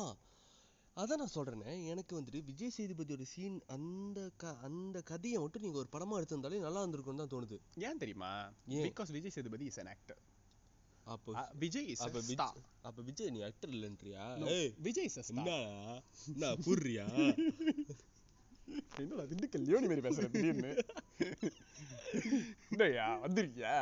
அதான் 0.97 1.19
நான் 1.21 1.34
சொல்றேனே 1.34 1.71
எனக்கு 1.91 2.13
வந்துட்டு 2.17 2.39
விஜய் 2.49 2.73
சேதுபதியோட 2.75 3.23
சீன் 3.31 3.58
அந்த 3.73 4.19
க 4.41 4.51
அந்த 4.67 4.97
கதையை 5.10 5.38
மட்டும் 5.41 5.63
நீங்க 5.65 5.79
ஒரு 5.81 5.89
படமா 5.91 6.19
எடுத்திருந்தாலே 6.19 6.62
நல்லா 6.65 6.84
இருந்திருக்கும்னு 6.84 7.21
தான் 7.23 7.34
தோணுது. 7.34 7.58
ஏன் 7.88 7.99
தெரியுமா? 8.03 8.29
ஏன்? 8.73 8.86
Because 8.88 9.12
Vijay 9.15 9.36
Sethupathi 9.36 9.65
is 9.71 9.79
an 9.84 9.89
actor. 9.93 10.17
அப்போ 11.08 11.31
விஜய் 11.62 11.89
இஸ் 11.93 12.03
அப்ப 12.05 12.19
விஜய் 12.21 12.62
அப்ப 12.84 13.01
விஜய் 13.10 13.31
நீ 13.34 13.41
ஆக்டர் 13.49 13.73
இல்லன்றியா? 13.75 14.23
விஜய் 14.86 15.08
இஸ் 15.10 15.17
என்னடா? 15.23 15.58
நான் 16.43 16.63
புரியா 16.67 17.05
என்னடா 18.99 19.25
திண்டுக்கல் 19.31 19.65
லியோனி 19.67 19.89
மாதிரி 19.89 20.05
பேசுற 20.08 20.29
திடீர்னு? 20.34 20.71
என்னய்யா 22.71 23.08
வந்திருக்கியா? 23.25 23.75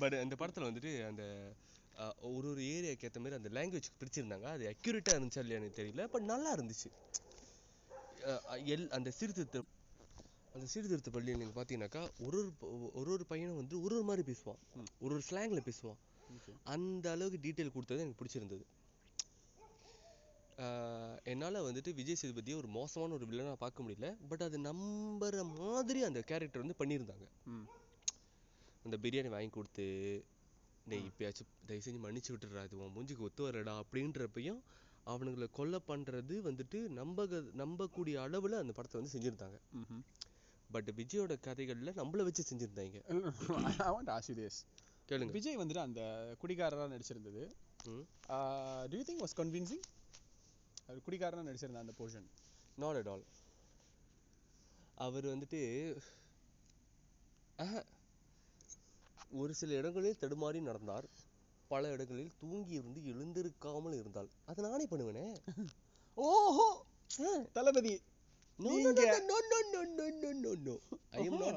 பட் 0.00 0.16
அந்த 0.22 0.34
படத்துல 0.36 0.68
வந்துட்டு 0.68 0.92
அந்த 1.10 1.22
ஒரு 2.28 2.46
ஒரு 2.52 2.62
ஏரியாக்கு 2.74 3.06
ஏத்த 3.08 3.20
மாதிரி 3.22 3.38
அந்த 3.40 3.50
லாங்குவேஜ் 3.56 3.88
பிடிச்சிருந்தாங்க. 4.00 4.46
அது 4.56 4.64
அக்யூரேட்டா 4.72 5.12
இருந்துச்சா 5.16 5.42
இல்லையா 5.44 5.60
எனக்கு 5.60 5.80
தெரியல. 5.80 6.04
பட் 6.14 6.26
நல்லா 6.32 6.50
இருந்துச்சு. 6.56 6.88
எல் 8.74 8.88
அந்த 8.96 9.10
சீர்திருத்த 9.18 9.62
அந்த 10.54 10.66
சீர்திருத்த 10.72 11.10
பள்ளியில் 11.14 11.40
நீங்க 11.40 11.54
பாத்தீங்கன்னாக்கா 11.58 12.02
ஒரு 12.26 12.40
ஒரு 12.40 12.50
ஒரு 13.00 13.10
ஒரு 13.16 13.24
பையனும் 13.30 13.60
வந்து 13.60 13.76
ஒரு 13.84 13.94
ஒரு 13.98 14.06
மாதிரி 14.10 14.24
பேசுவான். 14.30 14.60
ஒரு 15.04 15.12
ஒரு 15.16 15.22
ஸ்லாங்ல 15.28 15.62
பேசுவான். 15.68 15.98
அந்த 16.74 17.06
அளவுக்கு 17.14 17.40
டீட்டெயில் 17.46 17.74
கொடுத்தது 17.76 18.04
எனக்கு 18.04 18.20
பிடிச்சிருந்தது. 18.20 18.64
என்னால 21.32 21.60
வந்துட்டு 21.66 21.90
விஜய் 21.98 22.18
சேதுபதியை 22.20 22.56
ஒரு 22.60 22.68
மோசமான 22.76 23.14
ஒரு 23.18 23.26
வில்லனா 23.30 23.54
பார்க்க 23.64 23.84
முடியல. 23.84 24.08
பட் 24.30 24.44
அது 24.46 24.58
நம்புற 24.68 25.42
மாதிரி 25.54 26.02
அந்த 26.08 26.20
கேரக்டர் 26.30 26.64
வந்து 26.64 26.80
பண்ணியிருந்தாங்க. 26.82 27.26
அந்த 28.84 28.96
பிரியாணி 29.04 29.30
வாங்கி 29.34 29.50
கொடுத்து 29.50 29.86
டேய் 30.86 31.06
இப்பயாச்சும் 31.08 31.50
தயவு 31.66 31.82
செஞ்சு 31.84 32.00
மன்னிச்சு 32.00 32.30
விட்டுறா 32.32 32.64
இது 32.64 32.78
உன் 32.78 32.94
மூஞ்சிக்கு 32.96 33.18
ஒத்து 33.18 33.42
வரடா 33.46 33.74
அப்படின்றப்பையும் 33.82 34.60
அவனுங்களை 35.06 35.50
கொலை 35.50 35.80
பண்றது 35.88 36.34
வந்துட்டு 36.40 36.78
நம்பக 36.98 37.40
நம்பக்கூடிய 37.54 38.14
அளவுல 38.24 38.58
அந்த 38.58 38.72
படத்தை 38.72 39.00
வந்து 39.00 39.12
செஞ்சிருந்தாங்க. 39.14 39.58
பட் 40.70 40.90
விஜயோட 40.96 41.32
கதைகள்ல 41.46 41.92
நம்மள 41.94 42.22
வச்சு 42.22 42.42
செஞ்சிருந்தாங்க. 42.42 42.98
I 43.86 43.90
want 43.90 44.06
to 44.06 44.12
ask 44.12 44.28
you 44.28 44.36
this. 44.36 44.56
கேளுங்க. 45.08 45.32
விஜய் 45.32 45.56
வந்துட்டு 45.56 45.78
அந்த 45.78 46.02
குடிகாரரா 46.42 46.86
நடிச்சிருந்தது. 46.94 47.42
Do 47.84 47.92
you 48.92 49.04
think 49.04 49.24
was 49.24 49.36
convincing 49.36 49.84
அவர் 50.86 51.04
குடிகாரனா 51.06 51.44
நடிச்சிருந்த 51.44 51.78
அந்த 51.78 51.94
போர்ஷன் 51.98 52.28
நாட் 52.78 52.96
அட் 52.96 53.08
ஆல் 53.08 53.24
அவர் 54.96 55.26
வந்துட்டு 55.26 55.60
ஆஹா. 57.58 57.80
ஒரு 59.34 59.54
சில 59.54 59.74
இடங்களில் 59.74 60.20
தடுமாறி 60.20 60.60
நடந்தார். 60.62 61.06
பல 61.70 61.90
இடங்களில் 61.90 62.32
தூங்கி 62.40 62.74
இருந்து 62.74 63.00
எழுந்திருக்காமல் 63.12 63.96
இருந்தால் 63.98 64.30
அதை 64.44 64.64
நானே 64.64 64.86
பண்ணுவேனே. 64.90 65.24
ஓஹோ! 66.16 66.66
தளபதி 67.52 67.94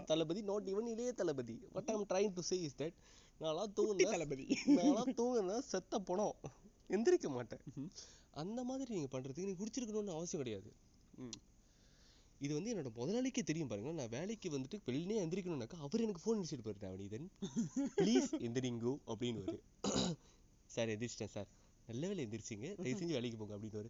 தளபதி 0.05 0.41
நாட் 0.41 0.67
இவன் 0.67 0.85
Ilaya 0.85 1.11
Thalapathy. 1.13 1.55
What 1.73 1.89
I'm 1.89 2.05
trying 2.09 2.33
to 2.33 2.41
say 2.41 2.59
is 2.59 2.77
that 2.77 2.97
நான்லாம் 3.41 3.73
தூங்கின 3.77 4.09
தளபதி. 4.13 4.45
நான்லாம் 4.77 5.13
தூங்கினா 5.19 5.57
செத்த 5.71 5.99
போனோம். 6.07 6.35
எந்திரிக்க 6.89 7.29
மாட்டேன். 7.29 7.63
அந்த 8.33 8.63
மாதிரி 8.63 8.93
நீங்க 8.93 9.09
பண்றதுக்கு 9.11 9.43
நீங்கள் 9.43 9.61
குடிச்சிருக்கணும்னு 9.61 10.17
அவசியம் 10.17 10.43
கிடையாது. 10.43 10.69
இது 12.45 12.51
வந்து 12.57 12.71
என்னோட 12.73 12.89
முதலாளிக்கே 12.97 13.43
தெரியும் 13.49 13.69
பாருங்க. 13.71 13.91
நான் 13.99 14.13
வேலைக்கு 14.15 14.47
வந்துட்டு 14.55 14.77
வெளியே 14.87 15.19
எந்திரிக்கணும்னாக்கா 15.23 15.77
அவர் 15.85 16.03
எனக்கு 16.05 16.23
ஃபோன் 16.23 16.39
அடிச்சுட்டு 16.39 16.65
போயிருந்தேன் 16.67 16.91
அவனிதன் 16.93 17.27
ப்ளீஸ் 17.99 18.29
எந்திரிங்கோ 18.47 18.93
அப்படின்னு 19.11 19.43
வரு 19.45 19.57
சார் 20.75 20.91
எந்திரிச்சிட்டேன் 20.93 21.33
சார். 21.35 21.49
நல்ல 21.87 22.03
வேலை 22.09 22.21
எந்திரிச்சிங்க. 22.25 22.67
தயவு 22.81 22.99
செஞ்சு 23.01 23.17
வேலைக்கு 23.17 23.37
போங்க 23.41 23.55
அப்படின்னு 23.57 23.79
வரு 23.81 23.89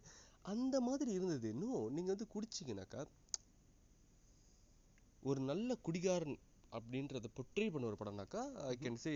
அந்த 0.52 0.76
மாதிரி 0.88 1.10
இருந்தது. 1.18 1.48
இன்னும் 1.54 1.80
நீங்க 1.96 2.10
வந்து 2.14 2.28
குடிச்சீங்கனாக்கா 2.34 3.00
ஒரு 5.22 5.40
நல்ல 5.50 5.70
குடிகாரன் 5.86 6.38
அப்படின்றத 6.72 7.28
பொட்ரே 7.36 7.66
பண்ண 7.74 7.88
ஒரு 7.90 7.98
படம்னாக்கா 8.00 8.40
I 8.70 8.74
can 8.82 9.00
say 9.04 9.12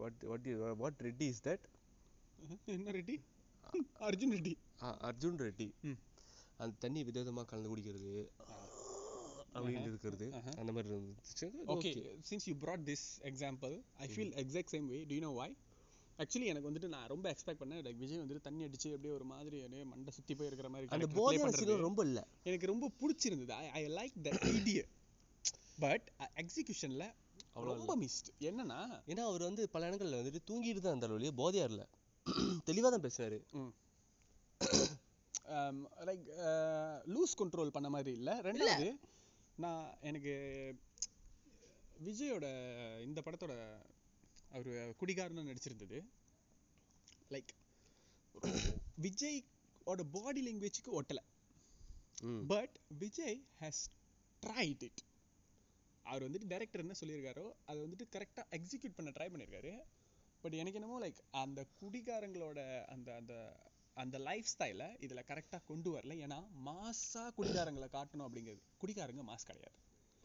what 0.00 0.22
what 0.30 0.48
what 0.82 1.02
Reddy 1.06 1.26
is 1.32 1.42
that 1.48 1.66
என்ன 2.76 2.92
ரெட்டி 2.98 3.16
அர்ஜுன் 4.08 4.34
ரெட்டி 4.36 4.54
அர்ஜுன் 5.08 5.40
ரெட்டி. 5.46 5.66
அந்த 6.62 6.74
தண்ணி 6.84 7.00
விதவிதமா 7.08 7.42
கலந்து 7.50 7.70
குடிக்கிறது. 7.72 8.12
அப்படின்னு 9.58 9.90
இருக்கிறது. 9.90 10.26
அந்த 10.60 10.70
மாதிரி 10.74 10.90
இருந்துச்சு. 10.92 11.46
Okay 11.74 11.92
since 12.30 12.46
you 12.50 12.54
brought 12.64 12.84
this 12.90 13.02
example 13.30 13.74
i 13.98 14.08
feel 14.16 14.30
exact 14.44 14.70
same 14.76 14.88
way. 14.92 15.00
Do 15.04 15.16
you 15.18 15.24
know 15.26 15.34
why? 15.40 15.50
Actually 16.18 16.46
எனக்கு 16.52 16.68
வந்துட்டு 16.68 16.88
நான் 16.92 17.08
ரொம்ப 17.12 17.26
எக்ஸ்பெக்ட் 17.32 17.60
பண்ணேன். 17.60 17.82
லைக் 17.86 18.00
விஜய் 18.02 18.20
வந்துட்டு 18.22 18.44
தண்ணி 18.46 18.62
அடிச்சு 18.66 18.88
அப்படியே 18.94 19.14
ஒரு 19.18 19.26
மாதிரி 19.32 19.58
அப்படியே 19.64 19.84
மண்டை 19.90 20.12
சுத்தி 20.16 20.34
போய் 20.34 20.48
இருக்கிற 20.50 20.68
மாதிரி 20.68 20.86
அந்த. 20.88 21.08
சீன் 21.58 21.84
ரொம்ப 21.86 22.02
இல்ல. 22.08 22.20
எனக்கு 22.48 22.70
ரொம்ப 22.72 22.86
பிடிச்சிருந்தது. 23.00 23.52
I 23.60 23.68
I 23.80 23.84
like 23.98 24.16
the 24.26 24.32
idea 24.52 24.84
but 25.84 26.06
எக்ஸிகியூஷன்ல 26.42 27.04
ரொம்ப 27.68 27.92
மிஸ்ட் 28.02 28.28
என்னன்னா 28.48 28.80
ஏன்னா 29.12 29.22
அவர் 29.30 29.48
வந்து 29.48 29.62
பல 29.74 29.88
இடங்கள்ல 29.90 30.20
வந்துட்டு 30.20 30.40
தூங்கிட்டு 30.48 30.82
தான் 30.82 30.92
இருந்தார் 30.94 31.14
வழியே 31.16 31.34
போதையா 31.40 31.66
இல்ல 31.72 31.82
தெளிவா 32.68 32.88
தான் 32.94 33.04
பேசினாரு. 33.04 33.38
லைக் 36.08 36.24
லூஸ் 37.14 37.38
கண்ட்ரோல் 37.40 37.74
பண்ண 37.76 37.88
மாதிரி 37.94 38.12
இல்ல. 38.18 38.30
ரெண்டாவது 38.48 38.88
நான் 39.64 39.86
எனக்கு 40.08 40.32
விஜயோட 42.06 42.46
இந்த 43.06 43.20
படத்தோட 43.26 43.54
அவர் 44.56 44.70
குடிகாரன்னு 45.00 45.48
நடிச்சிருந்தது. 45.48 45.98
லைக் 47.34 47.50
விஜயோட 49.06 50.02
பாடி 50.16 50.40
லாங்குவேஜ்க்கு 50.46 50.92
ஒட்டல. 51.00 51.22
But 52.52 52.76
Vijay 53.02 53.40
has 53.60 53.82
tried 54.42 54.84
it 54.88 55.02
அவர் 56.06 56.26
வந்துட்டு 56.26 56.50
டைரக்டர் 56.52 56.84
என்ன 56.84 56.94
சொல்லியிருக்காரோ 57.00 57.46
அதை 57.68 57.78
வந்துட்டு 57.84 58.06
கரெக்டாக 58.14 58.46
எக்ஸிக்யூட் 58.58 58.96
பண்ண 58.98 59.10
ட்ரை 59.16 59.28
பண்ணியிருக்காரு. 59.32 59.72
பட் 60.44 60.56
எனக்கு 60.60 60.78
என்னமோ 60.80 60.98
லைக் 61.04 61.20
அந்த 61.42 61.60
குடிகாரங்களோட 61.80 62.60
அந்த 62.94 63.08
அந்த 63.20 63.34
அந்த 64.02 64.16
லைஃப் 64.28 64.48
ஸ்டைலை 64.52 64.88
இதில் 65.04 65.26
கரெக்டாக 65.30 65.62
கொண்டு 65.64 65.88
வரல. 65.94 66.14
ஏன்னா 66.24 66.38
மாசா 66.66 67.24
குடிகாரங்களை 67.38 67.88
காட்டணும் 67.96 68.26
அப்படிங்கிறது. 68.28 68.62
குடிகாரங்க 68.82 69.24
மாஸ் 69.30 69.48
கிடையாது. 69.50 69.76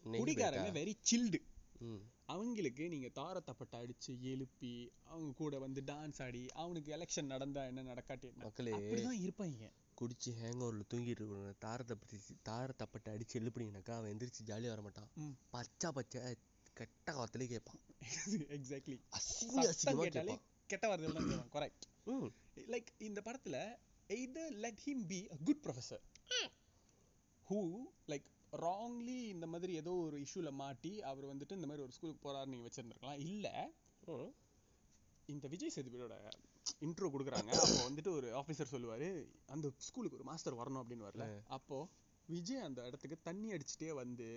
குடிகாரங்க. 0.04 0.70
வெரி 0.80 0.94
சில்டு 1.10 1.40
அவங்களுக்கு 2.32 2.84
நீங்க 2.88 3.08
தாரத்தப்பட்ட 3.18 3.74
அடிச்சு 3.80 4.12
எழுப்பி 4.32 4.70
அவங்க 5.04 5.32
கூட 5.40 5.58
வந்து 5.58 5.80
டான்ஸ் 5.86 6.20
ஆடி 6.22 6.42
அவனுக்கு 6.62 6.90
எலெக்ஷன் 6.96 7.32
நடந்தா 7.32 7.62
என்ன 7.70 7.82
நடக்காட்டி 7.82 8.28
மக்களே 8.44 8.72
அப்படிதான் 8.76 9.20
இருப்பாங்க 9.24 9.68
குடிச்சு 10.00 10.30
ஹேங் 10.38 10.62
ஓவரில் 10.66 10.88
தூங்கிட்டு 10.92 11.20
இருக்கணும் 11.22 11.58
தாரத்தை 11.64 11.94
பற்றி 11.96 12.18
தாரத்தப்பட்டு 12.48 13.10
அடிச்சு 13.14 13.34
எழுப்புனீங்கனாக்கா 13.40 13.96
அவன் 13.98 14.12
எந்திரிச்சு 14.12 14.48
ஜாலியாக 14.50 14.74
வர 14.74 14.82
மாட்டான். 14.82 15.10
பச்சை 15.54 15.90
பச்சை 15.98 16.22
கெட்ட 16.76 17.08
காத்துலேயே 17.18 17.50
கேட்பான். 17.54 17.80
எக்ஸாக்ட்லி 18.56 18.96
அசிங்க 19.18 19.66
அசிங்கமாக 19.72 20.06
கேட்டாலே 20.06 20.36
கெட்ட 20.70 20.84
வார்த்தைகள் 20.88 21.18
தான் 21.18 21.28
கேட்பான். 21.32 21.52
கரெக்ட் 21.56 21.86
ம். 22.14 22.30
லைக் 22.56 22.90
இந்த 23.00 23.20
படத்துல 23.20 23.56
either 24.10 24.50
let 24.56 24.78
him 24.80 24.98
be 25.04 25.28
a 25.30 25.38
good 25.44 25.62
professor. 25.62 25.98
Who 27.46 27.60
like 28.08 28.26
wrongly 28.52 29.30
இந்த 29.30 29.46
மாதிரி 29.46 29.72
ஏதோ 29.74 29.92
ஒரு 30.04 30.18
இஷ்யூல 30.20 30.50
மாட்டி 30.52 31.02
அவர் 31.02 31.26
வந்துட்டு 31.26 31.52
இந்த 31.52 31.66
மாதிரி 31.66 31.82
ஒரு 31.82 31.92
ஸ்கூலுக்கு 31.92 32.24
போறாரு 32.26 32.46
நீங்க 32.46 32.68
வச்சிருந்திருக்கலாம். 32.68 33.18
இல்ல 33.24 33.46
ம். 34.08 34.30
இந்த 35.28 35.48
விஜய் 35.48 35.74
சேதுபதியோட 35.74 36.14
இன்ட்ரோ 36.80 37.08
கொடுக்குறாங்க. 37.14 37.50
அப்போ 37.56 37.88
வந்துட்டு 37.88 38.10
ஒரு 38.10 38.28
ஆபீசர் 38.34 38.72
சொல்லுவாரு 38.72 39.08
அந்த 39.46 39.70
ஸ்கூலுக்கு 39.78 40.16
ஒரு 40.16 40.24
மாஸ்டர் 40.24 40.54
வரணும் 40.54 40.82
அப்படின்னு 40.82 41.08
வரல. 41.08 41.26
அப்போ 41.48 41.78
விஜய் 42.28 42.60
அந்த 42.60 42.86
இடத்துக்கு 42.86 43.16
தண்ணி 43.22 43.52
அடிச்சுட்டே 43.52 43.90
வந்து 43.94 44.28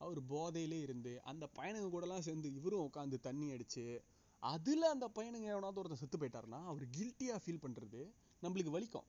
அவர் 0.00 0.20
போதையிலே 0.28 0.80
இருந்து 0.80 1.22
அந்த 1.22 1.48
பையனுங்க 1.58 1.90
கூடலாம் 1.90 2.18
சேர்ந்து 2.20 2.52
இவரும் 2.52 2.90
உட்காந்து 2.90 3.20
தண்ணி 3.20 3.52
அடிச்சு 3.52 3.84
அதுல 4.42 4.82
அந்த 4.94 5.06
பையனுங்க 5.16 5.48
எவனாவது 5.54 5.80
ஒருத்தன் 5.80 6.02
செத்து 6.02 6.18
போயிட்டாருன்னா 6.20 6.60
அவர் 6.70 6.84
கில்ட்டியா 6.96 7.34
ஃபீல் 7.42 7.64
பண்றது 7.64 8.00
நம்மளுக்கு 8.42 8.74
வலிக்கும். 8.76 9.08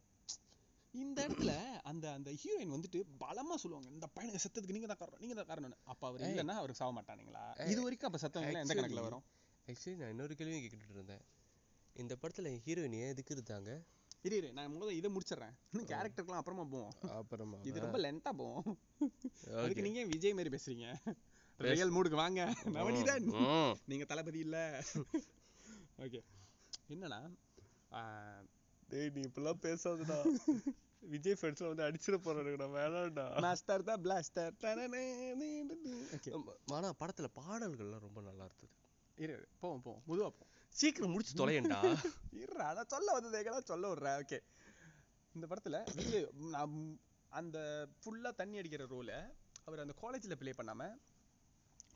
இந்த 0.93 1.17
இடத்துல 1.25 1.51
அந்த 1.89 2.05
அந்த 2.17 2.29
ஹீரோயின் 2.41 2.73
வந்துட்டு 2.75 2.99
பலமா 3.21 3.55
சொல்லுவாங்க 3.63 3.89
இந்த 3.95 4.07
பையனுங்க 4.15 4.41
செத்ததுக்கு 4.45 4.75
நீங்க 4.77 4.89
தான் 4.91 5.01
காரணம் 5.01 5.21
நீங்க 5.23 5.36
தான் 5.39 5.49
காரணம்னு 5.51 5.77
அப்ப 5.93 6.03
அவர். 6.09 6.23
இல்லைன்னா 6.29 6.57
அவருக்கு 6.61 6.82
சாக 6.82 6.93
மாட்டானுங்களா? 6.97 7.43
இது 7.73 7.79
வரைக்கும் 7.86 8.09
அப்ப 8.09 8.19
செத்தவங்க 8.23 8.63
எந்த 8.63 8.77
கணக்குல 8.79 9.05
வரும்? 9.07 9.23
ஆக்சுவலி 9.67 9.97
நான் 10.01 10.11
இன்னொரு 10.15 10.36
கேள்வியும் 10.39 10.63
கேட்டுட்டு 10.65 10.97
இருந்தேன். 10.97 11.23
இந்த 11.95 12.13
படத்துல 12.21 12.51
ஹீரோயின் 12.65 12.99
ஏன் 13.01 13.11
எதுக்கு 13.13 13.36
இருந்தாங்க 13.38 13.71
இரு 14.27 14.36
இரு 14.39 14.49
நான் 14.57 14.71
முதல்ல 14.73 14.97
இதை 14.97 15.09
முடிச்சிடுறேன். 15.13 15.53
இன்னும் 15.71 15.88
கேரக்டருக்குலாம் 15.91 16.41
அப்புறமா 16.41 16.65
போவோம். 16.73 16.91
அப்புறமா. 17.19 17.59
இது 17.69 17.86
ரொம்ப 17.86 17.99
லென்த்தா 18.05 18.32
போவோம். 18.41 18.65
அதுக்கு 19.55 19.71
Okay. 19.71 19.86
நீங்க 19.88 19.99
ஏன் 20.03 20.11
விஜய் 20.13 20.36
மாதிரி 20.38 20.53
பேசுறீங்க? 20.55 20.88
ரியல் 21.60 21.93
மூடுக்கு 21.95 22.18
வாங்க. 22.18 22.41
நவனிதான். 22.76 23.26
நீங்க 23.88 24.06
தளபதி 24.06 24.39
இல்ல. 24.39 24.58
ஓகே. 26.06 26.22
என்னன்னா 26.89 27.20
ஆஹ், 27.91 28.43
டேய் 28.89 29.10
நீ 29.16 29.22
இப்பெல்லாம் 29.28 29.62
பேசாதடா. 29.64 30.18
விஜய் 31.04 31.38
ஃபேன்ஸ்ல 31.39 31.70
வந்து 31.70 31.84
அடிச்சிட 31.88 32.18
போறானுங்கடா 32.20 32.68
வேணாம்டா. 32.76 33.26
மாஸ்டர் 33.45 33.84
தான் 33.84 34.02
பிளாஸ்டர் 34.04 34.54
ஓகே. 36.16 36.32
ஆனா 36.76 36.89
படத்துல 37.02 37.30
பாடல்கள்லாம் 37.38 38.06
ரொம்ப 38.06 38.22
நல்லா 38.22 38.45
இருந்தது. 38.47 38.74
இரு 39.18 39.34
போவோம் 39.62 39.84
போவோம் 39.86 40.04
முதுவா 40.08 40.30
போவோம் 40.32 40.49
சீக்கிரம் 40.76 41.14
முடிச்சு 41.14 41.34
தொலையேன்டா. 41.36 41.80
இருடா 42.41 42.68
நான் 42.78 42.91
சொல்ல 42.93 43.08
வந்தது 43.14 43.39
எங்கடா 43.41 43.62
சொல்ல 43.72 43.89
விடுறேன் 43.91 44.20
ஓகே. 44.24 44.39
இந்த 45.36 45.45
படத்துல 45.47 45.78
விஜய் 45.97 46.26
நான் 46.54 46.76
அந்த 47.32 47.58
ஃபுல்லா 47.99 48.32
தண்ணி 48.39 48.60
அடிக்கிற 48.60 48.86
ரோல 48.89 49.12
அவர் 49.66 49.84
அந்த 49.84 49.95
காலேஜ்ல 50.02 50.38
ப்ளே 50.39 50.54
பண்ணாம 50.54 50.84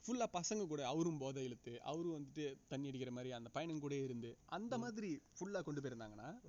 ஃபுல்லா 0.06 0.26
பசங்க 0.32 0.66
கூட 0.66 0.86
அவரும் 0.86 1.18
போதை 1.18 1.44
இழுத்து 1.44 1.82
அவரும் 1.82 2.12
வந்துட்டு 2.12 2.56
தண்ணி 2.68 2.86
அடிக்கிற 2.86 3.10
மாதிரி 3.10 3.32
அந்த 3.32 3.48
பையனும் 3.48 3.80
கூட 3.80 3.94
இருந்து 3.94 4.36
அந்த 4.46 4.78
மாதிரி 4.78 5.22
ஃபுல்லா 5.40 5.62
கொண்டு 5.62 5.80
போயிருந்தாங்கன்னா 5.80 6.40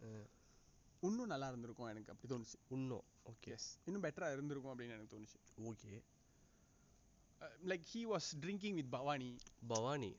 இன்னும் 1.01 1.25
நல்லா 1.25 1.47
இருந்திருக்கும் 1.47 1.87
எனக்கு 1.87 2.11
அப்படி 2.11 2.35
தோணுச்சு. 2.35 2.55
இன்னும் 2.69 3.03
ஓகே 3.25 3.57
இன்னும் 3.85 4.03
பெட்டரா 4.03 4.31
இருந்திருக்கும் 4.31 4.79
அப்படின்னு 4.79 4.91
எனக்கு 4.91 5.17
தோணுச்சு. 5.17 5.61
Okay 5.61 6.03
like 7.65 7.83
he 7.93 8.15
was 8.15 8.29
drinking 8.41 8.73
with 8.73 8.89
Bhavani 8.89 9.35
Bhavani 9.67 10.15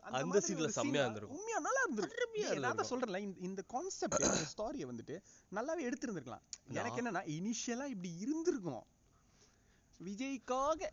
அந்த 0.00 0.40
சீன்ல 0.40 0.66
செம்மையா 0.68 1.00
இருந்திருக்கும். 1.00 1.38
உண்மையா 1.38 1.60
நல்லா 1.60 1.82
இருந்திருக்கும். 1.82 2.58
நான் 2.58 2.74
தான். 2.74 2.86
சொல்றேன்ல 2.90 3.18
இந்த- 3.18 3.40
இந்த 3.40 3.62
கான்செப்ட் 3.62 4.22
இந்த 4.22 4.46
ஸ்டாரியை 4.56 4.88
வந்துட்டு 4.90 5.22
நல்லாவே 5.54 5.92
எடுத்திருந்திருக்கலாம். 5.92 6.40
எனக்கு 6.68 7.02
என்னன்னா 7.02 7.24
இனிஷியலா 7.24 7.84
இப்படி 7.84 8.18
இருந்திருக்கும். 8.18 8.84
விஜய்க்காக 10.04 10.90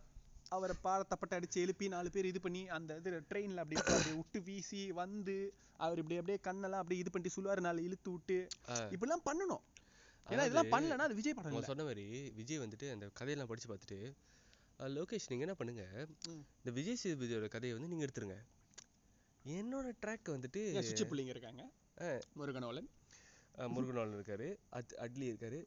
அவரை 0.51 0.75
பாடத்தப்பட்டு 0.81 1.35
அடிச்சு 1.37 1.57
எழுப்பி 1.63 1.85
நாலு 1.89 2.09
பேர் 2.09 2.29
இது 2.29 2.39
பண்ணி 2.41 2.61
அந்த 2.75 2.97
இது 2.99 3.19
ட்ரெயின்ல 3.29 3.63
அப்படி 3.63 3.77
உட்கார்ந்து 3.81 4.15
விட்டு 4.17 4.39
வீசி 4.47 4.81
வந்து 4.99 5.35
அவர் 5.79 5.99
இப்படி 6.01 6.17
அப்படியே 6.17 6.39
கண்ணெல்லாம் 6.47 6.81
அப்படியே 6.81 7.01
இது 7.03 7.11
பண்ணிட்டு 7.11 7.35
சொல்லுவாரு 7.35 7.61
நாலு 7.61 7.85
இழுத்து 7.87 8.09
விட்டு. 8.11 8.37
இப்படிலாம் 8.93 9.23
பண்ணணும். 9.27 9.63
ஏன்னா 10.27 10.43
இதெல்லாம் 10.47 10.73
பண்ணலன்னா 10.73 11.05
அது 11.07 11.17
விஜய் 11.19 11.35
படம் 11.37 11.69
சொன்ன 11.69 11.85
மாதிரி 11.87 12.05
விஜய் 12.37 12.61
வந்துட்டு 12.63 12.87
அந்த 12.93 13.05
கதையெல்லாம் 13.19 13.49
படிச்சு 13.51 13.69
பார்த்துட்டு 13.69 13.99
"அஹ், 14.79 14.91
லோகேஷ் 14.95 15.29
நீங்க 15.31 15.45
என்ன 15.47 15.55
பண்ணுங்க. 15.57 15.83
இந்த 16.59 16.71
விஜய் 16.77 16.99
சேதுபதியோட 17.01 17.47
கதையை 17.49 17.73
வந்து 17.75 17.91
நீங்க 17.91 18.05
எடுத்துருங்க. 18.07 18.37
என்னோட 19.45 19.87
ட்ராக் 20.01 20.33
வந்துட்டு 20.33 20.61
சுச்சி 20.81 21.05
பிள்ளைங்க 21.05 21.33
இருக்காங்க. 21.35 21.63
முருகனோலன். 22.35 22.89
அஹ், 23.55 23.69
முருகனாளன் 23.73 24.17
இருக்காரு. 24.17 24.47
அட் 24.71 24.93
அட்லி 25.05 25.25
இருக்காரு. 25.31 25.59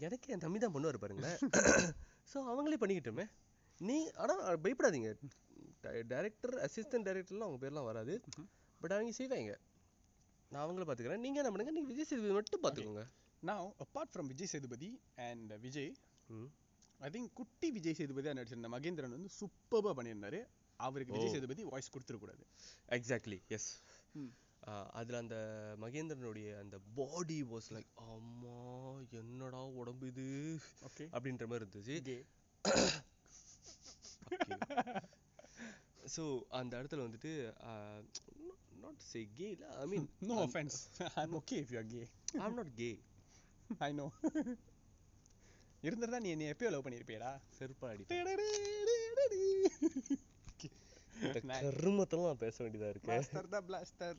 எனக்கு 0.00 0.32
என் 0.32 0.44
தம்பி 0.44 0.60
தான் 0.60 0.74
பண்ணுவார் 0.76 1.02
பாருங்களேன். 1.02 1.38
ஸோ 2.30 2.38
அவங்களே 2.52 2.78
பண்ணிக்கிட்டோமே. 2.78 3.26
நீ 3.80 3.96
ஆனா 4.22 4.34
பயப்படாதீங்க. 4.64 5.10
டைரக்டர் 6.08 6.54
அசிஸ்டன்ட் 6.66 7.06
டைரக்டர்லாம் 7.08 7.46
அவங்க 7.46 7.58
பேர்லாம் 7.62 7.84
வராது. 7.84 8.14
பட் 8.80 8.92
அவங்க 8.92 9.12
செய்வாங்க. 9.12 9.52
நான் 10.50 10.64
அவங்கள 10.66 10.84
பார்த்துக்கிறேன் 10.88 11.18
நீங்க 11.18 11.38
என்ன 11.42 11.50
பண்ணுங்க? 11.50 11.70
நீங்க 11.70 11.88
விஜய் 11.92 12.04
சேதுபதி 12.04 12.32
மட்டும் 12.32 12.62
பார்த்துக்கோங்க 12.62 13.04
now 13.42 13.62
apart 13.84 14.10
from 14.14 14.26
Vijay 14.26 14.46
Sethupathi 14.46 14.88
and 15.28 15.50
Vijay 15.60 15.90
I 17.00 17.08
think 17.10 17.32
குட்டி 17.32 17.70
விஜய் 17.70 17.94
சேதுபதி 17.94 18.28
நடிச்சிருந்த. 18.30 18.68
மகேந்திரன் 18.76 19.14
வந்து 19.16 19.30
சூப்பராக 19.40 19.94
பண்ணியிருந்தாரு. 19.98 20.40
அவருக்கு 20.80 21.14
Vijay. 21.14 21.32
Sethupathi 21.34 21.64
voice 21.64 21.92
கொடுத்துடக்கூடாது. 21.94 22.44
Exactly 22.88 23.38
yes. 23.48 23.68
அதுல 24.98 25.18
அந்த 25.18 25.36
மகேந்திரனுடைய 25.80 26.58
அந்த 26.58 26.76
பாடி 26.94 27.42
வாஸ் 27.52 27.70
லைக் 27.76 27.90
அம்மா 28.12 28.56
என்னடா 29.20 29.62
உடம்பு 29.80 30.06
இது? 30.06 30.26
ஓகே 30.88 31.06
அப்படின்ற 31.16 31.46
மாதிரி 31.46 31.64
இருந்துச்சு. 31.64 32.16
ஸோ 36.14 36.24
அந்த 36.58 36.72
இடத்துல 36.80 37.04
வந்துட்டு 37.06 37.32
not 38.82 39.02
say 39.06 39.20
gay 39.38 39.48
I 39.76 39.86
mean 39.92 40.06
no 40.28 40.36
offence 40.44 40.76
I 41.10 41.22
am 41.24 41.36
okay 41.40 41.58
if 41.62 41.72
you 41.72 41.78
are 41.82 41.90
gay 41.92 42.02
I'm 42.40 42.56
not 42.58 42.72
gay 42.76 42.90
I 43.80 43.90
know 43.94 44.06
இருந்திருந்தா 45.82 46.20
நீ 46.20 46.30
என்னை 46.34 46.46
எப்பயோ 46.52 46.70
லவ் 46.74 46.84
பண்ணியிருப்பியடா 46.84 47.30
செருப்பா 47.56 47.88
அடி. 47.90 48.04
கருமத்தெல்லாம் 51.66 52.40
பேச 52.42 52.56
வேண்டியதா 52.64 52.88
இருக்கு. 52.90 53.08
பிளாஸ்டர் 53.08 53.52
தான் 53.54 53.66
பிளாஸ்டர் 53.68 54.18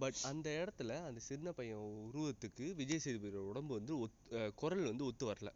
பட் 0.00 0.18
அந்த 0.30 0.48
இடத்துல 0.58 0.96
அந்த 1.06 1.20
சின்ன 1.28 1.52
பையன் 1.52 1.80
உருவத்துக்கு 2.02 2.66
விஜய் 2.80 3.02
சேதுபதியோட 3.04 3.40
உடம்பு 3.50 3.72
வந்து 3.78 3.94
ஒத் 4.04 4.18
அஹ் 4.38 4.52
குரல் 4.60 4.90
வந்து 4.90 5.06
ஒத்து 5.08 5.24
வரல. 5.30 5.50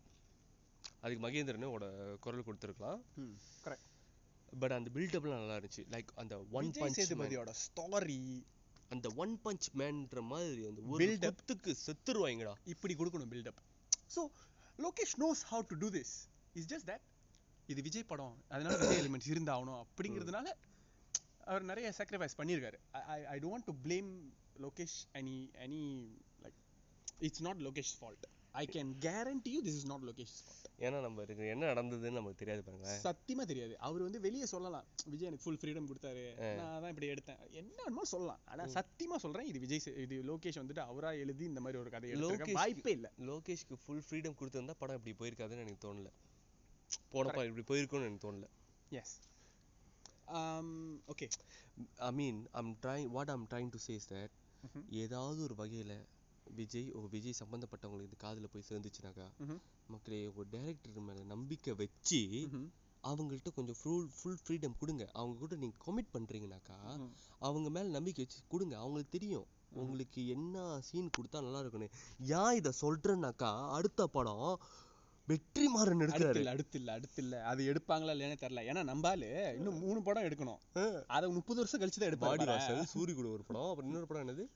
அதுக்கு 1.02 1.22
மகேந்திரனோட 1.26 1.84
குரல் 2.24 2.46
கொடுத்துருக்கலாம். 2.48 3.00
கரெக்ட் 3.66 3.88
பட் 4.62 4.74
அந்த 4.76 4.88
பில்டப்லாம் 4.96 5.42
நல்லா 5.42 5.56
இருந்துச்சு. 5.58 5.84
லைக் 5.94 6.10
அந்த 6.22 6.34
ஒன் 6.58 6.70
பஞ்ச் 6.80 6.98
சேதுபதியோட 7.00 7.52
ஸ்டாரி 7.66 8.22
அந்த 8.94 9.08
ஒன் 9.22 9.34
பஞ்ச் 9.44 9.68
மேன்ற 9.80 10.20
மாதிரி 10.32 10.62
அந்த 10.70 10.80
ஒரு 10.92 11.00
Build 11.02 11.24
up. 11.28 11.36
குத்துக்கு 11.38 11.72
செத்துருவாங்கடா 11.86 12.54
இப்படி 12.72 12.94
கொடுக்கணும் 13.00 13.30
build up 13.34 13.60
so 14.14 14.22
Lokesh 14.86 15.14
knows 15.22 15.42
how 15.52 15.64
to 15.72 15.76
do 15.84 15.90
this 15.98 16.14
is 16.60 16.68
just 16.72 16.88
that 16.90 17.06
இது 17.72 17.80
விஜய் 17.88 18.08
படம். 18.12 18.34
அதனால 18.54 18.76
விஜய் 18.82 19.00
எலிமெண்ட்ஸ் 19.02 19.30
இருந்தாகணும் 19.34 19.80
அப்படிங்கிறதுனால 19.84 20.48
அவர் 21.50 21.64
நிறைய 21.70 21.88
சாக்ரிஃபைஸ் 21.98 22.36
பண்ணியிருக்காரு. 22.40 22.78
I 23.14 23.20
I 23.34 23.36
don't 23.46 23.66
to 23.68 23.74
blame 23.86 24.10
Lokesh 24.64 24.98
any 25.20 25.36
any 25.66 25.84
like 26.44 26.58
it's 27.28 27.44
not 27.48 27.62
Lokesh 27.68 27.94
fault 28.00 28.26
I 28.62 28.64
can 28.76 28.90
guarantee 29.06 29.52
you 29.56 29.62
this 29.68 29.78
is 29.80 29.88
not 29.92 30.04
Lokesh 30.10 30.34
fault 30.42 30.59
ஏன்னா 30.80 31.00
நம்ம 31.00 31.22
இருக்கு 31.22 31.46
என்ன 31.46 31.64
நடந்ததுன்னு 31.70 32.10
நமக்கு 32.10 32.38
தெரியாது 32.38 32.62
பாருங்களேன். 32.62 33.00
சத்தியமா 33.00 33.44
தெரியாது. 33.44 33.78
அவர் 33.78 34.02
வந்து 34.02 34.20
வெளியே 34.20 34.46
சொல்லலாம். 34.46 34.86
விஜய் 35.04 35.26
எனக்கு 35.26 35.44
ஃபுல் 35.44 35.60
ஃப்ரீடம் 35.60 35.88
கொடுத்தாரு. 35.88 36.22
நான் 36.56 36.80
தான் 36.80 36.88
இப்படி 36.88 37.08
எடுத்தேன். 37.08 37.40
என்ன 37.52 37.76
வேணுமோ 37.78 38.04
சொல்லலாம். 38.04 38.40
ஆனா 38.44 38.64
சத்தியமா 38.76 39.16
சொல்றேன் 39.16 39.46
இது 39.46 39.58
விஜய் 39.58 39.82
இது 39.96 40.16
லோகேஷ் 40.22 40.60
வந்துட்டு 40.62 40.82
அவரா 40.86 41.10
எழுதி 41.22 41.44
இந்த 41.44 41.60
மாதிரி 41.60 41.80
ஒரு 41.80 41.90
கதை 41.90 42.12
லோகேஷ்க்கு- 42.22 42.52
வாய்ப்பே 42.52 42.90
இல்ல. 42.90 43.08
லோகேஷ்க்கு 43.22 43.76
ஃபுல் 43.84 44.04
ஃப்ரீடம் 44.06 44.38
கொடுத்திருந்தா 44.40 44.76
படம் 44.78 45.00
இப்படி 45.00 45.16
போயிருக்காதுன்னு 45.20 45.64
எனக்கு 45.66 45.84
தோணல. 45.86 46.10
போனப்பா 47.12 47.42
இப்படி 47.46 47.64
போயிருக்கும்னு 47.70 48.06
எனக்கு 48.06 48.24
தோணல. 48.26 48.46
Yes 48.92 49.16
okay 51.08 51.26
I 52.00 52.10
mean 52.12 52.40
I'm 52.52 52.72
trying 52.82 53.08
what 53.08 53.30
I'm 53.30 53.46
trying 53.50 53.70
to 53.70 53.78
says 53.86 54.08
that. 54.10 54.34
ஏதாவது 55.02 55.42
ஒரு 55.42 55.54
வகையில 55.54 55.92
விஜய் 56.54 56.90
ஓ 56.90 57.00
விஜய் 57.08 57.40
சம்பந்தப்பட்டவங்களுக்கு 57.40 58.10
இது 58.10 58.18
காதுல 58.22 58.46
போய் 58.46 58.68
சேர்ந்துச்சுனாக்கா. 58.68 59.26
மக்களே 59.88 60.26
ஒரு 60.32 60.48
டைரக்டர் 60.50 61.06
மேல 61.08 61.24
நம்பிக்கை 61.26 61.74
வச்சு. 61.74 62.20
அவங்கள்ட்ட 63.04 63.50
கொஞ்சம் 63.52 63.78
ஃபுல் 63.80 64.08
ஃபுல் 64.14 64.40
ஃப்ரீடம் 64.40 64.76
கொடுங்க 64.78 65.04
அவங்க 65.12 65.38
கூட 65.38 65.56
நீங்க 65.56 65.76
கமிட் 65.84 66.12
பண்றீங்கனாக்கா 66.12 66.76
ம்ஹும். 66.90 67.12
அவங்க 67.40 67.68
மேல 67.70 67.88
நம்பிக்கை 67.90 68.24
வச்சு 68.24 68.40
கொடுங்க 68.48 68.74
அவங்களுக்கு 68.76 69.10
தெரியும் 69.10 69.46
உங்களுக்கு 69.74 70.20
என்ன 70.26 70.56
சீன் 70.80 71.14
கொடுத்தா 71.16 71.40
நல்லா 71.40 71.58
இருக்கும்னு 71.58 71.88
ஏன் 72.38 72.56
இத 72.56 72.72
சொல்றேன்னாக்கா 72.80 73.50
அடுத்த 73.70 74.06
படம் 74.08 74.44
வெற்றிமாறன் 75.30 76.02
அடுத்து 76.04 76.16
எடுக்கிறாரு. 76.16 76.40
இல்ல 76.40 76.54
அடுத்து 76.56 76.78
இல்ல 76.80 76.90
அடுத்து 76.98 77.20
இல்ல 77.24 77.36
அது 77.50 77.62
எடுப்பாங்களா 77.72 78.14
இல்லையானே 78.14 78.38
தெரியல. 78.42 78.64
ஏன்னா 78.70 78.82
நம்பாலு 78.90 79.28
இன்னும் 79.58 79.80
மூணு 79.84 80.00
படம் 80.08 80.26
எடுக்கணும். 80.28 80.60
அதை 81.16 81.28
முப்பது 81.38 81.60
வருஷம் 81.62 81.82
கழிச்சு 81.82 82.00
தான் 82.02 82.10
எடுப்பாங்க 82.12 82.48
வாசல் 82.52 82.90
சூரி 82.94 83.14
கூட 83.14 83.28
ஒரு 83.36 83.44
படம். 83.48 83.68
அப்புறம் 83.70 83.90
இன்னொரு 83.90 84.08
படம் 84.10 84.24
என்னது? 84.24 84.46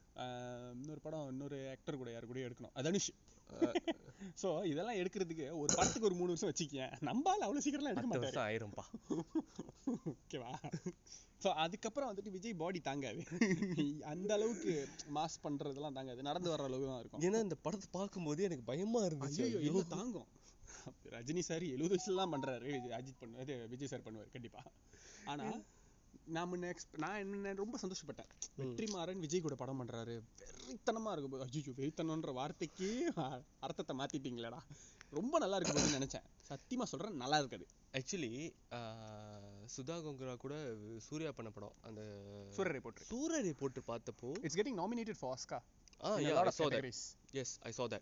இன்னொரு 0.77 1.03
படம் 1.07 1.29
இன்னொரு 1.35 1.59
ஆக்டர் 1.75 2.01
கூட 2.03 2.11
யாரு 2.12 2.31
கூட 2.33 2.41
எடுக்கணும். 2.49 2.75
தனுஷ் 2.89 3.11
சோ 4.43 4.49
இதெல்லாம் 4.72 4.99
எடுக்கிறதுக்கு 5.01 5.47
ஒரு 5.62 5.70
படத்துக்கு 5.79 6.09
ஒரு 6.09 6.16
மூணு 6.20 6.33
வருஷம் 6.33 6.51
வச்சுக்கேன் 6.51 6.93
நம்பால 7.09 7.45
அவ்வளவு 7.47 7.64
சீக்கிரம்லாம் 7.64 7.95
எடுக்க 7.95 8.09
மாட்டாரு. 8.12 8.39
ஆயிரும்பா. 8.47 8.85
ஓகேவா? 10.12 10.53
ஸோ 11.45 11.51
அதுக்கப்புறம் 11.64 12.11
வந்துட்டு 12.11 12.35
விஜய் 12.37 12.61
பாடி 12.61 12.81
தாங்காது. 12.81 13.22
அந்த 14.12 14.31
அளவுக்கு 14.35 14.72
மாஸ் 15.16 15.43
பண்றதெல்லாம் 15.43 15.97
தாங்காது. 15.99 16.20
நடந்து 16.22 16.53
வர்ற 16.53 16.68
அளவுக்கு 16.70 16.91
தான் 16.93 17.03
இருக்கும். 17.03 17.25
ஏன்னா 17.29 17.41
இந்த 17.47 17.59
படத்தை 17.66 17.89
பார்க்கும்போது 17.99 18.43
எனக்கு 18.49 18.64
பயமா 18.70 19.03
இருந்துச்சு. 19.09 19.47
தாங்கும். 19.97 20.29
ரஜினி 21.05 21.39
சார் 21.39 21.62
எழுபது 21.62 21.97
வயசுலாம் 21.97 22.32
பண்றாரு. 22.35 22.70
அஜித் 22.89 23.20
பண்ணுவாரு 23.20 23.68
விஜய் 23.68 23.89
சார் 23.89 24.03
பண்ணுவாரு 24.03 24.30
கண்டிப்பா. 24.30 24.62
ஆனா 25.24 25.53
நான் 26.24 26.53
முன்ன 26.53 26.57
exp- 26.57 26.99
நான் 26.99 27.18
என்ன 27.18 27.53
ரொம்ப 27.53 27.78
சந்தோஷப்பட்டேன். 27.78 28.28
வெற்றிமாறன் 28.59 29.18
விஜய் 29.18 29.41
கூட 29.41 29.55
படம் 29.55 29.85
பண்றாரு. 29.85 30.20
வெறித்தனமா 30.41 31.12
இருக்கும் 31.12 31.30
போது 31.30 31.47
ஐயோ 31.53 31.72
வெறித்தனம்ன்ற 31.76 32.32
வார்த்தைக்கு 32.32 33.12
அர்த்தத்தை 33.61 33.97
மாத்திட்டீங்களேடா. 33.99 34.59
ரொம்ப 35.11 35.39
நல்லா 35.39 35.57
இருக்கு 35.57 35.80
போதுன்னு 35.80 36.03
நினைச்சேன். 36.03 36.24
சத்தியமா 36.49 36.82
சொல்றேன் 36.82 37.16
நல்லா 37.16 37.39
இருக்காது 37.39 37.66
ஆக்சுவலி 37.93 38.53
சுதா 39.76 39.97
கொங்கரா 40.03 40.37
கூட 40.37 40.74
சூர்யா 40.99 41.32
பண்ண 41.32 41.51
படம். 41.51 41.74
அந்த 41.80 42.01
சூரரை 42.57 42.80
போட்டு 42.80 43.03
சூரரை 43.03 43.53
போட்டு 43.53 43.82
பார்த்தப்போ 43.87 44.30
it's 44.43 44.57
getting 44.57 44.78
nominated 44.78 45.14
for 45.18 45.39
Oscar 45.39 45.59
ah 46.05 46.14
I. 46.14 46.24
Yes 47.32 47.59
I 47.61 47.72
saw 47.76 47.91
that. 47.91 48.01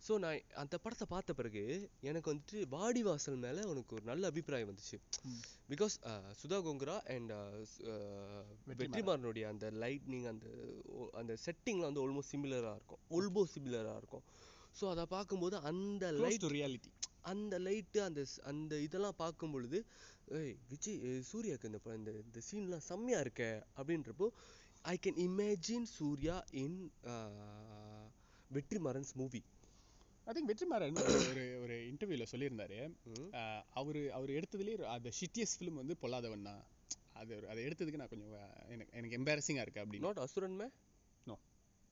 So 0.00 0.12
நான் 0.22 0.42
அந்த 0.62 0.74
படத்தை 0.82 1.06
பார்த்த 1.12 1.32
பிறகு 1.38 1.62
எனக்கு 2.08 2.30
வந்துட்டு 2.30 2.58
வாடி 2.74 3.00
வாசல் 3.06 3.40
மேல 3.44 3.64
உனக்கு 3.70 3.94
ஒரு 3.96 4.04
நல்ல 4.10 4.28
அபிப்பிராயம் 4.30 4.70
வந்துச்சு. 4.70 4.98
Because 5.70 5.94
Sudha 6.40 6.58
Kongara 6.66 6.96
and 7.14 7.32
Vetrimaaran. 7.32 8.78
வெற்றிமாறனுடைய 8.82 9.46
அந்த 9.52 9.66
லைட்னிங் 9.84 10.28
அந்த 10.32 10.46
அந்த 11.20 11.34
செட்டிங்லாம் 11.46 11.90
வந்து 11.90 12.04
ஆல்மோஸ்ட் 12.04 12.34
சிமிலரா 12.34 12.72
இருக்கும். 12.78 13.02
ஆல்மோஸ்ட் 13.16 13.56
சிமிலரா 13.58 13.94
இருக்கும். 14.02 14.24
ஸோ 14.80 14.86
அதை 14.94 15.04
பார்க்கும்போது 15.16 15.56
அந்த 15.70 16.04
லைட் 16.24 16.46
reality. 16.56 16.90
அந்த 17.32 17.54
லைட்டு 17.58 17.98
அந்த 18.08 18.20
அந்த 18.50 18.74
இதெல்லாம் 18.86 19.18
பார்க்கும் 19.22 19.52
பொழுது 19.54 19.78
ஏய் 20.38 20.54
விஜய் 20.70 20.98
ஏய், 21.08 21.22
சூர்யாக்கு 21.30 21.68
இந்த 21.70 21.80
இந்த 21.98 22.10
இந்த 22.22 22.40
சீன்லாம் 22.48 22.86
செம்மையா 22.90 23.20
இருக்கே 23.24 23.50
அப்படின்றப்போ 23.78 24.26
I 24.84 24.96
can 25.04 25.20
imagine 25.26 25.86
Suriya 25.96 26.36
in 26.64 26.78
Vetrimaaran's 28.50 29.12
movie 29.20 29.40
I 30.28 30.34
think 30.34 30.50
Vetrimaaran 30.50 31.02
ஒரு 31.28 31.66
ஒரு- 31.66 31.86
இன்டர்வியூல 31.92 32.26
சொல்லியிருந்தாரு. 32.30 32.92
அவரு 33.72 34.12
அவர் 34.12 34.30
எடுத்ததுலேயே 34.30 34.82
அந்த 34.82 35.10
ஷிட்டியஸ் 35.20 35.54
ஃபிலிம் 35.58 35.72
வந்து 35.72 35.96
பொல்லாதவன் 36.02 36.42
தான் 36.42 36.64
அது 37.12 37.48
அதை 37.48 37.64
எடுத்ததுக்கு 37.64 37.94
நான் 37.94 38.08
கொஞ்சம் 38.08 38.38
எனக்கு 38.68 38.96
எனக்கு 38.96 39.18
எம்பாரசிங்காக 39.18 39.60
இருக்கு 39.60 39.84
அப்படின்னு. 39.84 39.98
Not 39.98 40.18
Asuran 40.18 40.56
May? 40.56 40.64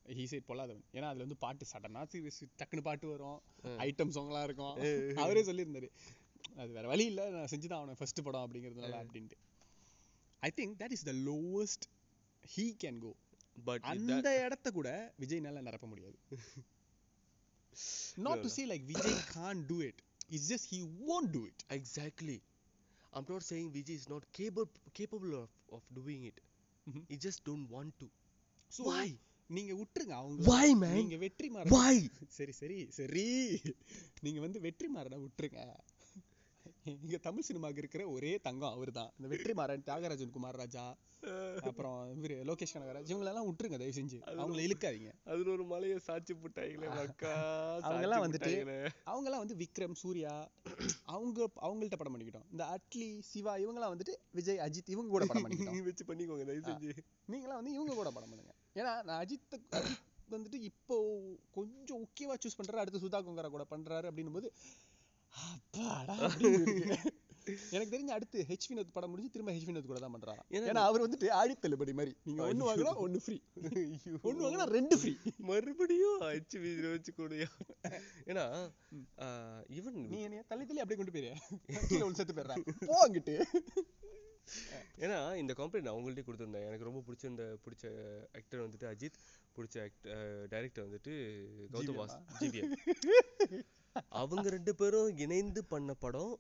he 0.07 0.25
said 0.25 0.43
Polladhavan. 0.49 0.85
ஏன்னா 0.93 1.03
அதுல 1.03 1.15
வந்து 1.15 1.37
பாட்டு 1.37 1.67
சடனா 1.73 2.07
சீரியஸ் 2.13 2.49
டக்குன்னு 2.59 2.81
பாட்டு 2.81 3.09
வரும். 3.09 3.43
ஐட்டம் 3.79 4.11
சாங்லாம் 4.15 4.43
இருக்கும். 4.43 4.75
அவரே 5.17 5.43
சொல்லியிருந்தாரு. 5.43 5.89
அது 6.57 6.73
வேற 6.73 6.89
வழி 6.89 7.05
இல்ல. 7.05 7.31
நான் 7.31 7.47
செஞ்சு 7.51 7.67
தான் 7.67 7.77
அவனை 7.77 7.95
ஃபர்ஸ்ட் 7.99 8.23
படம் 8.23 8.51
அப்படிங்கிறதுனால 8.51 8.95
அப்படின்ட்டு. 9.03 9.37
I 10.41 10.51
think 10.57 10.75
that 10.79 10.91
is 10.91 11.03
the 11.03 11.13
lowest 11.13 11.85
he 12.57 12.77
can 12.85 12.99
go 12.99 13.15
but 13.65 13.83
அந்த 13.83 14.45
இடத்த 14.45 14.71
கூட 14.71 15.15
விஜய்னால 15.21 15.61
நிரப்ப 15.61 15.87
முடியாது. 15.87 16.19
Not 18.27 18.43
to 18.45 18.51
say 18.57 18.65
like 18.73 18.85
Vijay 18.87 19.19
can't 19.33 19.63
do 19.67 19.79
it 19.83 20.01
it's 20.31 20.49
just 20.53 20.69
he 20.73 20.81
won't 21.03 21.31
do 21.33 21.43
it. 21.51 21.59
Exactly 21.79 22.39
I'm 23.13 23.29
not 23.31 23.47
saying 23.51 23.71
Vijay 23.73 23.99
is 24.01 24.09
not 24.09 24.27
capable 24.39 24.69
capable 24.99 25.35
of 25.43 25.55
of 25.73 25.89
doing 25.99 26.27
it 26.31 26.41
Mhm. 26.87 27.05
E 27.11 27.19
just 27.25 27.43
don't 27.49 27.69
want 27.71 27.95
to 28.01 28.09
So, 28.73 28.83
Why? 28.85 29.09
நீங்க 29.51 29.73
விட்டுருங்க 29.81 30.15
அவங்க 30.21 30.45
Why, 30.47 30.69
man? 30.75 30.95
நீங்க 30.95 31.17
வெற்றி 31.17 31.49
மாற 31.51 31.67
Why? 31.75 31.93
சரி 32.39 32.53
சரி 32.53 32.79
சரி. 32.91 33.25
நீங்க 34.23 34.41
வந்து 34.41 34.59
வெற்றி 34.61 34.89
மாறனை 34.89 35.19
விட்டுருங்க. 35.23 35.61
இங்க 36.93 37.19
தமிழ் 37.27 37.47
சினிமாக்கு 37.47 37.81
இருக்கிற 37.83 38.03
ஒரே 38.15 38.33
தங்கம் 38.47 38.75
அவர்தான். 38.77 39.11
இந்த 39.19 39.29
வெற்றி 39.33 39.53
மாறன் 39.59 39.85
தியாகராஜன் 39.89 40.33
குமார் 40.37 40.59
ராஜா 40.61 40.85
அப்புறம் 41.69 42.01
இவரு 42.17 42.35
லோகேஷ் 42.49 42.75
கனகராஜ் 42.75 43.11
இவங்க 43.13 43.25
எல்லாம் 43.33 43.47
விட்டுருங்க 43.49 43.79
தயவு 43.83 43.97
செஞ்சு 43.99 44.19
அவங்கள 44.27 44.61
இழுக்காதீங்க. 44.67 45.11
அதுல 45.31 45.51
ஒரு 45.55 45.65
மலையை 45.73 45.97
சாட்சி 46.09 46.35
போட்டாங்களே 46.43 46.91
மக்கா 46.99 47.33
அவங்கெல்லாம் 47.87 48.25
வந்துட்டு 48.25 48.53
அவங்க 49.11 49.27
எல்லாம் 49.29 49.45
வந்து 49.45 49.59
விக்ரம் 49.63 49.99
சூர்யா 50.03 50.35
அவங்க 51.15 51.49
அவங்கள்ட்ட 51.67 51.99
படம் 52.01 52.15
பண்ணிக்கிட்டோம். 52.15 52.49
இந்த 52.55 52.65
அட்லி 52.77 53.11
சிவா 53.31 53.55
இவங்கெல்லாம் 53.65 53.95
வந்துட்டு 53.95 54.17
விஜய் 54.41 54.63
அஜித் 54.67 54.95
இவங்க 54.97 55.11
கூட 55.17 55.27
படம் 55.31 55.47
பண்ணிக்கிட்டோம். 55.47 55.87
வச்சு 55.91 56.11
பண்ணிக்கோங்க 56.11 56.47
தயவு 56.51 56.67
செஞ்சு 56.71 56.93
நீங்களாம் 57.35 57.61
வந்து 57.61 57.77
இவங்க 57.79 57.95
கூட 58.01 58.11
படம் 58.19 58.33
பண்ணுங்க. 58.35 58.55
ஏன்னா 58.81 58.93
நான் 59.09 59.21
அஜித் 59.25 59.61
வந்துட்டு 60.35 60.59
இப்போ 60.71 60.97
கொஞ்சம் 61.57 62.01
முக்கியமா 62.05 62.35
சூஸ் 62.43 62.59
பண்றாரு 62.59 62.83
அடுத்து 62.83 63.03
சுதா 63.03 63.19
கொங்கரா 63.27 63.51
கூட 63.55 63.65
பண்றாரு 63.75 64.07
அப்படின்னும் 64.11 64.37
போது 64.39 64.49
அப்பாடா. 65.45 66.17
எனக்கு 67.75 67.93
தெரிஞ்ச 67.93 68.13
அடுத்து 68.15 68.39
ஹெச் 68.49 68.67
வினோத் 68.71 68.95
படம் 68.95 69.11
முடிஞ்சு 69.11 69.33
திரும்ப 69.35 69.53
ஹெச் 69.57 69.67
வினோத் 69.69 69.89
கூட 69.91 69.99
தான் 70.05 70.15
பண்றாராம் 70.15 70.47
ஏன்னா 70.57 70.83
அவர் 70.89 71.05
வந்துட்டு 71.05 71.27
ஆடி 71.41 71.55
தள்ளுபடி 71.65 71.93
மாதிரி. 71.99 72.13
நீங்க 72.27 72.43
ஐயோ. 72.47 72.65
வாங்கினா 72.69 72.93
ஒண்ணு 73.05 73.19
ஃப்ரீ 73.25 73.37
ஒண்ணு 74.29 74.45
வாங்கினா 74.47 74.67
ரெண்டு 74.77 74.97
ஃப்ரீ 75.01 75.13
மறுபடியும் 75.51 76.25
அச்சு 76.31 76.59
வீதியில 76.65 76.91
வச்சு 76.95 77.13
கூடியா 77.19 77.49
ஏன்னா 78.31 78.45
ஈவன் 79.79 80.01
நீ 80.13 80.19
என்னைய 80.29 80.43
தள்ளி 80.53 80.65
தள்ளி 80.65 80.83
அப்படியே 80.85 80.99
கொண்டு 81.01 81.15
போயிரு. 81.17 81.33
கீழே 81.91 82.03
ஒன்று 82.09 82.21
செத்து 82.21 82.37
போயிடுறேன் 82.39 82.65
போ 82.91 82.97
அங்கிட்டு. 83.07 83.37
ஏன்னா 85.05 85.19
இந்த 85.43 85.53
காம்பெனி 85.61 85.85
நான் 85.87 85.97
உங்கள்ட்டே 86.01 86.27
கொடுத்துருந்தேன். 86.27 86.67
எனக்கு 86.69 86.89
ரொம்ப 86.89 87.01
பிடிச்ச 87.07 87.25
இந்த 87.33 87.45
பிடிச்ச 87.65 87.85
ஆக்டர் 88.41 88.65
வந்துட்டு 88.67 88.87
அஜித் 88.93 89.19
பிடிச்ச 89.57 89.77
டைரக்டர் 90.53 90.87
வந்துட்டு 90.89 91.15
கௌதம் 91.75 91.99
வாஸ் 92.03 92.17
ஜிவிஎம் 92.43 92.77
அவங்க 94.21 94.47
ரெண்டு 94.57 94.73
பேரும் 94.81 95.11
இணைந்து 95.25 95.61
பண்ண 95.73 95.93
படம் 96.05 96.35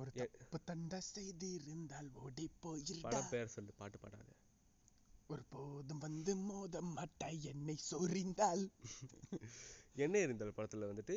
ஒரு 0.00 0.10
தப்பு 0.20 0.58
தண்டை 0.70 0.98
செய்திருந்தால் 1.12 2.10
ஓடி 2.24 2.46
போயிருந்தா 2.64 3.04
படம் 3.06 3.30
பேர் 3.34 3.54
சொல்லு 3.54 3.72
பாட்டு 3.80 3.98
பாடாத. 3.98 4.32
ஒரு 5.32 5.42
போதும் 5.52 6.02
வந்து 6.06 6.32
மோத 6.48 6.80
மாட்டாய் 6.96 7.40
என்னை 7.52 7.76
சொரிந்தால். 7.90 8.64
என்ன 10.04 10.16
இருந்தால் 10.24 10.56
படத்துல 10.58 10.88
வந்துட்டு. 10.90 11.16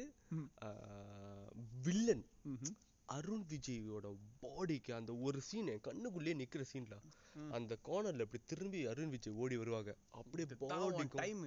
வில்லன் 1.85 2.25
அருண் 3.09 3.45
விஜயோட 3.51 4.07
பாடிக்கு 4.41 4.91
அந்த 4.97 5.11
ஒரு 5.27 5.39
சீன் 5.47 5.69
என் 5.73 5.85
கண்ணுக்குள்ளேயே 5.87 6.39
நிக்கிற 6.41 6.63
சீன்ல. 6.71 6.97
அந்த 7.57 7.73
கார்னர்ல 7.87 8.25
இப்படி 8.27 8.43
திரும்பி 8.51 8.81
அருண் 8.91 9.13
விஜய் 9.15 9.37
ஓடி 9.43 9.57
வருவாங்க. 9.61 9.93
அப்படியே 10.19 10.47
டைம் 11.21 11.41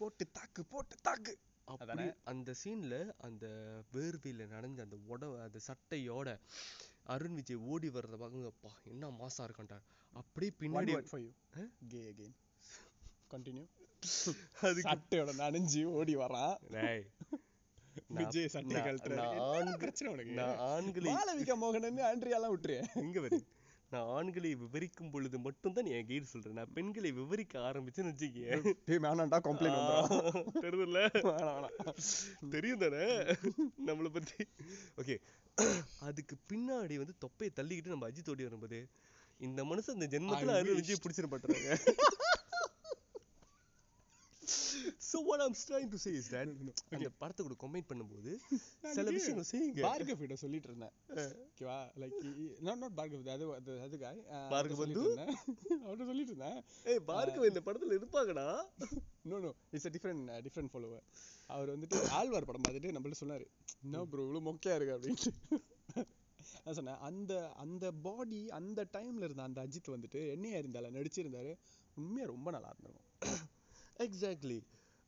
போட்டு 0.00 0.24
தாக்கு 0.38 0.62
போட்டு 0.72 0.96
தாக்கு. 1.08 1.34
அப்படி 1.66 2.02
அந்த 2.24 2.54
சீன்ல 2.64 3.12
அந்த 3.18 3.46
வேர்வையில 3.92 4.46
நனைஞ்ச 4.46 4.80
அந்த 4.80 4.96
உட 5.08 5.42
அந்த 5.42 5.58
சட்டையோட 5.68 6.38
அருண் 7.02 7.34
விஜய் 7.34 7.56
ஓடி 7.56 7.88
வர்றத 7.88 8.16
பாக்குங்க 8.20 8.46
அப்பா 8.46 8.70
என்ன 8.84 9.08
மாசா 9.08 9.38
இருக்கான்டா 9.38 9.80
அப்படியே 10.12 10.52
பின்னாடி 10.60 10.92
gay 11.88 12.14
again. 12.14 12.34
Continue. 13.30 13.66
அதுக்கு 14.60 14.88
சட்டையோட 14.88 15.32
நனைஞ்சு 15.38 15.84
ஓடி 15.84 16.16
வரான். 16.16 16.56
விஜய் 18.08 18.48
சட்டை 18.48 18.76
கழட்டுறாரு. 18.76 19.38
ஆண்கள்- 20.58 21.56
மோகனன் 21.56 21.98
ஆண்ட்ரியாலாம் 21.98 22.54
விட்டுரு 22.56 23.02
இங்க 23.02 23.20
வரு? 23.20 23.44
நான் 23.92 24.08
ஆண்களை 24.16 24.50
விவரிக்கும் 24.54 25.10
பொழுது 25.10 25.36
மட்டும்தான் 25.38 25.88
என் 25.96 26.06
கைடு 26.06 26.26
சொல்றேன். 26.30 26.56
நான் 26.58 26.72
பெண்களை 26.76 27.10
விவரிக்க 27.18 27.54
ஆரம்பிச்சேன்னு 27.68 28.12
வச்சுக்கேன் 28.12 28.64
டேய் 28.86 29.02
வேணாம்டா 29.04 29.38
கம்ப்ளைண்ட் 29.46 30.64
தெரியுதுல்ல? 30.64 31.02
தெரியும் 32.54 32.82
தானே? 32.84 33.04
நம்மளை 33.88 34.10
பத்தி. 34.16 34.38
ஓகே 35.02 35.16
அதுக்கு 36.08 36.36
பின்னாடி 36.52 36.96
வந்து 37.02 37.14
தொப்பையை 37.24 37.52
தள்ளிக்கிட்டு 37.58 37.94
நம்ம 37.94 38.08
அஜித் 38.10 38.32
ஓடி 38.34 38.48
வரும்போது 38.48 38.80
இந்த 39.40 39.60
மனுஷன் 39.70 39.96
இந்த 39.98 40.08
ஜென்மத்துல 40.14 40.52
wished. 40.58 40.78
விஜய் 40.80 41.02
பிடிச்சிட 41.04 41.28
மாட்டாங்க 41.32 41.60
so 45.00 45.20
what 45.20 45.40
i'm 45.40 45.54
trying 45.60 45.90
to 45.90 45.98
say 45.98 46.12
is 46.12 46.26
that 46.28 46.48
அந்த 46.92 47.08
படத்தை 47.20 47.40
கூட 47.42 47.54
கம்பைன் 47.62 47.88
பண்ணும்போது 47.88 48.32
சில 48.96 49.06
விஷயங்கள் 49.16 49.48
செய்யுங்க. 49.50 49.80
பார்கவ் 49.86 50.20
கிட்ட 50.20 50.36
சொல்லிட்டு 50.42 50.68
இருந்தேன் 50.70 50.92
ஓகேவா 51.46 51.78
லைக் 52.02 52.16
நாட் 52.66 52.80
நாட் 52.82 52.96
பார்கவ் 52.98 53.30
அது 53.34 53.46
அது 53.56 53.72
அது 53.86 53.96
காய் 54.02 54.20
பார்கவ் 54.52 54.80
பந்து? 54.82 55.02
அவர்கிட்ட 55.84 56.06
சொல்லிட்டு 56.10 56.32
இருந்தேன் 56.34 56.58
ஏய் 56.92 57.02
பார்க்கவே 57.10 57.50
இந்த 57.52 57.62
படத்துல 57.68 57.98
இருப்பாங்கடா. 57.98 58.46
No 59.24 59.38
no 59.44 59.52
it's 59.72 59.88
a 59.88 59.94
different 59.96 60.30
different 60.46 60.72
follower 60.72 61.04
அவர் 61.50 61.72
வந்துட்டு 61.74 61.98
ஆழ்வார் 62.18 62.48
படம் 62.50 62.66
பார்த்துட்டு 62.66 62.94
நம்மள்ட்ட 62.96 63.22
சொன்னாரு 63.22 63.46
என்ன 63.84 64.04
ப்ரோ 64.12 64.26
இவ்வளோ 64.26 64.42
மொக்கையா 64.48 64.76
இருக்கு 64.78 64.96
அப்படின்ட்டு. 64.96 65.32
நான் 66.64 66.76
சொன்னேன் 66.76 67.02
அந்த 67.06 67.32
அந்த 67.62 67.84
பாடி 68.04 68.40
அந்த 68.58 68.80
டைம்ல 68.94 69.26
இருந்த 69.28 69.42
அந்த 69.42 69.60
அஜித் 69.64 69.94
வந்துட்டு 69.94 70.20
என்னையா 70.34 70.60
இருந்தால 70.62 70.90
நடிச்சிருந்தாரு. 70.96 71.52
உண்மையா 71.96 72.26
ரொம்ப 72.30 72.48
நல்லா 72.50 72.70
இருந்திருக்கும். 72.72 73.05
எக்ஸாக்ட்லி 73.98 74.58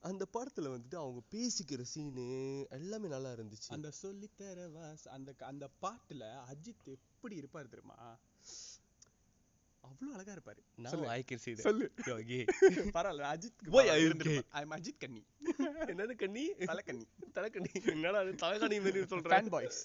அந்த 0.02 0.26
படத்துல 0.32 0.68
வந்துட்டு 0.68 0.94
அவங்க 0.94 1.20
பேசிக்கிற 1.30 1.82
சீனு 1.82 2.24
எல்லாமே 2.70 3.08
நல்லா 3.08 3.32
இருந்துச்சு. 3.32 3.68
அந்த 3.68 3.92
சொல்லித்தர 4.02 4.66
வாஸ் 4.76 5.08
அந்த 5.08 5.34
அந்த 5.38 5.68
பாட்டுல 5.82 6.24
அஜித் 6.46 6.84
எப்படி 6.86 7.40
இருப்பாரு 7.40 7.68
தெரியுமா? 7.68 7.96
அவ்வளவு 9.80 10.16
அழகா 10.16 10.32
இருப்பாரு. 10.32 10.62
சொல்லு. 11.54 11.92
Gay. 12.24 12.44
பரவாயில்ல 12.96 13.26
அஜித்? 13.32 13.58
ஐ 14.50 14.62
எம் 14.62 14.70
அஜித் 14.70 14.98
கண்ணி 14.98 15.22
என்னது 15.86 16.14
கண்ணி 16.14 16.44
தலைக்கண்ணி. 16.66 17.06
தலைக்கண்ணி. 17.34 17.72
என்னடா 17.86 18.18
அது 18.18 18.32
தலைக்கண்ணி 18.32 18.78
மாதிரி 18.82 19.06
சொல்றேன் 19.06 19.48
பாய்ஸ் 19.48 19.80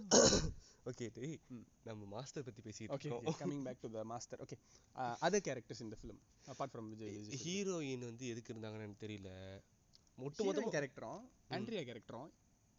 ஓகே 0.86 1.06
டேய். 1.12 1.36
நம்ம 1.84 2.06
மாஸ்டர் 2.06 2.44
பத்தி 2.44 2.62
பேசிட்டு 2.62 2.92
ஓகே 2.94 3.06
இருக்கோம். 3.08 3.36
Coming 3.40 3.62
back 3.64 3.80
to 3.82 3.88
the 3.90 4.04
Master 4.04 4.40
okay 4.42 4.56
other 5.22 5.44
characters 5.46 5.80
இந்த 5.80 5.96
film 6.00 6.18
apart 6.46 6.72
from 6.72 6.88
Vijay 6.92 7.14
heroine 7.44 8.04
வந்து 8.04 8.24
எதுக்கு 8.28 8.52
இருந்தாங்கன்னு 8.52 8.86
எனக்கு 8.86 9.04
தெரியல. 9.04 9.30
ஒட்டு 10.18 10.40
ஹீரோயின் 10.40 10.48
மொத்தமா 10.48 10.74
கேரக்டரும் 10.76 11.22
ஆண்ட்ரியா 11.50 11.84
கேரக்டரும் 11.84 12.28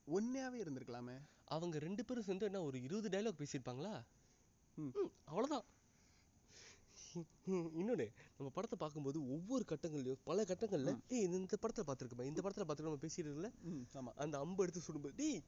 ஒன்னையாவே 0.08 0.58
இருந்திருக்கலாமே. 0.64 1.16
அவங்க 1.48 1.80
ரெண்டு 1.80 2.06
பேரும் 2.06 2.24
சேர்ந்து 2.24 2.46
என்ன 2.46 2.62
ஒரு 2.64 2.78
இருபது 2.82 3.10
டைலாக் 3.10 3.40
பேசியிருப்பாங்களா? 3.40 3.94
அவ்வளவுதான். 5.28 5.66
இன்னொன்னு 7.80 8.06
நம்ம 8.30 8.50
படத்தை 8.50 8.78
பார்க்கும்போது 8.78 9.20
ஒவ்வொரு 9.30 9.64
கட்டங்கள்லயும் 9.68 10.22
பல 10.24 10.44
கட்டங்கள்ல 10.44 10.92
ஏய் 11.10 11.24
இந்த- 11.28 11.60
படத்துல 11.60 11.84
பார்த்திருக்கோமே 11.88 12.26
இந்த 12.26 12.42
படத்துல 12.42 12.66
பார்த்திருக்கோம் 12.66 12.92
நம்ம 12.92 13.04
பேசியிருக்கல 13.04 13.50
ம் 13.70 13.84
ஆமா. 13.96 14.12
அந்த 14.18 14.36
அம்பு 14.40 14.64
எடுத்து 14.64 14.82
சுடும்போது 14.82 15.16
டேய் 15.16 15.40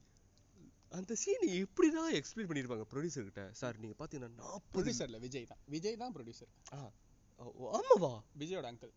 அந்த 0.92 1.14
சீன் 1.22 1.44
எப்படிதான் 1.56 2.14
எக்ஸ்பிளைன் 2.18 2.48
பண்ணிருப்பாங்க 2.50 2.84
ப்ரொடியூசர் 2.92 3.26
கிட்ட. 3.26 3.42
சார் 3.52 3.80
நீங்க 3.80 3.96
பாத்தீங்கன்னா 3.98 4.30
நாற்பது 4.38 4.74
ப்ரொடியூசர்ல 4.74 5.18
விஜய் 5.18 5.46
தான். 5.46 5.60
விஜய் 5.66 6.00
தான் 6.02 6.14
ப்ரொடியூசர் 6.16 6.52
ஆ 6.72 6.80
ஆமாவா? 7.78 8.12
விஜயோட 8.38 8.66
அங்கிள் 8.72 8.94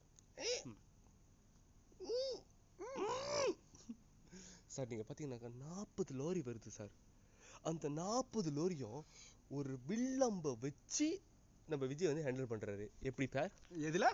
சார் 4.67 4.89
நீங்க 4.89 5.03
பாத்தீங்கன்னாக்கா 5.07 5.49
நாற்பது 5.63 6.11
லோரி 6.15 6.41
வருது 6.43 6.71
சார் 6.71 6.93
அந்த 7.61 7.89
நாற்பது 7.97 8.49
லோரியும் 8.51 9.01
ஒரு 9.51 9.73
வில்லம்ப 9.89 10.53
வச்சு 10.59 11.07
நம்ம 11.67 11.85
விஜய் 11.85 12.09
வந்து 12.11 12.23
ஹேண்டில் 12.23 12.51
பண்றாரு. 12.51 12.85
எப்படி 13.01 13.27
சார் 13.27 13.51
எதுல? 13.89 14.05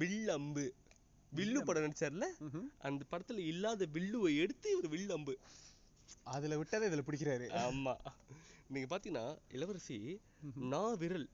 வில்லம்பு. 0.00 0.64
வில்லு 1.32 1.60
படம் 1.64 1.84
நடிச்சார்ல? 1.84 2.26
அந்த 2.78 3.02
படத்துல 3.10 3.44
இல்லாத 3.52 3.86
வில்லுவை 3.86 4.32
எடுத்து 4.36 4.68
இவர் 4.70 4.88
வில்லம்பு. 4.88 5.34
அதுல 6.34 6.58
விட்டதை 6.60 6.88
இதுல 6.90 7.04
பிடிக்கிறாரு. 7.06 7.46
ஆமா. 7.64 7.94
நீங்க 8.74 8.86
பாத்தீங்கன்னா 8.92 9.26
இளவரசி 9.56 9.96
நான் 10.72 10.98
விரல் 11.02 11.28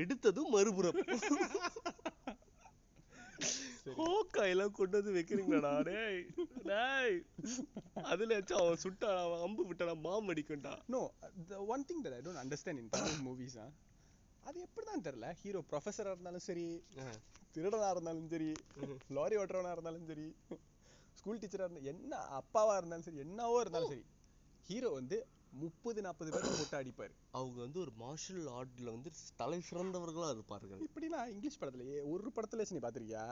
எடுத்ததும் 0.00 0.52
மறுபுறம். 0.54 1.00
எல்லாம் 4.52 4.74
கொண்டு 4.78 4.94
வந்து 4.98 5.12
வைக்கிறீங்களாடா 5.16 5.70
டேய் 5.88 6.18
டேய். 6.70 7.16
அதுல 8.10 8.36
வச்சு 8.38 8.54
அவன் 8.60 8.82
சுட்டா 8.84 9.10
அவன் 9.24 9.42
அம்பு 9.46 9.62
விட்டானா 9.68 9.94
மாம் 10.06 10.30
அடிக்கும்டா. 10.32 10.72
No 10.94 11.00
the 11.50 11.60
one 11.74 11.86
thing 11.88 12.02
that 12.04 12.16
I 12.18 12.20
don't 12.26 12.42
understand 12.44 12.80
in 12.82 12.90
Tamil 12.94 13.22
movies 13.26 13.58
அது 14.48 14.58
எப்படிதான் 14.66 15.04
தெரியல. 15.06 15.28
ஹீரோ 15.42 15.60
ப்ரொஃபஸரா 15.70 16.12
இருந்தாலும் 16.14 16.46
சரி 16.48 16.66
திருடனா 17.54 17.88
இருந்தாலும் 17.94 18.28
சரி 18.34 18.50
லாரி 19.16 19.36
ஓட்டுறவனா 19.40 19.72
இருந்தாலும் 19.76 20.06
சரி 20.10 20.26
ஸ்கூல் 21.18 21.40
டீச்சரா 21.42 21.66
இருந்தா 21.66 21.82
என்ன 21.92 22.20
அப்பாவா 22.40 22.76
இருந்தாலும் 22.80 23.06
சரி 23.08 23.24
என்னவோ 23.26 23.58
இருந்தாலும் 23.64 23.92
சரி 23.94 24.06
ஹீரோ 24.68 24.90
வந்து 25.00 25.18
முப்பது 25.60 26.00
நாற்பது 26.04 26.30
பேர் 26.32 26.48
போட்டு 26.48 26.76
அடிப்பாரு. 26.78 27.14
அவங்க 27.38 27.58
வந்து 27.64 27.78
ஒரு 27.84 27.92
மார்ஷல் 28.02 28.48
ஆர்ட்ல 28.56 28.88
வந்து 28.96 29.10
தலை 29.40 29.58
சிறந்தவர்களா 29.68 30.28
இருப்பார்கள். 30.34 30.80
இப்படின்னா 30.86 31.20
இங்கிலீஷ் 31.34 31.60
படத்துலயே 31.60 32.00
ஒரு 32.12 32.32
படத்துல 32.36 32.66
நீ 32.70 32.82
பாத்திருக்கியா? 32.86 33.24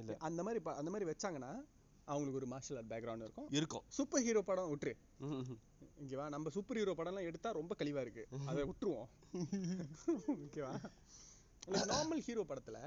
இல்ல. 0.00 0.16
அந்த 0.28 0.42
மாதிரி 0.46 0.62
அந்த 0.80 0.90
மாதிரி 0.94 1.08
வச்சாங்கன்னா 1.12 1.52
அவங்களுக்கு 2.08 2.40
ஒரு 2.40 2.48
மார்ஷல் 2.52 2.78
ஆர்ட் 2.78 2.90
பேக்ரவுண்ட் 2.92 3.26
இருக்கும். 3.26 3.48
இருக்கும். 3.58 3.84
சூப்பர் 3.96 4.24
ஹீரோ 4.26 4.42
படம் 4.50 4.70
விட்டுரு. 4.72 4.94
ஓகேவா 6.02 6.26
நம்ம 6.34 6.50
சூப்பர் 6.56 6.78
ஹீரோ 6.80 6.94
படம்லாம் 6.98 7.28
எடுத்தா 7.30 7.50
ரொம்ப 7.60 7.72
கழிவா 7.80 8.02
இருக்கு. 8.06 8.24
அதை 8.50 8.64
விட்டுருவோம் 8.70 9.08
ஓகேவா 10.46 10.74
நார்மல் 11.92 12.24
ஹீரோ 12.26 12.44
படத்துல. 12.50 12.78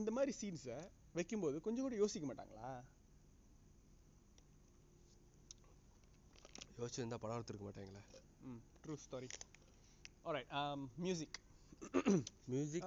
இந்த 0.00 0.10
மாதிரி 0.16 0.32
சீன்ஸை 0.40 0.78
வைக்கும்போது 1.18 1.56
கொஞ்சம் 1.66 1.86
கூட 1.86 1.96
யோசிக்க 2.02 2.26
மாட்டாங்களா? 2.28 2.70
யோசிச்சிருந்தா 6.80 7.18
படம் 7.22 7.38
எடுத்திருக்க 7.38 7.66
மாட்டாங்களே. 7.66 8.02
ம் 8.46 8.60
true 8.82 8.94
story 9.02 9.28
all right 10.24 10.50
music 11.04 11.38
music 12.52 12.86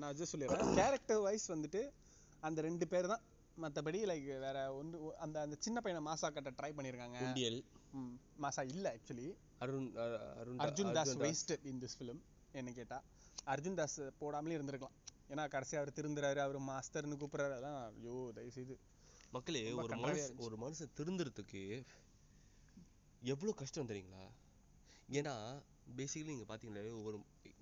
நான் 0.00 0.16
ஜஸ்ட் 0.18 0.32
சொல்லிடுறேன். 0.34 0.74
கேரக்டர் 0.78 1.22
வைஸ் 1.26 1.46
வந்துட்டு 1.54 1.82
அந்த 2.42 2.60
ரெண்டு 2.68 2.86
பேர் 2.92 3.12
தான். 3.12 3.22
மற்றபடி 3.56 3.98
லைக் 4.08 4.28
வேற 4.44 4.58
ஒன்று 4.76 4.96
அந்த 5.24 5.36
அந்த 5.44 5.56
சின்ன 5.64 5.78
பையனை 5.84 6.00
மாசா 6.06 6.28
கட்ட 6.30 6.50
ட்ரை 6.58 6.70
பண்ணியிருக்காங்க 6.76 7.18
குண்டியல் 7.22 7.58
ம், 7.92 8.12
மாசா 8.44 8.62
இல்ல 8.70 8.86
actually 8.94 9.26
Arun 9.62 9.88
Arun 10.40 10.60
Arjun 10.64 10.94
Das 10.96 11.12
wasted 11.22 11.66
in 11.70 11.80
this 11.82 11.96
film 11.98 12.22
என்ன 12.54 12.72
கேட்டா. 12.78 12.98
அர்ஜுன் 13.52 13.78
தாஸ் 13.78 13.98
போடாமலே 14.20 14.56
இருந்திருக்கலாம். 14.58 14.96
ஏன்னா 15.30 15.44
கடைசி 15.50 15.74
அவர் 15.76 15.96
திருந்துறாரு 15.98 16.40
அவர் 16.44 16.58
மாஸ்டர்னு 16.68 17.18
கூப்பிடுறாரு. 17.20 17.54
அதான் 17.60 17.78
ஐயோ 17.92 18.16
தயவு 18.36 18.54
செய்து 18.56 18.74
மக்களே 19.32 19.60
ஒரு 19.78 19.96
மனுஷன் 19.98 20.40
ஒரு 20.46 20.56
மனுஷன் 20.62 20.94
திருந்துறதுக்கு 20.98 21.62
எவ்வளவு 23.22 23.52
கஷ்டம் 23.54 23.88
தெரியுங்களா? 23.90 24.22
ஏன்னா 25.08 25.34
பேசிக்கலி 25.98 26.32
நீங்க 26.32 26.46
பாத்தீங்களே 26.48 26.82
ஒரு 27.06 27.16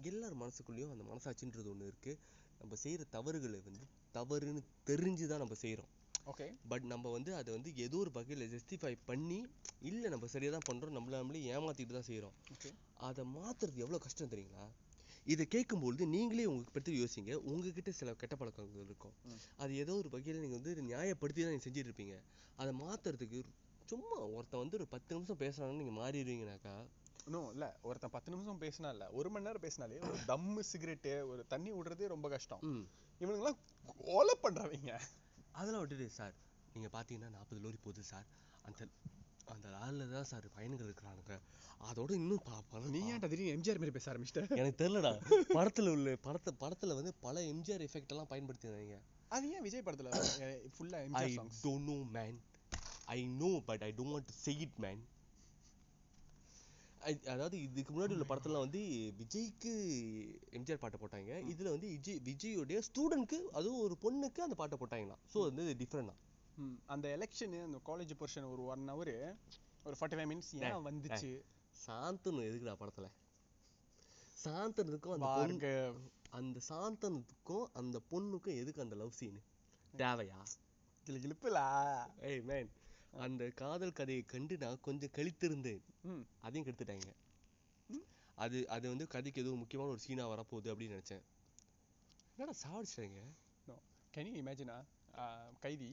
எல்லார் 0.04 0.36
மனசுக்குள்ளேயும் 0.42 0.92
அந்த 0.94 1.04
மனசாட்சின்றது 1.04 1.70
ஒண்ணு 1.72 1.88
இருக்கு. 1.90 2.12
நம்ம 2.60 2.76
செய்யற 2.82 3.02
தவறுகளை 3.16 3.60
வந்து 3.68 3.84
தவறுன்னு 4.14 4.60
தெரிஞ்சுதான் 4.86 5.42
நம்ம 5.44 5.56
செய்றோம். 5.62 5.90
ஓகே 6.26 6.46
பட் 6.70 6.86
நம்ம 6.92 7.10
வந்து 7.10 7.30
அதை 7.36 7.50
வந்து 7.56 7.70
ஏதோ 7.84 7.96
ஒரு 7.96 8.10
வகையில 8.10 8.46
ஜஸ்டிஃபை 8.54 8.94
பண்ணி 9.06 9.38
இல்ல 9.82 10.08
நம்ம 10.08 10.26
சரியா 10.26 10.50
தான் 10.50 10.68
பண்றோம் 10.70 10.96
நம்மள 10.96 11.20
நம்மளே 11.20 11.42
ஏமாத்திட்டு 11.54 11.96
தான் 11.98 12.08
செய்றோம். 12.10 12.34
ஓகே 12.54 12.70
அதை 13.08 13.24
மாத்துறது 13.36 13.82
எவ்வளவு 13.84 14.04
கஷ்டம் 14.06 14.32
தெரியுங்களா? 14.32 14.66
இதை 15.26 15.44
கேட்கும்பொழுது 15.46 16.04
நீங்களே 16.06 16.44
உங்களுக்கு 16.44 16.76
பற்றி 16.76 16.92
யோசிங்க 17.00 17.32
உங்ககிட்ட 17.50 17.90
சில 17.92 18.14
கெட்ட 18.14 18.34
பழக்கங்கள் 18.36 18.86
இருக்கும். 18.86 19.14
அது 19.58 19.72
ஏதோ 19.76 19.94
ஒரு 20.02 20.08
வகையில 20.08 20.42
நீங்க 20.44 20.56
வந்து 20.60 20.74
நியாயப்படுத்தி 20.90 21.40
தான் 21.40 21.52
நீங்க 21.52 21.66
செஞ்சுட்டு 21.66 21.90
இருப்பீங்க. 21.90 22.16
அதை 22.58 22.72
மாத்துறதுக்கு 22.82 23.40
சும்மா 23.90 24.16
ஒருத்தன் 24.16 24.60
வந்து 24.60 24.76
ஒரு 24.76 24.86
பத்து 24.86 25.18
நிமிஷம் 25.18 25.38
பேசுறான்னு 25.38 25.76
நீங்க 25.76 26.00
மாறிடுவீங்கனாக்கா? 26.00 26.86
நோ 27.26 27.48
இல்ல. 27.52 27.76
ஒருத்தன் 27.82 28.10
பத்து 28.10 28.30
நிமிஷம் 28.30 28.60
பேசினா 28.60 28.90
இல்ல. 28.90 29.10
ஒரு 29.10 29.30
மணி 29.30 29.44
நேரம் 29.44 29.60
பேசினாலே 29.60 29.98
ஒரு 29.98 30.16
தம்மு 30.28 30.60
சிகரெட்டு 30.72 31.26
ஒரு 31.26 31.44
தண்ணி 31.48 31.72
விடுறதே 31.72 32.06
ரொம்ப 32.06 32.28
கஷ்டம். 32.28 32.58
இவனுங்கெல்லாம் 33.20 33.56
கொலை 34.04 34.34
பண்றவங்க 34.42 35.00
அதெல்லாம் 35.50 35.80
விட்டுட்டு 35.80 36.10
சார். 36.10 36.34
நீங்க 36.74 36.88
பாத்தீங்கன்னா 36.88 37.30
நாற்பது 37.30 37.68
லோரி 37.68 37.76
போகுது 37.82 38.02
சார். 38.02 38.26
அந்த 38.62 38.86
அந்த 39.44 39.68
லாரில 39.68 40.12
தான் 40.12 40.24
சார் 40.24 40.50
பயணிகள் 40.54 40.94
இருக்கிறானுங்க. 40.94 41.40
அதோட 41.92 42.10
இன்னும் 42.10 42.40
ப- 42.44 42.62
பல- 42.70 42.86
நீ 42.86 43.12
ஏன்டா 43.12 43.28
திடீர்னு 43.28 43.62
எம்ஜிஆர் 43.62 43.78
மாதிரி 43.78 43.90
பேச 43.90 44.12
ஆரம்பிச்சிட்ட? 44.12 44.56
எனக்கு 44.56 44.88
தெரியலடா. 44.88 45.20
படத்துல 45.48 45.88
உள்ள 45.88 46.16
படத்தை 46.16 46.54
படத்துல 46.60 46.94
வந்து 46.94 47.14
பல 47.20 47.40
எம்ஜிஆர் 47.40 47.86
எஃபெக்ட் 47.88 48.08
எல்லாம் 48.08 48.26
பயன்படுத்தினாங்க. 48.30 48.98
அது 49.28 49.52
ஏன் 49.52 49.62
விஜய் 49.62 49.82
படத்துல? 49.84 50.26
ஃபுல்லா 50.78 51.12
I 51.12 51.34
MGR 51.34 51.38
songs 51.38 51.66
don't 51.66 51.82
know, 51.82 52.04
man. 52.12 52.40
I 53.10 53.26
know, 53.30 53.62
but 53.62 53.82
I 53.82 53.92
don't 53.92 54.10
want 54.10 54.26
to 54.26 54.34
say 54.34 54.54
it, 54.60 54.74
man. 54.78 54.98
I- 57.02 57.26
அதாவது 57.26 57.56
இதுக்கு 57.62 57.92
முன்னாடி 57.92 58.14
உள்ள 58.14 58.24
படத்துல 58.24 58.58
வந்து 58.58 58.80
விஜய்க்கு 59.20 59.70
எம்ஜிஆர் 60.52 60.78
பாட்டை 60.78 60.98
போட்டாங்க. 61.00 61.30
இதுல 61.52 61.70
வந்து 61.70 61.88
விஜய் 61.88 62.20
விஜயோடைய 62.26 62.78
ஸ்டூடெண்ட்க்கு 62.88 63.38
அதுவும் 63.52 63.80
ஒரு 63.80 63.96
பொண்ணுக்கு 64.02 64.40
அந்த 64.40 64.54
பாட்டை 64.54 64.78
போட்டாங்களாம். 64.78 65.22
ஸோ 65.32 65.38
வந்து 65.46 65.76
டிஃப்ரெண்டா 65.80 66.14
அந்த 66.86 67.06
எலெக்ஷன் 67.16 67.54
அந்த 67.60 67.78
காலேஜ் 67.86 68.12
போர்ஷன் 68.20 68.50
ஒரு 68.50 68.64
ஒன் 68.64 68.84
ஹவர் 68.88 69.12
ஒரு 69.84 69.94
ஃபார்ட்டி 69.98 70.18
ஃபைவ் 70.18 70.30
மினிட்ஸ் 70.32 70.52
ஏன் 70.68 70.86
வந்துச்சு? 70.88 71.30
சாந்தனு 71.76 72.46
எதுக்குடா 72.48 72.74
படத்துல? 72.80 73.08
சாந்தனுக்கும் 74.36 75.14
அந்த 75.14 75.70
அந்த 76.32 76.58
சாந்தனுக்கும் 76.68 77.66
அந்த 77.72 78.00
பொண்ணுக்கும் 78.10 78.58
எதுக்கு 78.60 78.82
அந்த 78.82 78.94
லவ் 78.94 79.16
சீன் 79.18 79.40
தேவையா? 79.94 80.40
கிளி 81.06 81.18
கிளிப்புலா 81.20 81.66
ஏய் 82.22 82.42
மேன் 82.42 82.70
அந்த 83.12 83.48
காதல் 83.54 83.92
கதையை 83.92 84.22
கண்டு 84.24 84.54
நான் 84.58 84.80
கொஞ்சம் 84.80 85.14
கழித்திருந்தேன். 85.16 85.82
ம். 86.04 86.24
அதையும் 86.40 86.66
கெடுத்துட்டாங்க. 86.66 87.10
அது 88.38 88.58
அது 88.68 88.86
வந்து 88.88 89.06
கதைக்கு 89.06 89.40
எதுவும் 89.40 89.58
முக்கியமான 89.58 89.90
ஒரு 89.90 89.98
சீனா 89.98 90.26
வரப்போகுது 90.26 90.70
அப்படின்னு 90.72 90.96
நினைச்சேன். 90.96 91.24
என்னடா 92.34 92.54
சாவடிச்சிட்டாங்க? 92.62 93.22
கேன் 94.14 94.30
யூ 94.30 94.42
இமேஜினா 94.42 94.76
கைதி. 95.60 95.90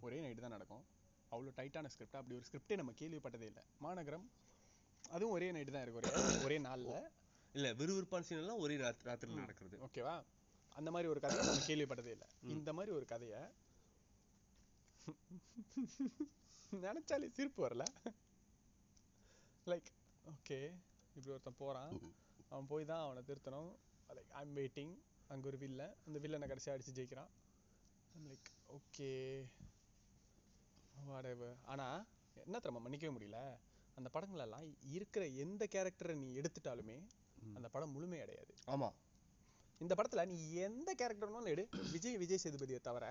ஒரே 0.00 0.18
நைட்டு 0.20 0.44
தான் 0.44 0.56
நடக்கும். 0.56 0.84
அவ்வளோ 1.32 1.50
டைட்டான 1.56 1.88
ஸ்கிரிப்ட் 1.94 2.18
அப்படி 2.20 2.36
ஒரு 2.38 2.46
ஸ்கிரிப்டே 2.48 2.76
நம்ம 2.76 2.92
கேள்விப்பட்டதே 3.00 3.46
இல்லை. 3.52 3.64
மாநகரம் 3.78 4.26
அதுவும் 5.04 5.34
ஒரே 5.36 5.48
நைட்டு 5.52 5.74
தான் 5.74 5.84
இருக்கு. 5.84 6.00
ஒரே 6.02 6.12
ஒரே 6.46 6.58
நாள்ல. 6.60 6.92
இல்ல 7.54 7.68
விறுவிறுப்பான 7.74 8.26
சீன் 8.28 8.40
எல்லாம் 8.40 8.62
ஒரே 8.64 8.76
ராத் 8.76 9.06
ராத்திரில 9.06 9.40
நடக்கிறது. 9.42 9.76
ஓகேவா 9.86 10.16
அந்த 10.72 10.88
மாதிரி 10.94 11.08
ஒரு 11.08 11.20
கதையை 11.20 11.44
நம்ம 11.46 11.66
கேள்விப்பட்டதே 11.68 12.12
இல்லை. 12.16 12.28
இந்த 12.56 12.72
மாதிரி 12.72 12.92
ஒரு 12.98 13.06
கதையை 13.06 13.40
நினைச்சாலே 16.84 17.28
சிரிப்பு 17.28 17.60
வரல. 17.64 17.84
லைக் 19.66 19.88
ஓகே 20.24 20.58
இப்படி 21.14 21.30
ஒருத்தன் 21.30 21.58
போறான். 21.58 21.92
அவன் 22.50 22.66
போய் 22.66 22.84
தான் 22.84 23.00
அவனை 23.00 23.22
திருத்தணும். 23.22 23.70
லைக் 24.10 24.32
ஐம் 24.40 24.54
வெயிட்டிங் 24.56 24.92
அங்க 25.30 25.46
ஒரு 25.46 25.58
வில்லன் 25.58 25.94
அந்த 26.06 26.18
வில்லனை 26.18 26.46
கடைசியா 26.48 26.74
அடிச்சு 26.74 26.96
ஜெயிக்கிறான். 26.98 27.32
Like 28.24 28.50
okay 28.68 29.10
whatever. 31.08 31.50
ஆனா 31.64 31.86
என்ன 32.36 32.58
தெரியுமா 32.58 32.82
மன்னிக்கவே 32.84 33.12
முடியல. 33.16 33.40
அந்த 33.96 34.08
படங்கள் 34.08 34.38
எல்லாம் 34.38 34.66
இருக்கிற 34.90 35.26
எந்த 35.44 35.66
கேரக்டரை 35.66 36.14
நீ 36.14 36.28
எடுத்துட்டாலுமே 36.40 36.96
அந்த 37.56 37.68
படம் 37.68 37.90
முழுமை 37.90 38.20
அடையாது. 38.20 38.52
ஆமா. 38.66 38.88
இந்த 39.80 39.94
படத்துல 39.94 40.26
நீ 40.26 40.36
எந்த 40.60 40.94
கேரக்டர் 40.94 41.30
வேணாலும் 41.30 41.52
எடு. 41.54 41.64
விஜய் 41.92 42.16
விஜய் 42.16 42.42
சேதுபதியை 42.44 42.80
தவிர 42.80 43.04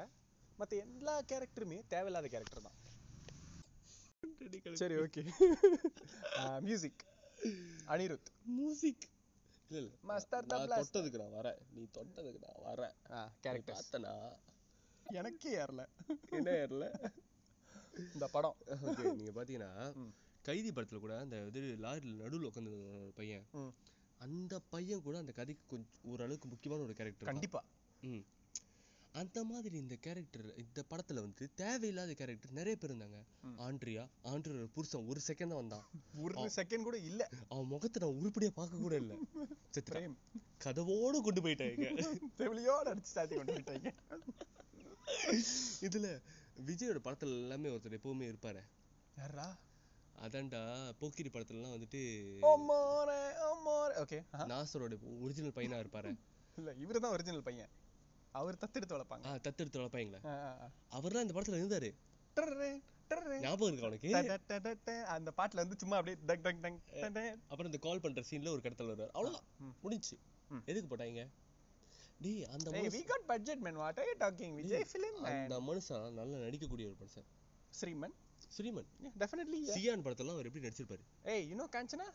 மத்த 0.59 0.77
எல்லா 0.85 1.21
கேரக்டருமே 1.23 1.87
தேவையில்லாத 1.87 2.27
கேரக்டர் 2.27 2.65
தான். 2.67 2.77
சரி 4.79 4.95
ஓகே 5.01 5.21
மியூசிக் 6.63 7.03
அனிருத் 7.87 8.29
மியூசிக் 8.51 9.05
இல்ல 9.71 9.79
இல்ல 9.79 9.89
நான் 10.01 10.25
Tablas. 10.51 10.77
தொட்டதுக்கு 10.81 11.19
நான் 11.21 11.35
வரேன் 11.37 11.57
நீ 11.73 11.81
தொட்டதுக்கு 11.95 12.39
நான் 12.45 12.61
வரேன் 12.67 12.93
கேரக்டர் 13.43 13.73
பார்த்தனா 13.73 14.13
எனக்கே 15.05 15.51
ஏறல 15.59 15.83
என்ன 16.31 16.53
ஏறல 16.61 16.85
இந்த 18.07 18.25
படம் 18.27 18.57
ஓகே 18.85 19.03
நீங்க 19.13 19.33
பாத்தீங்கன்னா. 19.35 19.71
கைதி 20.45 20.69
படத்துல 20.71 20.99
கூட 20.99 21.13
அந்த 21.19 21.37
இது 21.51 21.61
லாரியில் 21.83 22.21
நடுவுல 22.21 22.49
உட்காந்து 22.49 22.73
பையன். 23.17 23.45
அந்த 24.21 24.53
பையன் 24.71 25.03
கூட 25.03 25.15
அந்த 25.17 25.33
கதைக்கு 25.33 25.63
கொஞ்சம் 25.67 25.91
ஓரளவுக்கு 26.11 26.47
முக்கியமான 26.47 26.85
ஒரு 26.87 26.93
கேரக்டர் 26.93 27.29
கண்டிப்பா 27.31 27.61
ம் 28.03 28.23
அந்த 29.15 29.39
மாதிரி 29.43 29.75
இந்த 29.77 29.95
கேரக்டர் 30.05 30.47
இந்த 30.63 30.79
படத்துல 30.89 31.21
வந்து 31.25 31.43
தேவையில்லாத 31.61 32.11
கேரக்டர் 32.13 32.57
நிறைய 32.57 32.75
பேர் 32.75 32.91
இருந்தாங்க. 32.91 33.19
ஆண்ட்ரியா 33.67 34.03
ஆண்ட்ரியோட 34.31 34.67
புருஷன் 34.75 35.07
ஒரு 35.11 35.21
செகண்ட் 35.27 35.51
தான் 35.53 35.61
வந்தான். 35.61 35.85
ஒரு 36.23 36.49
செகண்ட் 36.57 36.87
கூட 36.87 36.97
இல்ல. 37.09 37.21
அவன் 37.51 37.71
முகத்தை 37.71 38.01
நான் 38.03 38.19
உருப்படியா 38.19 38.51
பார்க்க 38.59 38.83
கூட 38.85 38.95
இல்ல. 39.03 39.13
செத்துட்டான். 39.73 39.89
பிரேம் 39.91 40.17
கதவோடு 40.65 41.17
கொண்டு 41.21 41.43
போயிட்டாங்க 41.45 41.87
செவிலியோட 42.39 42.85
அடிச்சு 42.93 43.13
சாத்தி 43.15 43.35
கொண்டு 43.35 43.55
போயிட்டாங்க 43.55 43.93
இதுல 45.87 46.07
விஜயோட 46.67 46.99
படத்துல 47.05 47.39
எல்லாமே 47.41 47.71
ஒருத்தர் 47.73 47.97
எப்பவுமே 47.99 48.29
இருப்பாரு. 48.31 48.61
யாரா 49.17 49.47
அதான்டா 50.25 50.61
போக்கிரி 50.99 51.29
படத்துல 51.29 51.59
எல்லாம் 51.59 51.75
வந்துட்டு 51.75 51.99
அம்மாரே 52.51 53.19
அம்மாரே. 53.49 53.93
ஓகே 54.03 54.19
நாசரோட 54.51 54.95
ஒரிஜினல் 55.25 55.57
பையனா 55.57 55.81
இருப்பாரு. 55.83 56.11
இல்ல 56.57 56.69
இவரு 56.83 57.03
தான் 57.03 57.15
ஒரிஜினல் 57.15 57.47
பையன். 57.47 57.71
அவர் 58.37 58.57
தத்தெடுத்து 58.57 58.95
வளர்ப்பாங்க 58.95 59.33
தத்தெடுத்து 59.41 59.79
வளர்ப்பாங்களே 59.79 60.19
ஆ. 60.27 60.35
அவர்லாம் 60.91 61.25
இந்த 61.25 61.33
படத்துல 61.33 61.59
இருந்தாரு. 61.59 61.89
ஞாபகம் 63.41 63.69
இருக்கா 63.69 63.87
உனக்கு. 63.87 64.09
அந்த 65.07 65.29
பாட்டுல 65.37 65.61
வந்து 65.63 65.75
சும்மா 65.77 65.97
அப்படியே 65.97 66.17
டக் 66.25 66.41
டக் 66.41 66.61
டக். 66.61 66.79
அப்புறம் 67.47 67.65
இந்த 67.65 67.77
கால் 67.79 67.99
பண்ற 67.99 68.23
சீன்ல 68.29 68.49
ஒரு 68.49 68.61
கடத்தல் 68.61 68.87
வருவார் 68.87 69.13
அவ்வளவுதான் 69.13 69.45
ம். 69.59 69.75
முடிஞ்சுச்சு 69.83 70.17
ம். 70.49 70.63
எதுக்கு 70.65 70.89
போட்டாங்க 70.89 71.23
டேய் 72.21 72.45
அந்த 72.47 72.69
got 73.09 73.23
budget 73.27 73.59
man. 73.61 73.75
What 73.75 73.97
are 73.97 74.07
you 74.07 74.17
talking? 74.19 74.53
Vijay 74.59 74.83
film 74.93 75.15
man. 75.17 75.33
அந்த 75.33 75.59
மனுஷன் 75.61 76.11
நல்லா 76.11 76.37
நடிக்கக்கூடிய 76.37 76.85
ஒரு 76.87 76.97
மனுஷன். 76.99 77.27
ஸ்ரீமன் 77.73 78.15
definitely. 79.17 79.59
Yeah. 79.61 79.75
சியான் 79.75 80.05
படத்துல 80.05 80.33
அவர் 80.33 80.45
எப்படி 80.45 80.65
நடிச்சிருப்பாரு 80.67 81.03
Hey, 81.25 81.39
you 81.49 81.57
know 81.59 81.67
Kanchana? 81.69 82.07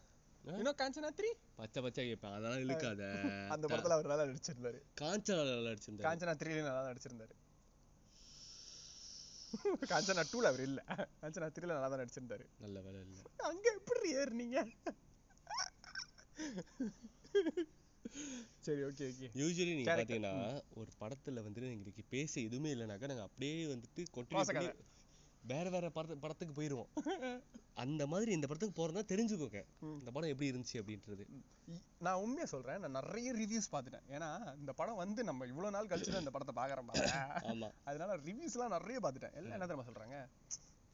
Know 0.45 0.75
Kanchana 0.75 1.13
3? 1.13 1.35
பச்சை 1.59 1.83
பச்சை 1.83 2.07
கேட்பேன் 2.07 2.31
அதெல்லாம் 2.31 2.65
இழுக்காத. 2.65 3.03
அந்த 3.55 3.69
படத்துல 3.69 3.97
அவர் 3.97 4.05
நல்லா 4.05 4.25
நடிச்சிருந்தாரு. 4.25 4.79
காஞ்சனா 5.01 5.45
நல்லா 5.51 5.71
நடிச்சிருந்தாரு. 5.71 6.07
காஞ்சனா 6.07 6.35
3 6.43 6.57
ல 6.57 6.63
நல்லா 6.69 6.91
நடிச்சிருந்தாரு. 6.91 7.35
காஞ்சனா 9.91 10.25
2 10.25 10.43
ல 10.43 10.47
அவர் 10.53 10.61
இல்ல. 10.61 10.81
காஞ்சனா 11.21 11.49
3 11.57 11.67
ல 11.69 11.75
நல்லா 11.77 11.89
தான் 11.89 12.03
நடிச்சிருந்தாரு. 12.03 12.45
நல்ல 12.65 12.81
வேலை 12.81 13.01
இல்ல. 13.07 13.23
அங்க 13.51 13.67
எப்படி 13.79 14.11
ஏறுனீங்க? 14.21 14.59
சரி 18.67 18.83
ஓகே 18.89 19.05
ஓகே 19.11 19.29
யூஸ்வலி 19.41 19.73
நீங்க. 19.79 19.91
பாத்தீங்கன்னா 19.91 20.33
ஒரு 20.81 20.91
படத்துல 21.01 21.43
வந்து 21.47 21.73
எங்களுக்கு 21.75 22.03
பேச 22.15 22.33
எதுவுமே 22.41 22.73
இல்லைனாக்கா 22.75 23.11
நாங்க 23.13 23.25
அப்படியே 23.29 23.67
வந்துட்டு. 23.73 24.03
பண்ணி 24.21 24.69
வேற 25.43 25.71
வேற 25.71 25.91
படத்து 25.95 26.15
படத்துக்கு 26.15 26.55
போயிருவோம். 26.59 26.91
அந்த 27.75 28.07
மாதிரி 28.07 28.33
இந்த 28.33 28.47
படத்துக்கு 28.47 28.77
போறதா 28.81 29.03
தெரிஞ்சுக்கோங்க. 29.13 29.61
இந்த 30.01 30.11
படம் 30.11 30.31
எப்படி 30.31 30.51
இருந்துச்சு 30.51 30.81
அப்படின்றது. 30.83 31.25
நான் 31.99 32.15
உண்மையா 32.15 32.47
சொல்றேன் 32.47 32.81
நான் 32.81 32.91
நிறைய 32.91 33.33
ரிவ்யூஸ் 33.33 33.73
பார்த்துட்டேன். 33.73 34.07
ஏன்னா 34.09 34.57
இந்த 34.57 34.73
படம் 34.73 34.97
வந்து 34.97 35.25
நம்ம 35.25 35.47
இவ்வளவு 35.47 35.71
நாள் 35.71 35.87
கழிச்சு 35.87 36.19
இந்த 36.19 36.31
படத்தை 36.31 36.55
பாக்குறோம் 36.63 36.91
பாருங்க. 36.91 37.41
ஆமா. 37.53 37.71
அதனால 37.85 38.17
ரிவ்யூஸ்லாம் 38.17 38.75
நிறைய 38.79 39.01
பார்த்துட்டேன். 39.01 39.35
எல்லாம் 39.35 39.53
என்ன 39.53 39.67
தெரியுமா 39.67 39.89
சொல்றாங்க? 39.91 40.19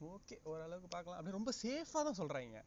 ஓகே 0.01 0.37
ஓரளவுக்கு 0.43 0.87
பார்க்கலாம். 0.87 1.19
அப்படி 1.19 1.37
ரொம்ப 1.37 1.51
சேஃபா 1.63 2.01
தான் 2.09 2.19
சொல்றாங்க. 2.21 2.59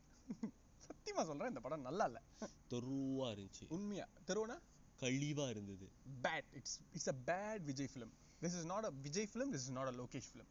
சத்தியமா 0.86 1.24
சொல்றேன் 1.24 1.48
இந்த 1.48 1.60
படம் 1.60 1.80
நல்லா 1.80 2.04
இல்ல. 2.04 2.22
தொருவா 2.70 3.28
இருந்துச்சு. 3.34 3.66
உண்மையா. 3.68 4.08
தெருவுனா? 4.26 4.58
கழிவா 5.00 5.48
இருந்தது. 5.48 5.86
Bad 6.22 6.50
it's 6.52 6.80
it's 6.92 7.08
a 7.08 7.14
bad 7.26 7.64
Vijay 7.64 7.88
film 7.94 8.12
this 8.42 8.56
is 8.58 8.64
not 8.64 8.84
a 8.84 8.90
Vijay 8.90 9.28
film 9.32 9.52
this 9.54 9.64
is 9.66 9.70
not 9.70 9.86
a 9.86 9.92
Lokesh 9.92 10.28
film 10.32 10.50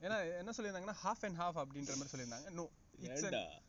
ஏன்னா 0.00 0.16
என்ன 0.38 0.52
சொல்லியிருந்தாங்கன்னா 0.56 0.96
ஹாஃப் 1.04 1.24
அண்ட் 1.24 1.38
ஹாஃப் 1.38 1.58
அப்படின்ற 1.62 1.96
மாதிரி 1.96 2.12
சொல்லியிருந்தாங்க. 2.12 2.48
நோ 2.50 2.64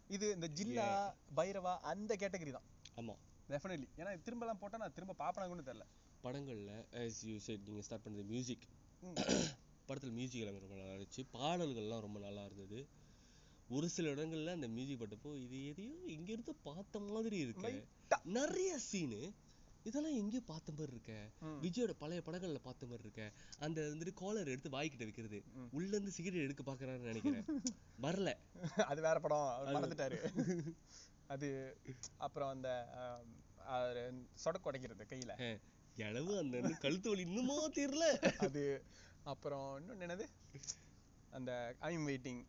இது 0.07 0.25
இந்த 0.33 0.47
ஜில்லா 0.47 0.87
பைரவா 1.35 1.79
அந்த 1.83 2.15
கேட்டகரி 2.15 2.51
தான். 2.51 2.67
ஆமா. 2.97 3.15
டெஃபினெட்லி 3.49 3.87
ஏன்னா 3.97 4.21
திரும்பலாம் 4.21 4.59
போட்டா 4.59 4.77
நான் 4.77 4.93
திரும்ப 4.93 5.15
பாப்பனா 5.19 5.47
கூட 5.47 5.61
தெரியல. 5.61 5.85
படங்கள்ல 6.23 6.73
as 7.03 7.25
you 7.25 7.37
said 7.47 7.61
நீங்க 7.67 7.81
ஸ்டார்ட் 7.81 8.05
பண்ணது 8.05 8.25
மியூசிக். 8.25 8.65
படத்துல 9.87 10.11
மியூசிக் 10.11 10.41
எல்லாமே 10.41 10.59
ரொம்ப 10.59 10.75
நல்லா 10.75 10.93
இருந்துச்சு. 10.93 11.23
பாடல்கள்லாம் 11.33 11.99
ரொம்ப 11.99 12.19
நல்லா 12.19 12.45
இருந்தது. 12.45 12.79
ஒரு 13.69 13.89
சில 13.89 14.09
இடங்கள்ல 14.09 14.51
அந்த 14.51 14.67
மியூசிக் 14.67 15.01
பட்டப்போ 15.01 15.35
இது 15.37 15.65
எதையோ 15.65 15.95
இங்க 16.07 16.31
இருந்து 16.31 16.55
பார்த்த 16.67 16.99
மாதிரி 16.99 17.37
இருக்கு. 17.37 17.71
நிறைய 18.37 18.79
சீனு 18.79 19.21
இதெல்லாம் 19.83 20.13
எங்கேயோ 20.13 20.41
பார்த்த 20.41 20.71
மாதிரி 20.71 20.91
இருக்க. 20.91 21.13
விஜயோட 21.63 21.93
பழைய 21.97 22.21
படங்கள்ல 22.25 22.59
பார்த்த 22.59 22.85
மாதிரி 22.85 23.03
இருக்க. 23.03 23.23
அந்த 23.59 23.81
வந்துட்டு 23.81 24.13
காலர் 24.13 24.47
எடுத்து 24.47 24.69
வாய்க்கிட்ட 24.69 25.03
வைக்கிறது. 25.03 25.39
உள்ள 25.71 25.87
இருந்து 25.87 26.11
சிகரெட் 26.11 26.41
எடுக்க 26.41 26.63
பாக்குறாருன்னு 26.63 27.11
நினைக்கிறேன். 27.11 27.45
வரல. 28.01 28.33
அது 28.83 29.01
வேற 29.01 29.19
படம். 29.19 29.49
மறந்துட்டாரு. 29.67 30.17
அது 31.27 31.49
அப்புறம் 32.17 32.49
அந்த 32.49 32.69
சொடக்கு 34.45 34.69
உடைக்கிறது 34.69 35.05
கையில. 35.09 35.59
எளவு 35.97 36.37
அந்த 36.37 36.59
கழுத்து 36.79 37.09
வலி 37.09 37.21
இன்னுமா 37.21 37.67
தெரியல 37.69 38.05
அது 38.37 38.63
அப்புறம் 39.23 39.67
இன்னொன்னு 39.79 40.03
என்னது? 40.03 40.25
அந்த 41.29 41.75
ஐம் 41.79 42.07
வெயிட்டிங் 42.07 42.41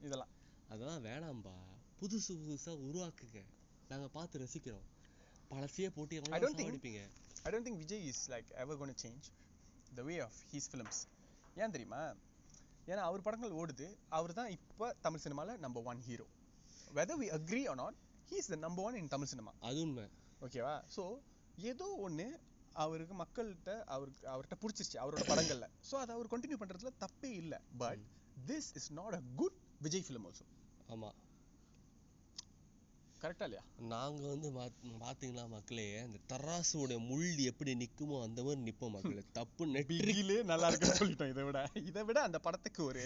இதெல்லாம். 0.00 0.32
அதெல்லாம் 0.68 1.04
வேணாம்பா. 1.04 1.54
புதுசு 2.00 2.32
புதுசா 2.40 2.72
உருவாக்குங்க. 2.88 3.40
நாங்க 3.88 4.08
பார்த்து 4.08 4.40
ரசிக்கிறோம். 4.40 4.86
பழசையே 5.50 5.88
போட்டு 5.96 6.14
I 6.14 6.20
எவ்வளவு 6.20 6.42
don't 6.44 6.56
think- 6.56 6.68
சாவடிப்பீங்க 6.68 7.00
I 7.44 7.50
don't 7.52 7.66
think 7.68 7.80
Vijay 7.84 8.02
is 8.10 8.22
like 8.32 8.48
ever 8.62 8.78
gonna 8.80 8.94
change 9.04 9.26
the 9.92 10.02
way 10.08 10.14
of 10.26 10.38
his 10.50 10.68
films 10.72 11.00
ஏன் 11.56 11.74
தெரியுமா? 11.76 12.00
ஏன்னா 12.88 13.02
அவர் 13.08 13.24
படங்கள் 13.26 13.54
ஓடுது. 13.60 13.86
அவர் 14.08 14.32
தான் 14.32 14.50
இப்போ 14.56 14.86
தமிழ் 15.00 15.22
சினிமால 15.24 15.56
number 15.58 15.84
one 15.84 16.00
hero 16.00 16.26
whether 16.90 17.20
we 17.22 17.28
agree 17.38 17.62
or 17.68 17.76
not 17.76 17.96
he 18.28 18.36
is 18.42 18.50
the 18.52 18.56
number 18.56 18.84
one 18.84 18.98
in 19.00 19.10
Tamil 19.14 19.30
cinema. 19.32 19.52
அது 19.60 19.80
உண்மை. 19.80 20.06
ஓகேவா 20.40 20.74
ஸோ 20.96 21.04
ஏதோ 21.62 21.86
ஒண்ணு 22.06 22.26
அவருக்கு 22.76 23.14
மக்கள்கிட்ட 23.14 23.70
அவருக்கு 23.86 24.24
அவர்கிட்ட 24.28 24.56
பிடிச்சிருச்சு 24.62 24.98
அவரோட 25.04 25.22
படங்கள்ல. 25.28 25.66
ஸோ 25.90 25.94
அதை 26.02 26.12
அவர் 26.16 26.32
கண்டினியூ 26.34 26.58
பண்றதுல 26.62 26.92
தப்பே 27.04 27.30
இல்லை. 27.42 27.58
But 27.78 28.04
this 28.46 28.70
is 28.74 28.90
not 28.92 29.14
a 29.14 29.22
good 29.36 29.58
Vijay 29.80 30.04
film 30.08 30.26
also 30.28 30.46
ஆமா. 30.88 31.10
கரெக்டா 33.22 33.46
இல்லையா? 33.48 33.62
நாங்க 33.92 34.22
வந்து 34.28 34.48
பாத்தீங்களா 35.00 35.44
மக்களே 35.48 35.86
அந்த 35.98 36.18
தராசுவோட 36.32 36.98
முள் 37.06 37.38
எப்படி 37.50 37.72
நிக்குமோ 37.74 38.16
அந்த 38.22 38.40
மாதிரி 38.42 38.60
நிப்போம் 38.68 38.94
மக்களே. 38.96 39.22
தப்பு 39.38 39.64
பிகிலே 39.90 40.36
நல்லா 40.42 40.68
இருக்குன்னு 40.68 41.00
சொல்லிட்டோம் 41.00 41.32
இதை 41.32 41.44
விட. 41.44 41.60
இதை 41.82 42.02
விட 42.04 42.18
அந்த 42.22 42.38
படத்துக்கு 42.38 42.82
ஒரு 42.84 43.02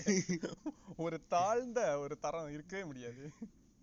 ஒரு 0.96 1.18
தாழ்ந்த 1.26 1.80
ஒரு 1.98 2.18
தரம் 2.18 2.50
இருக்கவே 2.50 2.84
முடியாது. 2.84 3.24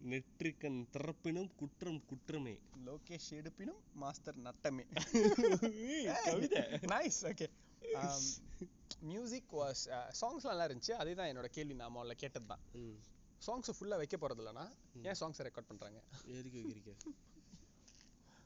நெற்றிக்கண் 0.01 0.79
திறப்பினும் 0.93 1.49
குற்றம் 1.55 2.01
குற்றமே. 2.05 2.55
லோகேஷ் 2.85 3.31
எடுப்பினும் 3.39 3.81
மாஸ்டர் 3.93 4.39
நட்டமே. 4.39 4.85
கவிதை. 6.27 6.61
நைஸ் 6.93 7.21
ஓகே 7.31 7.47
மியூசிக் 9.03 9.53
வாஸ் 9.53 9.83
சாங்ஸ்லாம் 10.21 10.51
நல்லா 10.51 10.67
இருந்துச்சு. 10.67 10.93
அதே 11.01 11.13
தான் 11.13 11.29
என்னோட 11.31 11.47
கேள்வி 11.49 11.73
நான் 11.73 11.95
முதல்ல 11.95 12.15
கேட்டது 12.15 12.47
தான் 12.47 12.63
சாங்ஸ் 13.41 13.71
ஃபுல்லா 13.75 13.97
வைக்க 13.97 14.17
போறது 14.17 14.41
இல்லைனா 14.41 14.65
ஏன் 15.03 15.17
சாங்ஸ் 15.21 15.45
ரெக்கார்ட் 15.47 15.67
பண்றாங்க? 15.67 15.99
எதுக்கு 16.33 16.57
வைக்கிறீங்க? 16.59 16.93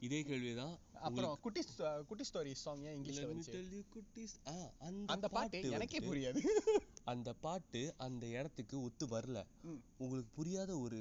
இதே 0.01 0.19
கேள்விதான் 0.23 0.75
அப்புறம் 1.01 1.33
குட்டி 1.41 1.61
குட்டி 2.07 2.23
ஸ்டோரி 2.23 2.51
சாங் 2.63 2.83
ஏன் 2.83 2.95
இங்கிலீஷ்ல 2.97 3.27
வந்துச்சு. 3.29 3.53
ஆ, 4.47 4.55
அந்த 5.07 5.27
பாட்டு 5.35 5.57
எனக்கே 5.69 5.99
புரியாது. 6.01 6.41
அந்த 7.05 7.33
பாட்டு 7.37 7.81
அந்த 7.97 8.25
இடத்துக்கு 8.29 8.81
ஒத்து 8.81 9.05
வரல. 9.07 9.39
உங்களுக்கு 9.99 10.31
புரியாத 10.31 10.77
ஒரு 10.77 10.99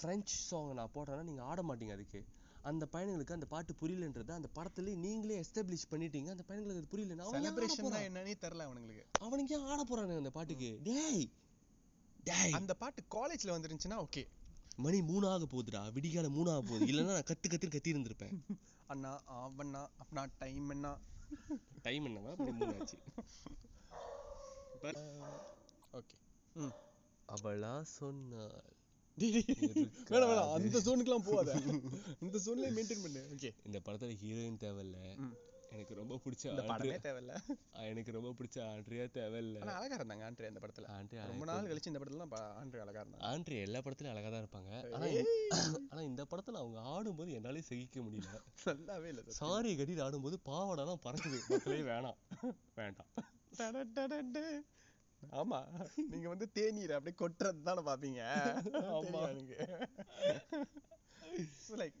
பிரெஞ்சு 0.00 0.36
சாங் 0.42 0.74
நான் 0.74 0.92
போடுறேன்னா 0.94 1.22
நீங்க 1.22 1.42
ஆட 1.42 1.62
மாட்டீங்க 1.62 1.92
அதுக்கு. 1.92 2.20
அந்த 2.64 2.88
பையனுங்களுக்கு 2.92 3.32
அந்த 3.32 3.46
பாட்டு 3.46 3.72
புரியலன்றத 3.74 4.32
அந்த 4.34 4.48
படத்துல 4.54 4.94
நீங்களே 4.96 5.40
எஸ்டாப்ளிஷ் 5.40 5.90
பண்ணிட்டீங்க. 5.90 6.28
அந்த 6.28 6.44
பையனுங்களுக்கு 6.48 6.82
அது 6.82 6.88
புரியல 6.88 7.16
செலிப்ரேஷன்? 7.32 7.86
என்னன்னே 8.08 8.34
தெரியல 8.40 8.66
அவனுங்களுக்கு. 8.68 9.04
அவனுக்கு 9.18 9.54
ஏன் 9.54 9.66
ஆட 9.66 9.82
போறானுங்க 9.82 10.16
அந்த 10.16 10.30
பாட்டுக்கு? 10.30 10.70
டேய் 10.82 11.24
அந்த 12.50 12.74
பாட்டு 12.74 13.02
காலேஜ்ல 13.10 13.54
வந்துருந்துச்சுன்னா 13.54 13.98
ஓகே 14.04 14.22
மணி 14.76 14.98
மூணாக 15.02 15.46
போகுதுடா 15.46 15.82
விடிகால 15.96 16.28
மூணாக 16.30 16.62
போகுது 16.62 16.86
இல்லைன்னா 16.86 17.16
நான் 17.16 17.28
கத்து 17.30 17.48
கத்து 17.48 17.68
கத்தி 17.68 17.94
இருந்திருப்பேன் 17.94 18.34
அண்ணா 18.88 19.10
அவண்ணா 19.36 19.82
அப்பனா 20.00 20.22
டைம் 20.38 20.70
என்ன 20.70 20.86
டைம் 21.82 22.06
என்னவா 22.06 22.32
மணி 22.40 22.96
ஓகே 25.92 26.16
ம். 26.56 26.74
அவளா 27.28 27.72
சொன்னாள். 27.92 28.72
வேணாம் 30.10 30.30
வேணாம். 30.30 30.50
அந்த 30.54 30.80
போகாத. 31.28 31.50
இந்த 32.20 32.36
ஜோன்லயே 32.38 32.70
மெயின்டைன் 32.76 33.04
பண்ணு. 33.04 33.22
ஓகே 33.34 33.50
இந்த 33.64 33.78
படத்துல 33.86 34.16
ஹீரோயின் 34.22 34.60
தேவையில்ல. 34.60 34.98
எனக்கு 35.74 35.94
ரொம்ப 35.94 36.14
பிடிச்ச 36.24 36.44
இந்த 36.50 36.62
படமே 36.62 36.74
ஆண்ட்ரியா 36.74 36.98
தேவையில்ல 37.00 37.34
எனக்கு 37.90 38.12
ரொம்ப 38.12 38.30
பிடிச்ச 38.30 38.58
ஆண்ட்ரியா 38.72 39.04
தேவையில்ல. 39.10 39.58
அழகா 39.74 39.96
இருந்தாங்க 39.96 40.24
ஆண்ட்ரே 40.24 40.46
அந்த 40.46 40.60
படத்துல. 40.60 40.88
ஆண்ட்ரியா 40.96 41.26
ரொம்ப 41.26 41.44
நாள் 41.44 41.70
கழிச்சு 41.70 41.90
இந்த 41.92 41.98
படத்துல 41.98 42.26
தான் 42.26 42.56
ஆண்ட்ரே 42.56 42.80
அழகா 42.80 43.00
இருந்தாங்க. 43.00 43.24
ஆண்ட்ரியா 43.30 43.60
எல்லா 43.60 43.78
படத்துலயும் 43.78 44.14
அழகா 44.14 44.30
தான் 44.30 44.44
இருப்பாங்க. 44.44 44.72
ஆனா 44.94 45.06
ஆனா 45.90 46.00
இந்த 46.02 46.24
படத்துல 46.24 46.60
அவங்க 46.62 46.80
ஆடும்போது 46.92 47.32
என்னாலே 47.32 47.60
சகிக்க 47.60 48.00
முடியல. 48.00 48.30
நல்லாவே 48.66 49.08
இல்ல. 49.08 49.24
சாரி 49.40 49.72
கட்டிட்டு 49.76 50.02
ஆடும்போது 50.02 50.38
பாவாடெல்லாம் 50.46 51.04
பறக்குது. 51.04 51.40
மக்களே 51.48 51.80
வேணாம். 51.82 52.18
வேண்டாம். 52.74 53.10
ஆமா. 55.32 55.58
நீங்க 56.08 56.28
வந்து 56.28 56.50
தேநீர் 56.52 56.92
அப்படியே 56.92 57.16
கொட்டுறது 57.20 57.62
தானே 57.62 57.82
பாப்பீங்க. 57.82 58.22
ஆமா. 58.90 59.22
லைக் 61.76 61.98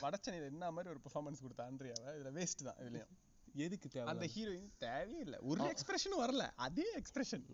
வடச்சென்னையில 0.00 0.44
என்ன 0.44 0.70
மாதிரி 0.70 0.94
ஒரு 0.94 1.00
பெர்ஃபார்மன்ஸ் 1.04 1.40
கொடுத்த 1.40 1.70
ஆண்ட்ரியாவை? 1.70 2.12
இதுல 2.16 2.32
வேஸ்ட் 2.38 2.64
தான் 2.64 2.76
இதுலயும். 2.76 3.12
எதுக்கு 3.54 4.00
அந்த 4.00 4.12
தேவை 4.12 4.28
ஹீரோயின் 4.36 4.70
தேவையே 4.78 5.20
இல்ல 5.20 5.38
ஒரு 5.40 5.64
எக்ஸ்பிரஷனும் 5.64 6.22
வரல. 6.22 6.50
அதே 6.56 6.86
எக்ஸ்பிரஷன் 6.94 7.44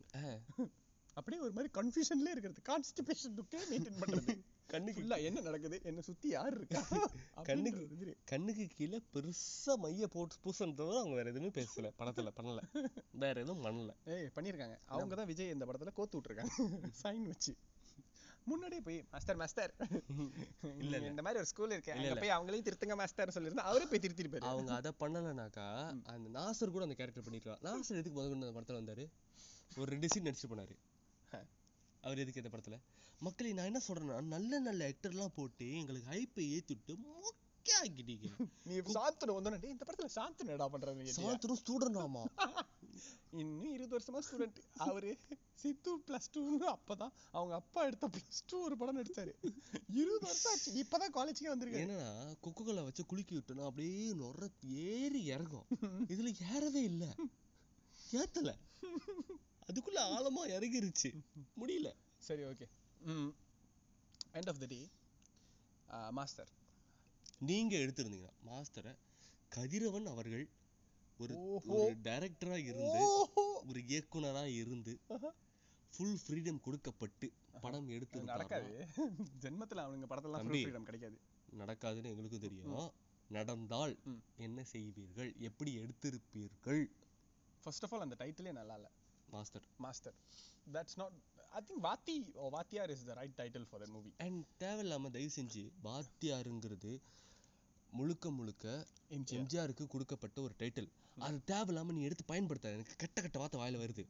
அப்படியே 1.14 1.42
ஒரு 1.42 1.52
மாதிரி 1.52 1.70
கன்ஃபியூஷன்லயே 1.74 2.32
இருக்கிறது. 2.34 2.62
கான்ஸ்டிபேஷன் 2.68 3.34
மெயின்டைன் 3.70 4.00
பண்றது. 4.00 4.34
கண்ணுக்கு 4.66 5.02
ஃபுல்லா 5.02 5.22
என்ன 5.22 5.40
நடக்குது? 5.40 5.80
என்ன 5.82 6.00
சுத்தி 6.00 6.28
யார் 6.28 6.54
இருக்கா? 6.54 6.80
கண்ணுக்கு. 7.42 8.16
கண்ணுக்கு 8.24 8.66
கீழே 8.66 9.02
பெருசா 9.12 9.74
மைய 9.76 10.06
போட்டு 10.06 10.34
பூசணும் 10.44 10.74
தவிர 10.74 10.98
அவங்க 10.98 11.14
வேற 11.14 11.30
எதுவுமே 11.30 11.48
பேசல. 11.48 11.90
படத்துல 11.98 12.32
பண்ணல. 12.36 12.60
வேற 13.12 13.40
எதுவும் 13.40 13.64
பண்ணல. 13.64 13.94
ஏய் 14.04 14.30
பண்ணிருக்காங்க 14.34 14.78
அவங்க 14.86 15.14
தான் 15.14 15.26
விஜய் 15.26 15.48
இந்த 15.48 15.66
படத்துல 15.66 15.92
கோத்து 15.92 16.18
விட்டுருக்காங்க. 16.18 16.52
சைன் 17.02 17.22
வச்சு. 17.22 17.56
முன்னாடியே 18.48 18.82
போய் 18.82 18.98
மாஸ்டர் 19.12 19.38
மாஸ்டர் 19.42 19.72
இல்ல, 20.80 20.94
இந்த 21.06 21.22
மாதிரி 21.22 21.40
ஒரு 21.40 21.48
ஸ்கூல் 21.50 21.72
இருக்கு. 21.72 21.90
இல்ல, 21.90 21.98
அங்க 21.98 22.10
இல்ல. 22.10 22.22
போய் 22.22 22.34
அவங்களையும் 22.34 22.66
திருத்துங்க 22.66 22.96
மாஸ்டர் 23.00 23.34
சொல்லிருந்தா 23.36 23.64
அவரே 23.70 23.86
போய் 23.90 24.02
திருத்திருப்பாரு 24.04 24.48
அவங்க 24.50 24.72
அத 24.76 24.92
பண்ணலனாக்கா 25.00 25.66
அந்த 26.12 26.28
நாசர் 26.36 26.74
கூட 26.74 26.84
அந்த 26.86 26.96
கேரக்டர் 26.98 27.26
பண்ணிருக்கலாம். 27.26 27.62
நாசர் 27.68 28.00
எதுக்கு 28.00 28.18
முதல்ல 28.18 28.38
அந்த 28.40 28.54
படத்துல 28.56 28.80
வந்தாரு? 28.80 29.06
ஒரு 29.76 29.88
ரெண்டு 29.90 30.10
சீன் 30.10 30.26
நடிச்சிட்டு 30.26 30.52
போனாரு. 30.52 30.76
அவர் 32.02 32.20
எதுக்கு 32.20 32.40
இந்த 32.40 32.50
படத்துல? 32.50 32.76
மக்களே 33.20 33.52
நான் 33.54 33.68
என்ன 33.68 33.80
சொல்றேன்னா 33.84 34.18
நல்ல 34.28 34.58
நல்ல 34.64 34.90
ஆக்டர்லாம் 34.90 35.34
போட்டு 35.36 35.68
எங்களுக்கு 35.78 36.08
ஹைப்பை 36.10 36.44
ஏத்திட்டு 36.52 36.92
மொக்க 37.06 37.34
ஆக்கிட்டீங்க 37.78 38.28
நீ 38.66 38.74
சாந்தனு 38.96 39.36
வந்தோடனே 39.36 39.58
"டேய், 39.62 39.74
இந்த 39.74 39.84
படத்துல 39.84 40.10
சாந்தனு 40.14 40.46
என்னடா 40.46 40.68
பண்றாரு 40.72 40.94
கேட்டியா? 40.98 41.16
சாந்தரும் 41.20 41.60
ஸ்டூடெண்ட் 41.60 41.98
ஆமா. 42.02 42.22
இன்னும் 43.32 43.72
இருபது 43.72 43.94
வருஷமா 43.96 44.20
ஸ்டூடெண்ட் 44.26 44.58
அவரு 44.84 45.10
சித்து 45.54 45.92
பிளஸ் 46.06 46.30
டூன்னு 46.34 46.66
அப்பதான் 46.74 47.14
அவங்க 47.30 47.54
அப்பா 47.54 47.80
எடுத்த 47.84 48.08
பிளஸ் 48.08 48.40
டூ 48.46 48.58
ஒரு 48.64 48.76
படம் 48.76 48.98
நடிச்சாரு. 48.98 49.32
இருபது 50.00 50.24
வருஷம் 50.26 50.52
ஆச்சு. 50.52 50.72
இப்பதான் 50.82 51.14
காலேஜ்க்கே 51.16 51.50
வந்திருக்காரு. 51.52 51.84
என்னன்னா 51.84 52.10
கொக்கோகோலா 52.44 52.84
வச்சு 52.84 53.06
குலுக்கி 53.06 53.34
விட்டோம்னா 53.36 53.64
அப்படியே 53.64 54.12
நொற 54.12 54.48
ஏறி 54.88 55.24
இறங்கும். 55.24 55.66
இதுல 56.14 56.32
ஏறவே 56.54 56.82
இல்ல. 56.82 57.04
ஏத்தல. 58.12 58.52
அதுக்குள்ள 59.68 59.98
ஆழமா 60.14 60.42
இறங்கிருச்சு. 60.56 61.10
முடியல. 61.60 61.88
சரி 62.18 62.42
okay 62.42 62.66
end 64.38 64.48
of 64.48 64.62
the 64.62 64.66
day 64.66 64.80
Master 66.10 66.50
நீங்க 67.40 67.76
எடுத்திருந்தீங்கன்னா 67.76 68.34
மாஸ்டரை 68.46 68.92
கதிரவன் 69.52 70.06
அவர்கள் 70.06 70.44
ஒரு. 71.18 71.34
ஒரு 71.76 71.94
டைரக்டரா 72.02 72.56
இருந்து 72.64 73.00
ஒரு 73.68 73.80
இயக்குனரா 73.88 74.44
இருந்து 74.54 74.92
ஃபுல் 75.92 76.18
ஃப்ரீடம் 76.22 76.60
கொடுக்கப்பட்டு 76.60 77.26
படம் 77.60 77.88
எடுத்து 77.88 78.18
நடக்காது. 78.22 78.72
ஜென்மத்துல 79.42 79.84
அவனுங்க 79.84 80.08
படத்தெல்லாம். 80.10 80.44
ஃபுல் 80.44 80.60
ஃப்ரீடம் 80.60 80.82
கிடைக்காது. 80.82 81.16
நடக்காதுன்னு 81.58 82.10
எங்களுக்கும் 82.12 82.40
தெரியும். 82.40 82.90
நடந்தால். 83.30 83.94
என்ன 84.38 84.64
செய்வீர்கள்? 84.72 85.30
எப்படி 85.40 85.72
எடுத்திருப்பீர்கள்? 85.78 86.82
ஃபர்ஸ்ட் 87.64 87.84
ஆஃப் 87.84 87.94
ஆல் 87.94 88.00
அந்த 88.00 88.16
டைட்டிலே 88.18 88.52
நல்லா 88.52 88.74
இல்ல. 88.74 88.88
Master 89.28 89.64
Master 89.76 90.14
that's 90.72 90.96
not 90.96 91.16
I 91.50 91.60
think 91.60 91.82
Vaathi 91.82 92.14
Vaathiyar 92.50 92.90
is 92.90 93.04
the 93.04 93.14
right 93.14 93.36
title 93.36 93.66
for 93.70 93.80
the 93.80 93.86
movie 93.86 94.10
and 94.18 94.44
தேவையில்லாம 94.58 95.10
தயவு 95.10 95.32
செஞ்சு 95.36 95.62
வாத்தியாருங்கிறது 95.82 96.92
முழுக்க 97.98 98.30
முழுக்க 98.38 98.66
எம்ஜிஆர் 99.16 99.38
எம்ஜிஆருக்கு 99.38 99.84
கொடுக்கப்பட்ட 99.94 100.38
ஒரு 100.46 100.54
டைட்டில் 100.62 100.88
அது 101.26 101.38
தேவையில்லாம 101.50 101.94
நீ 101.96 102.02
எடுத்து 102.08 102.24
பயன்படுத்தாத. 102.30 102.76
எனக்கு 102.78 102.94
கெட்ட 103.02 103.18
கெட்ட 103.24 103.38
வார்த்தை 103.40 103.58
வாயில 103.62 103.78
வருது. 103.82 104.04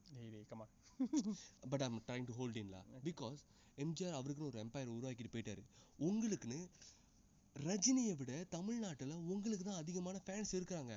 But 1.73 1.85
I'm 1.87 2.01
trying 2.09 2.29
to 2.31 2.35
hold 2.39 2.59
in-law 2.63 2.81
because 3.09 3.41
MGR 3.85 4.17
அவருக்குன்னு 4.19 4.51
ஒரு 4.53 4.61
எம்பையர் 4.65 4.95
உருவாக்கிட்டு 4.97 5.35
போயிட்டாரு. 5.35 5.63
உங்களுக்குன்னு 6.09 6.61
ரஜினியை 7.57 8.15
விட 8.19 8.33
தமிழ்நாட்டுல 8.57 9.15
உங்களுக்கு 9.35 9.65
தான் 9.69 9.81
அதிகமான 9.83 10.17
ஃபேன்ஸ் 10.27 10.53
இருக்காங்க 10.59 10.93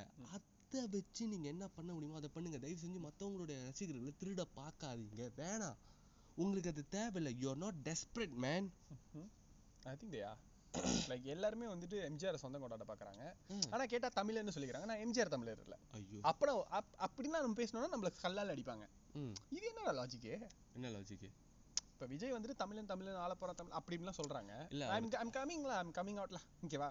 அதை 0.82 0.97
வச்சு 0.99 1.23
நீங்க 1.32 1.47
என்ன 1.53 1.65
பண்ண 1.77 1.89
முடியுமோ 1.93 2.19
அதை 2.19 2.29
பண்ணுங்க. 2.34 2.57
தயவு 2.63 2.82
செஞ்சு 2.84 2.99
மத்தவங்களுடைய 3.05 3.57
ரசிகர்களை 3.69 4.13
திருட 4.21 4.43
பார்க்காதீங்க. 4.59 5.23
வேணாம். 5.39 5.79
உங்களுக்கு 6.41 6.71
அது 6.73 6.84
தேவையில்லை. 6.95 7.32
You 7.41 7.47
are 7.53 7.59
not 7.63 7.79
desperate 7.88 8.36
man 8.45 8.67
I 9.91 9.95
think 10.01 10.13
they 10.15 10.21
are 10.32 10.39
like 11.09 11.26
எல்லாருமே 11.26 11.65
வந்துட்டு 11.67 11.97
எம்ஜிஆர் 12.07 12.41
சொந்தம் 12.43 12.63
கொண்டாட 12.63 12.86
பாக்குறாங்க. 12.86 13.24
ஆனா 13.72 13.84
கேட்டா 13.86 14.09
தமிழர்னு 14.15 14.53
சொல்லிக்கிறாங்க. 14.55 14.86
நான் 14.86 15.01
எம்ஜிஆர் 15.05 15.34
தமிழர் 15.34 15.61
இல்ல 15.63 15.76
ஐயோ. 15.91 16.19
அப்பனா 16.24 16.53
அப் 16.78 16.91
அப்படின்னா 17.05 17.39
நம்ம 17.41 17.57
பேசணும்னா 17.57 17.93
நம்மள 17.93 18.11
கல்லால் 18.22 18.53
அடிப்பாங்க. 18.55 18.86
இது 19.51 19.65
என்னடா 19.72 19.93
லாஜிக்கு 19.99 20.32
என்ன 20.76 20.91
லாஜிக்கு 20.93 21.30
இப்ப 21.93 22.05
விஜய் 22.07 22.34
வந்துட்டு 22.34 22.55
தமிழன் 22.55 22.86
தமிழன் 22.86 23.19
ஆளப்போற 23.24 23.51
தமிழ் 23.53 23.76
அப்படின்லாம் 23.80 24.19
சொல்றாங்க. 24.19 24.53
இல்ல, 24.72 24.86
ஐம் 25.19 25.34
கமிங்ல 25.36 25.74
ஐம் 25.78 25.93
கமிங் 25.93 26.19
அவுட்ல 26.22 26.39
ஓகேவா 26.63 26.88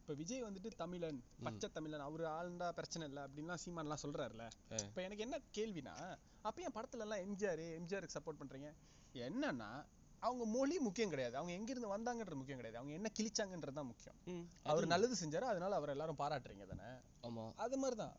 இப்ப 0.00 0.14
விஜய் 0.14 0.44
வந்துட்டு 0.44 0.70
தமிழன் 0.76 1.18
பச்சை 1.44 1.68
தமிழன் 1.70 2.00
அவரு 2.00 2.24
ஆளுண்டா 2.28 2.68
பிரச்சனை 2.70 3.06
இல்ல 3.08 3.20
அப்படின்லாம் 3.26 3.60
சீமான்லாம் 3.64 4.02
சொல்றாருல. 4.04 4.44
ஆ. 4.72 4.78
இப்ப 4.86 5.02
எனக்கு 5.02 5.24
என்ன 5.26 5.38
கேள்வினா 5.56 5.96
அப்ப 6.42 6.62
என் 6.62 6.76
படத்துல 6.76 7.04
எல்லாம் 7.06 7.22
எம்ஜிஆர் 7.26 7.64
எம்ஜிஆருக்கு 7.78 8.16
சப்போர்ட் 8.16 8.40
பண்றீங்க? 8.40 8.70
என்னன்னா 9.20 9.70
அவங்க 10.22 10.44
மொழி 10.46 10.78
முக்கியம் 10.78 11.10
கிடையாது. 11.10 11.36
அவங்க 11.36 11.52
எங்க 11.52 11.70
இருந்து 11.70 11.94
வந்தாங்கன்றது 11.94 12.38
முக்கியம் 12.40 12.60
கிடையாது. 12.60 12.78
அவங்க 12.78 12.94
என்ன 12.94 13.08
கிழிச்சாங்கன்றது 13.18 13.72
தான் 13.72 13.86
முக்கியம். 13.86 14.16
அவர் 14.62 14.86
நல்லது 14.86 15.14
செஞ்சாரு 15.14 15.42
அதனால 15.42 15.74
அவர் 15.74 15.88
எல்லாரும் 15.88 16.18
பாராட்டுறீங்க 16.18 16.66
தானே? 16.66 16.88
ஆமா. 17.22 17.44
அது 17.56 17.78
மாதிரிதான். 17.78 18.16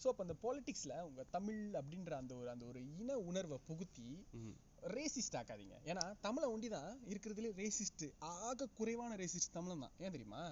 சோ 0.00 0.08
அப்ப 0.08 0.22
அந்த 0.22 0.36
பாலிடிக்ஸ்ல 0.42 0.94
உங்க 1.00 1.22
தமிழ் 1.30 1.60
அப்படின்ற 1.80 2.12
அந்த 2.12 2.34
ஒரு 2.34 2.50
அந்த 2.50 2.64
ஒரு 2.66 2.80
இன 3.00 3.18
உணர்வை 3.18 3.58
புகுத்தி 3.68 4.08
ரேசிஸ்ட் 4.94 5.36
ஆக்காதீங்க. 5.40 5.76
ஏன்னா 5.84 6.04
தமிழை 6.20 6.48
ஒண்டி 6.48 6.68
தான் 6.68 7.00
இருக்கிறதுலே 7.04 7.50
ரேசிஸ்ட் 7.60 8.04
ஆக 8.30 8.66
குறைவான 8.78 9.16
ரேசிஸ்ட் 9.16 9.52
தமிழன் 9.52 9.80
தான். 9.80 9.94
ஏன் 9.98 10.10
தெரியுமா? 10.10 10.42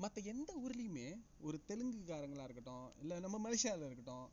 மத்த 0.00 0.24
எந்த 0.24 0.50
ஊர்லயுமே 0.62 1.08
ஒரு 1.40 1.60
தெலுங்குக்காரங்களா 1.68 2.44
இருக்கட்டும் 2.44 2.86
இல்ல 3.00 3.18
நம்ம 3.20 3.36
மலேசியால 3.38 3.86
இருக்கட்டும் 3.86 4.26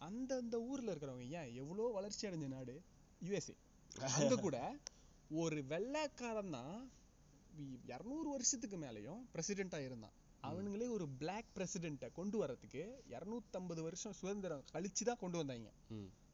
அந்தந்த 0.00 0.56
ஊர்ல 0.60 0.92
இருக்கிறவங்க 0.92 1.26
ஏன் 1.38 1.54
எவ்வளோ 1.54 1.90
வளர்ச்சி 1.92 2.26
அடைஞ்ச 2.28 2.46
நாடு? 2.48 2.74
யுஎஸ்ஏ 3.20 3.54
அங்க 4.16 4.36
கூட 4.36 4.58
ஒரு 5.30 5.58
வெள்ளைக்காரன் 5.72 6.54
தான் 6.56 6.76
இரநூறு 7.92 8.28
வருஷத்துக்கு 8.30 8.76
மேலயும் 8.76 9.22
பிரசிடென்ட்டா 9.34 9.78
இருந்தான். 9.86 10.14
அவனுங்களே 10.42 10.86
ஒரு 10.88 11.08
பிளாக் 11.20 11.50
பிரசிடென்ட்டை 11.56 12.08
கொண்டு 12.12 12.36
வரதுக்கு 12.42 12.82
இரநூத்தம்பது 13.14 13.80
வருஷம் 13.82 14.16
சுதந்திரம் 14.20 14.64
கழிச்சு 14.72 15.04
தான் 15.04 15.20
கொண்டு 15.20 15.38
வந்தாங்க. 15.38 15.70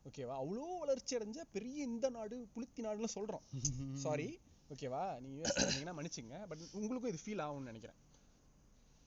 ஓகேவா 0.07 0.35
அவ்வளோ 0.43 0.67
வளர்ச்சி 0.79 1.17
அடைஞ்ச 1.19 1.41
பெரிய 1.57 1.79
இந்த 1.85 2.11
நாடு 2.11 2.37
புளுத்தி 2.55 2.81
நாடுன்னு 2.87 3.17
சொல்றோம். 3.17 3.45
சாரி 4.05 4.29
ஓகேவா 4.71 5.03
நீங்க 5.21 5.37
யூஎஸ் 5.39 5.99
மன்னிச்சுங்க. 5.99 6.47
பட் 6.47 6.63
உங்களுக்கும் 6.73 7.13
இது 7.13 7.23
ஃபீல் 7.25 7.43
ஆகும்னு 7.47 7.71
நினைக்கிறேன். 7.73 7.99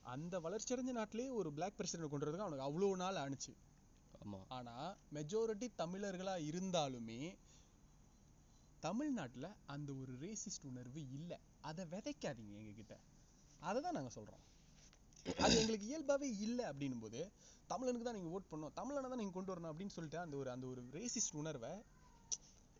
அந்த 0.04 0.40
வளர்ச்சி 0.40 0.74
அடைஞ்ச 0.74 0.92
நாட்டிலே 0.92 1.28
ஒரு 1.40 1.52
பிளாக் 1.52 1.76
பிரசிடென்ட் 1.76 2.12
கொண்டு 2.12 2.26
வரதுக்கு 2.26 2.46
அவனுக்கு 2.46 2.68
அவ்வளோ 2.68 2.96
நாள் 2.96 3.20
ஆணுச்சு. 3.24 3.52
ஆமா. 4.20 4.40
ஆனா 4.48 4.76
மெஜாரிட்டி 5.14 5.68
தமிழர்களா 5.82 6.34
இருந்தாலுமே 6.50 7.20
தமிழ்நாட்டுல 8.86 9.48
அந்த 9.74 9.90
ஒரு 10.02 10.12
ரேசிஸ்ட் 10.24 10.68
உணர்வு 10.70 11.00
இல்ல. 11.18 11.32
அதை 11.68 11.82
விதைக்காதீங்க 11.92 12.54
எங்க 12.62 12.72
கிட்ட 12.80 12.94
அதை 13.68 13.78
தான் 13.86 13.96
நாங்க 13.98 14.10
சொல்றோம். 14.18 14.42
அது 15.44 15.54
எங்களுக்கு 15.60 15.88
இயல்பாவே 15.90 16.28
இல்ல 16.46 16.60
அப்படின்னும் 16.70 17.02
போது 17.04 17.20
தமிழனுக்கு 17.72 18.06
தான் 18.06 18.16
நீங்க 18.18 18.30
ஓட் 18.36 18.48
பண்ணணும். 18.52 18.74
தமிழனை 18.78 19.08
தான் 19.10 19.20
நீங்க 19.22 19.34
கொண்டு 19.36 19.52
வரணும் 19.52 19.72
அப்படின்னு 19.72 19.94
சொல்லிட்டு 19.96 20.18
அந்த 20.22 20.34
ஒரு 20.40 20.50
அந்த 20.54 20.66
ஒரு 20.72 20.82
ரேசிஸ்ட் 20.98 21.38
உணர்வை 21.42 21.72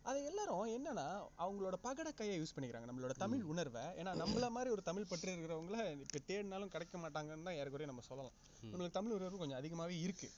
அதை 0.09 0.19
எல்லாரும் 0.29 0.71
என்னன்னா 0.77 1.05
அவங்களோட 1.43 1.75
பகட 1.85 2.09
கையை 2.19 2.33
யூஸ் 2.39 2.53
பண்ணிக்கிறாங்க. 2.55 2.87
நம்மளோட 2.89 3.13
தமிழ் 3.21 3.43
உணர்வை. 3.51 3.83
ஏன்னா 3.99 4.11
நம்மள 4.21 4.47
மாதிரி 4.55 4.69
ஒரு 4.75 4.83
தமிழ் 4.89 5.07
பற்று 5.11 5.29
இருக்கிறவங்கள 5.33 5.77
இப்ப 6.05 6.19
தேடினாலும் 6.29 6.73
கிடைக்க 6.73 6.97
மாட்டாங்கன்னு 7.03 7.47
தான் 7.47 7.59
ஏறக்குறைய 7.59 7.89
நம்ம 7.91 8.03
சொல்லலாம். 8.09 8.35
நம்மளுக்கு 8.71 8.97
தமிழ் 8.99 9.15
உணர்வு 9.19 9.41
கொஞ்சம் 9.43 9.59
அதிகமாவே 9.61 9.95
இருக்கு. 10.05 10.29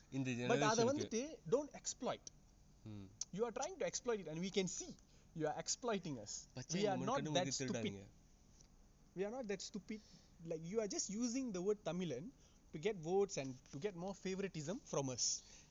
பட் 0.52 0.68
அதை 0.72 0.86
வந்துட்டு 0.92 1.22
don't 1.54 1.74
exploit 1.82 2.30
you 3.38 3.44
are 3.48 3.56
trying 3.60 3.78
to 3.82 3.88
exploit 3.92 4.24
it 4.24 4.32
and 4.34 4.44
we 4.48 4.52
can 4.60 4.70
see. 4.78 4.94
You 5.36 5.46
are 5.50 5.58
exploiting 5.58 6.16
us 6.24 6.34
பச்சை 6.58 6.78
we 6.78 6.86
are 6.92 7.00
not 7.02 7.18
கண்ணு 7.18 7.32
that 7.32 7.42
முறுக்கு 7.42 7.58
stupid 7.58 7.72
திருடாதீங்க 7.72 8.04
we 9.16 9.24
are 9.28 9.34
not 9.38 9.46
that 9.52 9.62
stupid 9.70 10.02
like 10.42 10.64
you 10.72 10.80
are 10.84 10.90
just 10.96 11.10
using 11.22 11.48
the 11.58 11.64
word 11.68 11.80
tamilan 11.90 12.26
to 12.74 12.80
get 12.88 12.96
votes 13.10 13.36
and 13.42 13.52
to 13.74 13.80
get 13.86 13.96
more 14.06 14.16
favoritism 14.26 14.80
from 14.94 15.08
us 15.16 15.26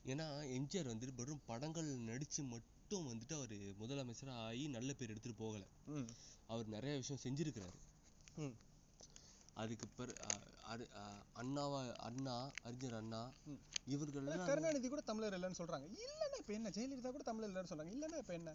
ஏன்னா 0.05 0.25
எம்ஜிஆர் 0.57 0.89
வந்துட்டு 0.91 1.19
வெறும் 1.19 1.43
படங்கள் 1.47 1.87
நடிச்சு 2.09 2.41
மட்டும் 2.53 3.05
வந்துட்டு 3.11 3.35
அவர் 3.37 3.53
முதலமைச்சரா 3.79 4.33
ஆகி 4.47 4.65
நல்ல 4.75 4.89
பேர் 4.97 5.11
எடுத்துட்டு 5.13 5.41
போகல 5.43 5.63
அவர் 6.49 6.67
நிறைய 6.75 6.93
விஷயம் 7.01 7.23
செஞ்சிருக்கிறாரு 7.23 7.79
அதுக்கு 9.55 9.87
பிற 9.97 10.09
அது 10.63 10.83
அண்ணாவா 11.35 11.79
அண்ணா 11.99 12.35
அறிஞர் 12.63 12.93
அண்ணா. 12.93 13.19
இவர்கள்லாம் 13.87 14.45
கருணாநிதி 14.45 14.87
கூட 14.89 15.01
தமிழர் 15.01 15.33
இல்லைன்னு 15.33 15.59
சொல்றாங்க. 15.59 15.87
இல்லைன்னா 15.97 16.37
இப்ப 16.37 16.53
என்ன? 16.53 16.69
ஜெயலலிதா 16.69 17.11
கூட 17.11 17.23
தமிழர் 17.23 17.49
இல்லைன்னு 17.49 17.71
சொல்றாங்க. 17.71 17.93
இல்லைன்னா 17.95 18.17
இப்ப 18.17 18.33
என்ன? 18.33 18.53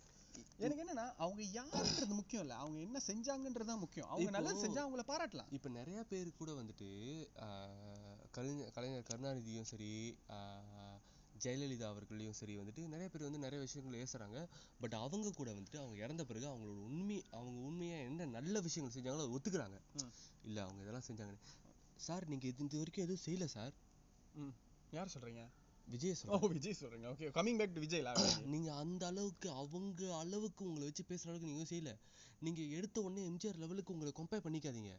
எனக்கு 0.58 0.82
என்னன்னா 0.84 1.06
அவங்க 1.16 1.42
யாருன்றது 1.54 2.14
முக்கியம் 2.14 2.42
இல்ல. 2.42 2.54
அவங்க 2.54 2.78
என்ன 2.80 3.00
செஞ்சாங்கன்றது 3.06 3.64
தான் 3.64 3.78
முக்கியம். 3.78 4.08
அவங்க 4.08 4.38
இப்போ- 4.40 4.62
செஞ்சா 4.62 4.82
அவங்கள 4.84 5.04
பாராட்டலாம். 5.06 5.50
இப்ப 5.50 5.68
நிறைய 5.70 6.04
பேர் 6.04 6.36
கூட 6.36 6.52
வந்துட்டு 6.52 6.88
கலைஞர் 8.30 8.70
கலைஞர் 8.70 9.08
கருணாநிதியும் 9.10 9.62
சரி 9.64 9.92
ஜெயலலிதா 11.44 11.86
அவர்களையும் 11.86 12.32
சரி 12.32 12.58
வந்துட்டு 12.58 12.86
நிறைய 12.86 13.08
பேர் 13.08 13.22
வந்து 13.22 13.38
நிறைய 13.38 13.60
விஷயங்கள் 13.60 14.00
ஏசுறாங்க 14.02 14.38
பட் 14.80 14.94
அவங்க 15.00 15.32
கூட 15.32 15.50
வந்துட்டு 15.50 15.78
அவங்க 15.78 15.96
இறந்த 16.04 16.24
பிறகு 16.24 16.46
அவங்களோட 16.46 16.82
உண்மை 16.88 17.22
அவங்க 17.30 17.60
உண்மையா 17.60 17.98
என்ன 18.00 18.26
நல்ல 18.34 18.60
விஷயங்கள் 18.60 18.94
செஞ்சாங்களோ 18.96 19.20
அதை 19.20 19.32
ஒத்துக்கிறாங்க. 19.36 19.78
இல்ல 20.44 20.62
அவங்க 20.62 20.82
இதெல்லாம் 20.82 21.08
செஞ்சாங்க. 21.08 21.34
சார் 22.00 22.28
நீங்க 22.28 22.46
இது 22.46 22.64
இது 22.64 22.78
வரைக்கும் 22.78 23.04
எதுவும் 23.04 23.24
செய்யல 23.26 23.44
சார் 23.48 23.74
ம். 24.34 24.54
யார் 24.92 25.12
சொல்றீங்க? 25.14 25.42
விஜய் 25.88 26.14
ஓ 26.26 26.48
விஜய் 26.48 26.76
சொல்றீங்க. 26.80 27.06
Okay 27.12 27.28
coming 27.36 27.58
back 27.58 27.74
to 27.74 27.80
Vijay 27.80 28.04
நீங்க 28.44 28.74
அந்த 28.74 29.06
அளவுக்கு 29.06 29.50
அவங்க 29.52 30.16
அளவுக்கு 30.16 30.64
உங்களை 30.64 30.84
வச்சு 30.86 31.04
பேசுற 31.08 31.26
அளவுக்கு 31.26 31.50
நீங்க 31.52 31.66
செய்யல. 31.70 31.92
நீங்க 32.40 32.60
எடுத்த 32.78 33.00
உடனே 33.00 33.22
எம்ஜிஆர் 33.28 33.58
லெவலுக்கு 33.58 33.92
உங்களை 33.92 34.12
கம்பேர் 34.16 34.44
பண்ணிக்காதீங்க. 34.46 34.92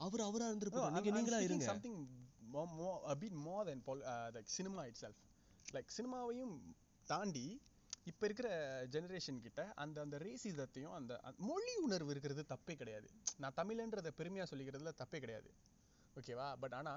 அவர் 0.00 0.20
அவரா 0.20 0.46
இருந்திருப்பாரு. 0.50 0.92
நீங்க 0.92 1.10
நீங்களா 1.10 1.40
இருங்க. 1.40 1.66
something 1.66 1.96
more, 2.56 2.68
more 2.80 2.98
a 3.12 3.16
bit 3.22 3.34
more 3.46 3.62
than 3.68 3.80
pol 3.86 4.00
uh, 4.12 4.28
like 4.36 4.48
cinema 4.56 4.84
itself. 4.90 5.16
Like 5.76 5.88
சினிமாவையும் 5.96 6.54
தாண்டி 7.12 7.46
இப்ப 8.10 8.22
இருக்கிற 8.26 8.48
ஜெனரேஷன் 8.94 9.40
கிட்ட 9.46 9.62
அந்த 9.82 9.96
அந்த 10.04 10.16
ரேசிசத்தையும் 10.24 10.96
அந்த 10.98 11.12
மொழி 11.48 11.72
உணர்வு 11.86 12.10
இருக்கிறது 12.14 12.42
தப்பே 12.52 12.74
கிடையாது. 12.82 13.08
நான் 13.42 13.56
தமிழன்றத 13.60 14.12
பெருமையா 14.20 14.44
சொல்லிக்கிறதுல 14.50 14.92
தப்பே 15.02 15.20
கிடையாது. 15.24 15.50
ஓகேவா 16.20 16.48
பட் 16.64 16.76
ஆனா 16.80 16.94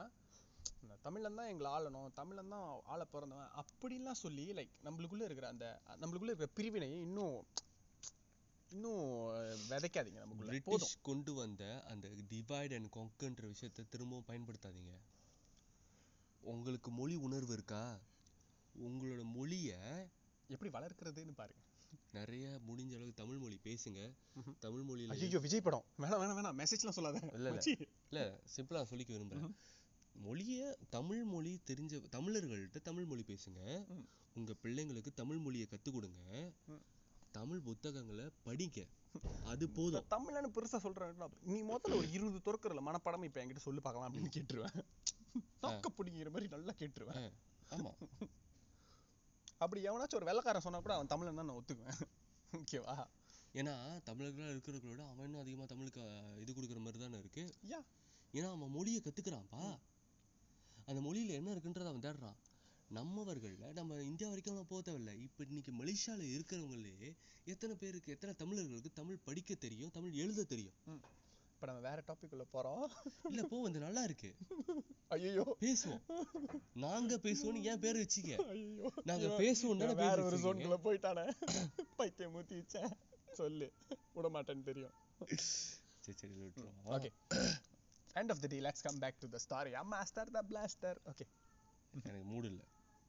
நான் 0.87 1.01
தமிழன் 1.05 1.37
தான் 1.39 1.49
எங்களை 1.51 1.69
ஆளணும் 1.77 2.09
தமிழன் 2.19 2.53
தான் 2.53 2.67
ஆள 2.93 3.01
பிறந்தவன் 3.13 3.51
அப்படிலாம் 3.61 4.21
சொல்லி 4.25 4.45
லைக் 4.59 4.73
நம்மளுக்குள்ள 4.87 5.23
இருக்கிற 5.27 5.47
அந்த 5.53 5.65
நம்மளுக்குள்ள 6.01 6.31
இருக்கிற 6.31 6.51
பிரிவினையை 6.59 6.99
இன்னும் 7.07 7.37
இன்னும் 8.75 9.03
விதைக்காதீங்க 9.71 10.19
நமக்குள்ள 10.23 10.51
பிரிட்டிஷ் 10.51 10.97
கொண்டு 11.09 11.33
வந்த 11.41 11.63
அந்த 11.91 12.07
டிவைட் 12.33 12.75
அண்ட் 12.77 12.89
கான்கர்ன்ற 12.97 13.45
விஷயத்தை 13.53 13.85
திரும்பவும் 13.93 14.27
பயன்படுத்தாதீங்க. 14.29 14.93
உங்களுக்கு 16.41 16.91
மொழி 16.91 17.15
உணர்வு 17.15 17.53
இருக்கா? 17.53 17.99
உங்களோட 18.79 19.23
மொழிய 19.23 19.71
எப்படி 20.47 20.71
வளர்க்கறதுன்னு 20.71 21.31
பாருங்க. 21.31 21.63
நிறைய 22.11 22.59
முடிஞ்ச 22.67 22.89
அளவுக்கு 22.89 23.13
தமிழ் 23.13 23.37
மொழி 23.37 23.59
பேசுங்க. 23.63 24.13
தமிழ் 24.59 24.81
மொழியில 24.81 25.07
ஐயோ 25.07 25.39
விஜய் 25.39 25.61
படம். 25.61 25.83
வேணாம் 25.97 26.21
வேணாம் 26.21 26.37
வேணாம். 26.39 26.57
மெசேஜ்லாம் 26.57 26.89
சொல்லாத. 26.89 27.29
இல்ல, 27.33 27.49
இல்ல. 27.49 27.61
இல்ல 28.09 28.39
சிம்பிளா 28.55 28.81
சொல்லிக்க 28.83 29.11
விரும்புறேன். 29.15 29.53
மொழிய 30.25 30.75
தமிழ் 30.89 31.23
மொழி 31.23 31.59
தெரிஞ்ச 31.67 32.01
தமிழர்கள்ட்ட 32.11 32.81
தமிழ் 32.81 33.05
மொழி 33.05 33.23
பேசுங்க. 33.27 33.85
உங்க 34.35 34.53
பிள்ளைங்களுக்கு 34.63 35.13
தமிழ் 35.13 35.37
மொழியை 35.37 35.67
கத்து 35.69 35.91
கொடுங்க. 35.91 36.51
தமிழ் 37.31 37.61
புத்தகங்களை 37.61 38.25
படிங்க. 38.45 38.87
அது 39.43 39.69
போதும். 39.69 40.05
தமிழ்னு 40.09 40.49
பெருசா 40.53 40.77
சொல்றேன் 40.77 41.15
நீ 41.41 41.63
முதல்ல 41.63 41.95
ஒரு 41.95 42.11
இருபது 42.11 42.39
துறக்கறல 42.45 42.81
மனப்பாடம் 42.81 43.23
இப்ப 43.23 43.45
என்கிட்ட 43.45 43.57
சொல்லு 43.57 43.81
பார்க்கலாம் 43.81 44.13
அப்படின்னு 44.13 44.29
கேட்டுருவேன். 44.37 44.83
நாக்க 45.63 45.89
பிடிங்கிற 45.89 46.29
மாதிரி 46.29 46.47
நல்லா 46.49 46.73
கேட்டுருவேன். 46.73 47.29
ஆமா. 47.71 47.91
அப்படி 49.59 49.79
எவனாச்சும் 49.87 50.19
ஒரு 50.19 50.25
வெள்ளைக்காரன் 50.25 50.61
சொன்னா 50.61 50.79
கூட 50.79 50.93
அவன் 50.93 51.07
தமிழன் 51.07 51.35
தான் 51.35 51.45
நான் 51.45 51.59
ஒத்துக்குவேன். 51.59 51.99
ஓகேவா 52.53 52.95
ஏன்னா 53.53 53.73
தமிழர்களா 54.05 54.47
இருக்கிறவங்களோட 54.49 55.01
அவன் 55.07 55.25
இன்னும் 55.25 55.41
அதிகமா 55.41 55.65
தமிழுக்கு 55.65 56.03
இது 56.41 56.51
கொடுக்குற 56.53 56.79
மாதிரி 56.79 56.99
தானே 56.99 57.17
இருக்கு? 57.17 57.43
யா. 57.69 57.79
ஏன்னா 58.33 58.49
அவன் 58.49 58.71
மொழியை 58.71 59.01
கத்துக்கிறான்ப்பா. 59.01 59.63
அந்த 60.87 60.99
மொழியில 61.01 61.31
என்ன 61.31 61.53
இருக்குன்றத 61.53 61.85
அவன் 61.85 62.05
தேடுறான். 62.05 62.37
நம்மவர்கள்ல 62.89 63.73
நம்ம 63.73 64.01
இந்தியா 64.03 64.29
வரைக்கும் 64.29 64.53
எல்லாம் 64.53 64.67
போக 64.67 64.81
தேவையில்ல. 64.81 65.11
இப்ப 65.25 65.43
இன்னைக்கு 65.43 65.71
மலேசியால 65.73 66.21
இருக்கிறவங்களே 66.29 66.93
எத்தனை 67.47 67.75
பேருக்கு 67.75 68.11
எத்தனை 68.11 68.35
தமிழர்களுக்கு 68.35 68.91
தமிழ் 68.91 69.25
படிக்க 69.25 69.55
தெரியும் 69.55 69.91
தமிழ் 69.91 70.13
எழுத 70.15 70.43
தெரியும்? 70.43 70.77
இப்ப 71.59 71.69
நம்ம 71.69 71.87
வேற 71.87 72.01
டாபிக் 72.07 72.33
உள்ள 72.35 72.43
போறோம். 72.53 72.83
இல்ல 73.29 73.41
போ 73.51 73.57
வந்து 73.63 73.79
நல்லா 73.85 74.01
இருக்கு. 74.07 74.29
ஐயோ 75.15 75.43
பேசுவோம். 75.63 76.03
நாங்க 76.83 77.15
பேசுவோம்னு 77.25 77.63
ஏன் 77.71 77.81
பேர் 77.85 77.97
வச்சீங்க 78.03 78.33
ஐயோ 78.53 78.91
நாங்க 79.09 79.27
பேசுவோம் 79.41 79.81
தானே 79.81 79.95
வேற 80.01 80.23
ஒரு. 80.27 80.37
ஜோன்குள்ள 80.43 80.77
போயிட்டானே. 80.85 81.25
பைத்தியம் 81.97 82.31
மூத்தி 82.35 82.55
வச்சேன். 82.59 82.93
சொல்லு. 83.39 83.67
விட 84.17 84.29
மாட்டேன்னு 84.35 84.63
தெரியும். 84.69 84.95
சரி 86.05 86.17
சரி 86.21 86.33
விட்டுருவோம். 86.43 86.79
Okay 86.95 87.11
end 88.21 88.31
of 88.35 88.39
the 88.43 88.49
day 88.53 88.61
let's 88.67 88.83
come 88.87 89.01
back 89.03 89.17
to 89.23 89.29
the 89.33 89.41
story. 89.47 89.73
A 89.81 89.83
master 89.95 90.25
the 90.37 90.43
blaster. 90.53 90.93
Okay. 91.13 91.27
எனக்கு 92.03 92.25
மூடு 92.31 92.47
இல்ல. 92.53 92.63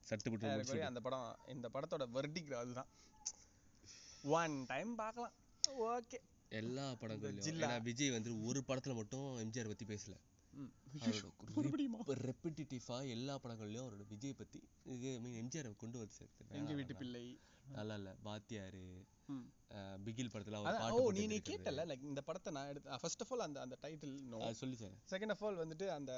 சட்டுப்பட்டு. 0.08 0.82
அந்த 0.90 1.02
படம் 1.06 1.28
இந்த 1.54 1.70
படத்தோட 1.76 2.06
verdict 2.18 2.52
அதுதான். 2.64 2.90
ஒன் 4.40 4.58
டைம் 4.72 4.92
பார்க்கலாம். 5.02 5.36
ஓகே 5.92 6.20
எல்லா 6.52 6.94
படங்கள்லயும். 6.94 7.82
விஜய் 7.82 8.10
வந்து 8.10 8.44
ஒரு 8.44 8.60
படத்துல 8.68 8.94
மட்டும் 8.94 9.26
எம்ஜிஆர் 9.38 9.68
பத்தி 9.68 9.84
பேசல. 9.84 10.14
ரெப்பிட்டிட்டிவா 12.24 13.08
எல்லா 13.08 13.38
படங்கள்லயும் 13.38 13.84
அவரோட 13.84 14.06
விஜய் 14.08 14.34
பத்தி 14.34 14.58
இது 14.94 15.20
மீன் 15.20 15.36
எம்ஜிஆர் 15.42 15.76
கொண்டு 15.76 15.98
வந்து 15.98 16.14
சேர்த்து. 16.14 16.44
எங்க 16.50 16.72
வீட்டு 16.72 16.94
பிள்ளை. 16.94 17.24
நல்லா 17.72 17.94
இல்ல. 17.94 18.10
அஹ், 19.70 19.98
பிகில் 20.04 20.30
படத்துல 20.32 20.58
அவர் 20.60 20.78
நீ 21.12 21.26
நீ. 21.26 21.36
கேட்டல? 21.40 21.82
லைக் 21.86 22.02
இந்த 22.02 22.20
படத்தை 22.20 22.52
நான் 22.52 22.68
எடுத்து 22.68 22.98
ஃபர்ஸ்ட் 22.98 23.22
ஆஃப் 23.22 23.32
ஆல் 23.32 23.40
அந்த 23.40 23.60
அந்த 23.60 23.76
டைட்டில் 23.82 24.14
சொல்லி 24.54 24.76
சார் 24.76 24.96
செகண்ட் 25.10 25.30
ஆஃப் 25.30 25.44
ஆல் 25.44 25.58
வந்துட்டு 25.58 25.86
அந்த 25.88 26.12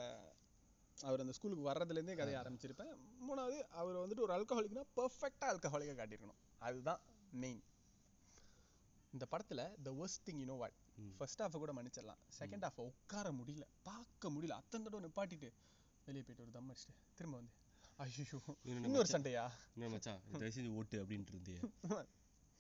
அவர் 0.99 1.21
அந்த 1.21 1.33
ஸ்கூலுக்கு 1.33 1.69
வர்றதுலேருந்தே 1.71 2.17
கதையை 2.17 2.43
ஆரம்பிச்சிருப்பேன். 2.43 2.93
மூணாவது 3.29 3.59
அவர் 3.73 3.97
வந்துட்டு 3.97 4.21
ஒரு 4.21 4.35
அல்கஹாலிக்னா 4.35 4.85
பர்ஃபெக்டாக 4.97 5.51
அல்கஹாலிக்காக 5.53 5.97
காட்டியிருக்கணும். 5.99 6.41
அதுதான் 6.59 7.01
மெயின் 7.35 7.63
இந்த 9.13 9.25
படத்துல 9.33 9.61
the 9.87 9.91
worst 9.99 10.21
thing 10.27 10.39
you 10.41 10.47
know 10.51 10.55
what. 10.55 10.77
First 11.19 11.43
ஹாஃபை 11.43 11.59
கூட 11.63 11.73
மன்னிச்சிடலாம். 11.73 12.21
செகண்ட் 12.39 12.65
ஹாஃபை 12.67 12.83
உட்கார 12.91 13.27
முடியல. 13.41 13.65
பார்க்க 13.83 14.31
முடியல. 14.31 14.55
அத்தனை 14.61 14.85
தடவை 14.85 15.01
நிப்பாட்டிட்டு 15.05 15.49
வெளியே 16.07 16.23
போயிட்டு 16.27 16.45
ஒரு 16.45 16.53
தம் 16.57 16.71
அடிச்சுட்டு 16.71 16.95
திரும்ப 17.19 17.37
வந்து 17.41 17.53
ஐயோ 17.99 18.39
இன்னொரு. 18.85 19.09
சண்டையா? 19.15 19.45
என்ன 19.75 19.89
மச்சான். 19.89 20.21
தயவு 20.33 20.55
செஞ்சு 20.57 20.73
ஓட்டு 20.79 20.97
அப்படின்ட்டு 21.03 21.35
இருந்தியே. 21.35 21.59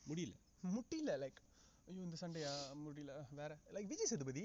முடியல. 0.07 0.34
முடியல 0.74 1.12
லைக் 1.24 1.40
ஐயோ 1.86 2.03
இந்த 2.09 2.16
சண்டையா? 2.16 2.53
முடியல. 2.84 3.14
வேற 3.40 3.53
like 3.74 3.90
Vijay 3.92 4.11
Sethupathi 4.12 4.44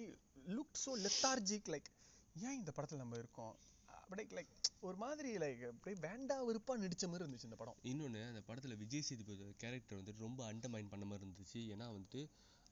look 0.55 0.77
so 0.83 0.93
lethargic 1.05 1.65
like 1.73 1.89
ஏன் 2.35 2.57
இந்த 2.61 2.71
படத்துல 2.75 3.01
நம்ம 3.03 3.17
இருக்கோம்? 3.17 3.53
அப்படியே 4.09 4.27
லைக் 4.35 4.51
ஒரு 4.81 4.97
மாதிரி 4.97 5.29
லைக் 5.37 5.63
அப்படியே 5.69 5.97
வேண்டா 6.05 6.35
வெறுப்பா 6.47 6.73
நடிச்ச 6.81 7.05
மாதிரி 7.07 7.23
இருந்துச்சு 7.23 7.47
இந்த 7.49 7.57
படம். 7.57 7.79
இன்னொன்னு 7.89 8.21
அந்த 8.27 8.41
படத்துல 8.47 8.75
விஜய் 8.77 9.07
சேதுபதி 9.07 9.33
கேரக்டர் 9.57 9.99
வந்துட்டு 9.99 10.25
ரொம்ப 10.27 10.41
அண்டர்மைன் 10.49 10.91
பண்ண 10.93 11.05
மாதிரி 11.05 11.25
இருந்துச்சு. 11.25 11.61
ஏன்னா 11.73 11.87
வந்துட்டு 11.89 12.21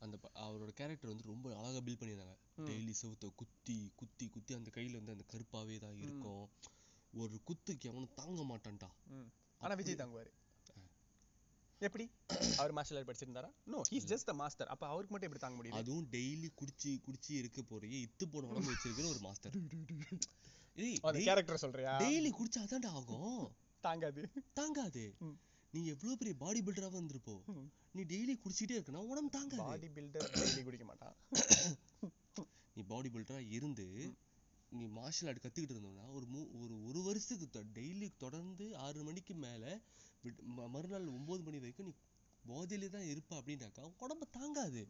அந்த 0.02 0.16
அவரோட 0.46 0.72
கேரக்டர் 0.74 1.12
வந்து 1.12 1.30
ரொம்ப 1.30 1.50
அழகா 1.60 1.80
பில்ட் 1.80 2.02
பண்ணியிருந்தாங்க. 2.02 2.36
டெய்லி 2.66 2.94
செவுத்த 3.02 3.32
குத்தி 3.42 3.78
குத்தி 3.96 4.26
குத்தி 4.30 4.54
அந்த 4.54 4.72
கையில 4.76 5.00
வந்து 5.02 5.16
அந்த 5.16 5.26
கருப்பாவே 5.34 5.78
தான் 5.80 6.00
இருக்கும். 6.00 6.44
ஒரு 7.14 7.36
குத்துக்கு 7.44 7.90
அவனும் 7.90 8.16
தாங்க 8.16 8.44
மாட்டான்டா. 8.44 8.90
ம். 9.12 9.30
ஆனா 9.62 9.76
விஜய் 9.76 10.02
தாங்குவாரு. 10.02 10.32
எப்படி? 11.82 12.06
அவர் 12.60 12.74
martial 12.74 12.98
art 12.98 13.10
படிச்சிருந்தாரா? 13.10 13.50
No 13.66 13.80
he's 13.90 14.08
just 14.12 14.30
a 14.30 14.36
master 14.42 14.70
அப்ப 14.74 14.88
அவருக்கு 14.88 15.14
மட்டும் 15.14 15.30
எப்படி 15.30 15.44
தாங்க 15.44 15.58
முடியுது? 15.60 15.78
அதுவும் 15.80 16.08
டெய்லி 16.14 16.50
குடிச்சு 16.62 16.92
குடிச்சு 17.08 17.32
இருக்க 17.42 17.62
போறையே 17.64 18.00
இத்து 18.06 18.28
போன 18.28 18.50
உடம்பு 18.52 18.72
வச்சிருக்கிற 18.74 19.08
ஒரு 19.14 19.22
மாஸ்டர் 19.22 19.56
அந்த 21.08 21.20
கேரக்டர் 21.28 21.64
சொல்றியா? 21.64 21.92
டெய்லி 22.04 22.30
குடிச்சா 22.38 22.62
அதான்டா 22.66 22.92
ஆகும். 23.00 23.44
தாங்காது. 23.84 24.22
தாங்காது. 24.60 25.04
நீ 25.74 25.80
எவ்வளவு 25.94 26.18
பெரிய 26.20 26.34
பாடி 26.44 26.60
பில்டராக 26.62 27.00
இருந்திருப்போ. 27.00 27.36
நீ 27.96 28.02
டெய்லி 28.12 28.34
குடிச்சிட்டே 28.44 28.76
இருக்கனா 28.78 29.02
உடம்பு 29.12 29.32
தாங்காது. 29.38 29.64
பாடி 29.66 29.90
பில்டர் 29.98 30.30
டெய்லி 30.38 30.64
குடிக்க 30.68 30.86
மாட்டான். 30.92 31.16
நீ 32.76 32.84
பாடி 32.94 33.10
பில்டரா 33.10 33.42
இருந்து 33.58 33.86
நீ 34.72 34.86
மார்ஷல் 34.98 35.30
ஆர்ட் 35.30 35.44
கத்துக்கிட்டு 35.44 35.76
இருந்தோம்னா 35.76 36.06
ஒரு 36.18 36.26
மூ 36.34 36.40
ஒரு 36.62 36.76
ஒரு 36.88 37.00
வருஷத்துக்கு 37.02 37.62
டெய்லி 37.78 38.08
தொடர்ந்து 38.24 38.66
ஆறு 38.86 39.04
மணிக்கு 39.04 39.34
மேல 39.44 39.64
மறுநாள் 40.74 41.14
ஒன்பது 41.18 41.44
மணி 41.44 41.60
வரைக்கும் 41.64 41.88
நீ 41.90 41.94
போதையில 42.44 42.90
தான் 42.96 43.10
இருப்ப 43.12 43.32
அப்படின்னாக்கா 43.40 43.84
உடம்பு 44.06 44.26
தாங்காது. 44.38 44.82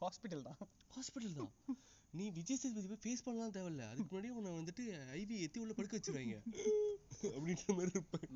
ஹாஸ்பிட்டல் 0.00 0.46
தான். 0.48 0.58
ஹாஸ்பிட்டல் 0.96 1.36
தான். 1.40 1.52
நீ 2.14 2.24
விஜய் 2.36 2.58
சேதுபதி 2.60 2.88
போய் 2.90 3.02
ஃபேஸ் 3.02 3.24
பண்ணலாம் 3.24 3.52
தேவையில்ல. 3.56 3.82
அதுக்கு 3.90 4.08
முன்னாடியே 4.08 4.32
உன்னை 4.38 4.52
வந்துட்டு 4.54 4.84
ஐவி 5.18 5.36
எத்தி 5.44 5.58
உள்ள 5.62 5.74
படுக்க 5.74 5.98
வச்சிருவாங்க. 5.98 6.38
அப்படின்ற 7.34 7.74
மாதிரி 7.76 7.92
இருப்பேன். 7.92 8.28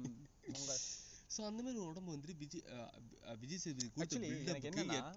ஸோ 1.30 1.40
அந்த 1.48 1.60
மாதிரி 1.62 1.78
ஒரு 1.78 1.90
உடம்பு 1.92 2.14
வந்துட்டு 2.14 2.36
விஜய் 2.42 2.64
விஜய் 3.42 3.62
சேதுபதி 3.62 3.88
கொடுத்த 3.90 5.10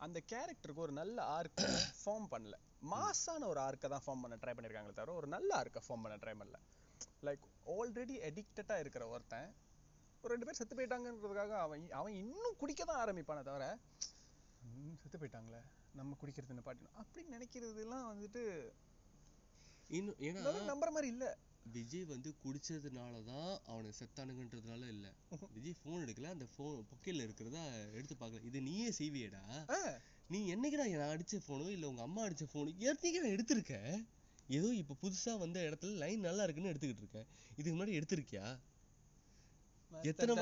அந்த 0.00 0.18
கேரக்டருக்கு 0.28 0.84
ஒரு 0.84 0.94
நல்ல 0.98 1.16
ஆர்க் 1.34 1.62
ஃபார்ம் 1.98 2.28
பண்ணல. 2.32 2.54
மாசான 2.90 3.48
ஒரு 3.48 3.60
ஆர்க்கை 3.64 3.88
தான் 3.88 4.04
ஃபார்ம் 4.04 4.22
பண்ண 4.24 4.36
ட்ரை 4.42 4.52
பண்ணிருக்காங்களே 4.56 4.96
தவிர 4.98 5.16
ஒரு 5.16 5.28
நல்ல 5.34 5.50
ஆர்க்கை 5.58 5.82
ஃபார்ம் 5.86 6.04
பண்ண 6.04 6.16
ட்ரை 6.22 6.34
பண்ணல. 6.34 6.58
லைக் 7.22 7.44
ஆல்ரெடி 7.74 8.14
அடிக்டடா 8.28 8.76
இருக்கிற 8.82 9.04
ஒருத்தன் 9.08 9.50
ஒரு 10.24 10.32
ரெண்டு 10.32 10.46
பேர் 10.46 10.58
செத்து 10.58 10.74
போயிட்டாங்கன்றதுக்காக 10.74 11.52
அவன் 11.60 11.84
அவன் 11.98 12.16
இன்னும் 12.22 12.58
குடிக்க 12.58 12.82
தான் 12.84 13.00
ஆரம்பிப்பானே 13.02 13.42
தவிர 13.44 13.66
"ம், 14.70 14.96
செத்து 15.02 15.18
போயிட்டாங்களே. 15.18 15.60
நம்ம 15.94 16.16
குடிக்கிறது 16.18 16.56
நிப்பாட்டணும் 16.56 16.96
அப்படின்னு 17.00 17.34
நினைக்கிறதுலாம் 17.36 18.08
வந்துட்டு 18.10 18.42
இன்னும் 19.90 20.18
ஏன்னா 20.26 20.40
நம்புற 20.68 20.90
மாதிரி 20.94 21.08
இல்ல. 21.14 21.26
விஜய் 21.66 22.04
வந்து 22.10 22.30
குடிச்சதுனால 22.42 23.16
தான் 23.24 23.50
அவனுக்கு 23.70 23.98
செத்தானுங்கன்றதுனால 23.98 24.84
இல்ல. 24.94 25.06
விஜய் 25.56 25.76
ஃபோன் 25.80 26.04
எடுக்கல 26.04 26.30
அந்த 26.30 26.46
ஃபோன் 26.52 26.78
பொக்கையில 26.90 27.24
இருக்கிறதா 27.26 27.62
எடுத்து 27.98 28.14
பார்க்கல. 28.14 28.44
இது 28.50 28.60
நீயே 28.68 28.88
செய்வியேடா. 28.98 29.42
நீ 30.30 30.38
என்னைக்குடா 30.54 30.86
நான் 30.92 31.14
அடிச்ச 31.14 31.40
ஃபோனோ 31.44 31.66
இல்ல 31.70 31.86
உங்க 31.88 32.02
அம்மா 32.02 32.22
அடிச்ச 32.26 32.44
ஃபோனோ 32.50 32.72
ஏற்கனவே 32.86 33.22
நான் 33.24 33.36
எடுத்திருக்க? 33.36 33.74
ஏதோ 34.48 34.68
இப்ப 34.80 34.96
புதுசா 35.02 35.32
வந்த 35.38 35.58
இடத்துல 35.68 35.98
லைன் 36.02 36.26
நல்லா 36.26 36.44
இருக்குன்னு 36.46 36.72
எடுத்துக்கிட்டு 36.72 37.04
இருக்கேன் 37.04 37.28
இதுக்கு 37.50 37.74
முன்னாடி 37.74 37.96
எடுத்திருக்கியா? 37.98 38.46
எத்தனை. 39.90 40.32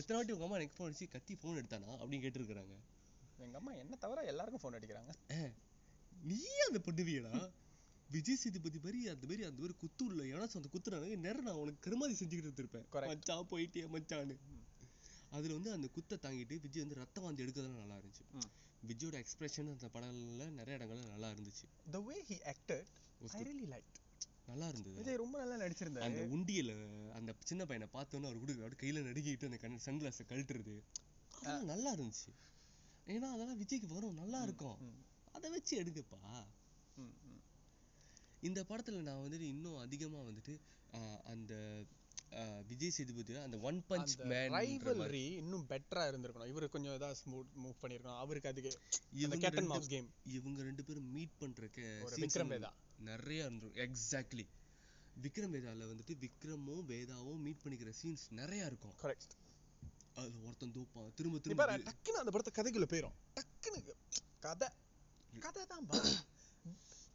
எத்தனை 0.00 0.16
வாட்டி 0.16 0.34
உங்க 0.34 0.46
அம்மா 0.46 0.58
எனக்கு 0.58 0.76
ஃபோன் 0.76 0.88
அடிச்சு 0.88 1.06
கத்தி 1.14 1.34
ஃபோன் 1.36 1.60
எடுத்தானா 1.60 1.90
அப்படின்னு 1.96 2.24
கேட்டிருக்காங்க 2.24 2.76
எங்க 3.46 3.58
அம்மா 3.60 3.72
என்ன 3.82 3.96
தவிர 4.04 4.22
எல்லாருக்கும் 4.32 4.62
ஃபோன் 4.62 4.76
அடிக்கிறாங்க? 4.78 5.12
நீயே 6.30 6.62
அந்த 6.68 6.80
பண்ணுவியடா 6.86 7.32
விஜய் 8.14 8.38
சேதுபதி 8.42 8.78
மாதிரி 8.84 9.00
அந்த 9.12 9.24
மாதிரி 9.30 9.42
அந்த 9.48 9.60
மாதிரி 9.62 9.74
குத்து 9.82 10.04
உள்ள 10.04 10.22
எவனாச்சும் 10.30 10.60
அந்த 10.60 10.70
குத்துறாங்க 10.74 11.16
நேரம் 11.26 11.46
நான் 11.48 11.60
உனக்கு 11.64 11.84
கருமாதி 11.86 12.14
செஞ்சுக்கிட்டு 12.20 12.50
இருந்திருப்பேன். 12.50 12.86
மச்சான் 13.10 13.48
போயிட்டே 13.52 13.84
மச்சான்னு. 13.94 14.36
அதுல 15.36 15.54
வந்து 15.58 15.70
அந்த 15.76 15.88
குத்தை 15.96 16.16
தாங்கிட்டு 16.24 16.54
விஜய் 16.64 16.82
வந்து 16.84 16.98
ரத்த 17.02 17.20
வாந்தி 17.24 17.44
எடுக்கிறதுலாம் 17.44 17.82
நல்லா 17.84 17.98
இருந்துச்சு. 18.00 18.24
விஜயோட 18.90 19.16
எக்ஸ்பிரஷன் 19.24 19.70
அந்த 19.74 19.88
படங்கள்ல 19.94 20.44
நிறைய 20.58 20.78
இடங்கள்ல 20.78 21.06
நல்லா 21.14 21.30
இருந்துச்சு. 21.30 21.66
The 21.96 22.02
way 22.08 22.18
he 22.30 22.38
acted 22.54 22.84
Was 23.24 23.32
I 23.34 23.40
good. 23.40 23.48
really 23.48 23.66
liked. 23.74 23.96
நல்லா 24.46 24.68
இருந்தது. 24.68 24.94
விஜய் 24.98 25.20
ரொம்ப 25.22 25.36
நல்லா 25.42 25.56
நடிச்சிருந்தாரு. 25.64 26.06
அந்த 26.08 26.22
உண்டியல 26.36 26.72
அந்த 27.18 27.34
சின்ன 27.50 27.62
பையனை 27.70 27.88
பார்த்தோன்னே 27.96 28.28
அவர் 28.30 28.38
அப்படியே 28.40 28.80
கையில 28.82 29.02
நடுக்கிட்டு 29.08 29.48
அந்த 29.50 29.58
கண் 29.64 29.84
சன்கிளாஸை 29.88 30.24
கழட்டுறது. 30.32 30.74
நல்லா 31.72 31.90
இருந்துச்சு. 31.94 32.32
ஏன்னா 33.06 33.28
அதெல்லாம் 33.34 33.60
விஜய்க்கு 33.62 33.88
வரும். 33.88 34.14
நல்லா 34.14 34.40
இருக்கும். 34.42 34.78
அதை 35.36 35.50
வச்சு 35.50 35.74
எடுங்கப்பா. 35.82 36.20
இந்த 38.48 38.60
படத்துல 38.68 39.00
நான் 39.06 39.22
வந்துட்டு 39.24 39.48
இன்னும் 39.54 39.76
அதிகமா 39.76 40.20
வந்துட்டு 40.28 40.54
அந்த 41.32 41.54
விஜய் 42.68 42.94
சேதுபதி 42.96 43.34
அந்த 43.46 43.56
ஒன் 43.68 43.78
பஞ்ச் 43.90 44.12
மேன் 44.30 44.52
rivalry 44.56 45.24
இன்னும் 45.40 45.66
பெட்டரா 45.72 46.04
இருந்திருக்கணும். 46.10 46.50
இவரு 46.52 46.68
கொஞ்சம் 46.74 46.96
ஏதாவது 46.98 47.18
ஸ்மூத் 47.22 47.58
மூவ் 47.62 47.80
பண்ணிருக்கணும் 47.82 48.20
அவருக்கு 48.24 48.50
அதுக்கு 48.52 48.72
இவங்க 49.20 49.36
கேப்டன் 49.44 49.70
மாஸ் 49.72 49.90
கேம் 49.94 50.08
இவங்க 50.38 50.62
ரெண்டு 50.68 50.84
பேரும் 50.88 51.10
மீட் 51.16 51.38
பண்ற 51.42 51.68
ஒரு 52.04 52.16
scenes 52.16 52.24
விக்ரம் 52.24 52.52
வேதா. 52.54 52.70
நிறைய 53.10 53.44
இருந்திருக்கும் 53.46 53.84
எக்ஸாக்ட்லி 53.86 54.46
விக்ரம் 55.16 55.54
வேதால 55.54 55.86
வந்துட்டு 55.92 56.14
விக்ரமும் 56.24 56.84
வேதாவும் 56.92 57.40
மீட் 57.46 57.62
பண்ணிக்கிற 57.64 57.92
சீன்ஸ் 58.02 58.24
நிறைய 58.40 58.70
இருக்கும். 58.70 58.96
கரெக்ட் 59.02 59.34
அதுல 60.16 60.42
ஒருத்தன் 60.48 60.74
தூப்பான். 60.76 61.08
திரும்ப 61.18 61.38
திரும்ப 61.44 61.66
டக்குன்னு 61.88 62.22
அந்த 62.22 62.32
படத்தை 62.34 62.52
கதைக்குள்ள 62.58 62.86
போயிரும். 62.92 63.16
டக்குன்னு 63.38 63.80
கதை. 64.46 64.68
கதை 65.46 65.62
தான் 65.72 65.86
பா 65.90 65.98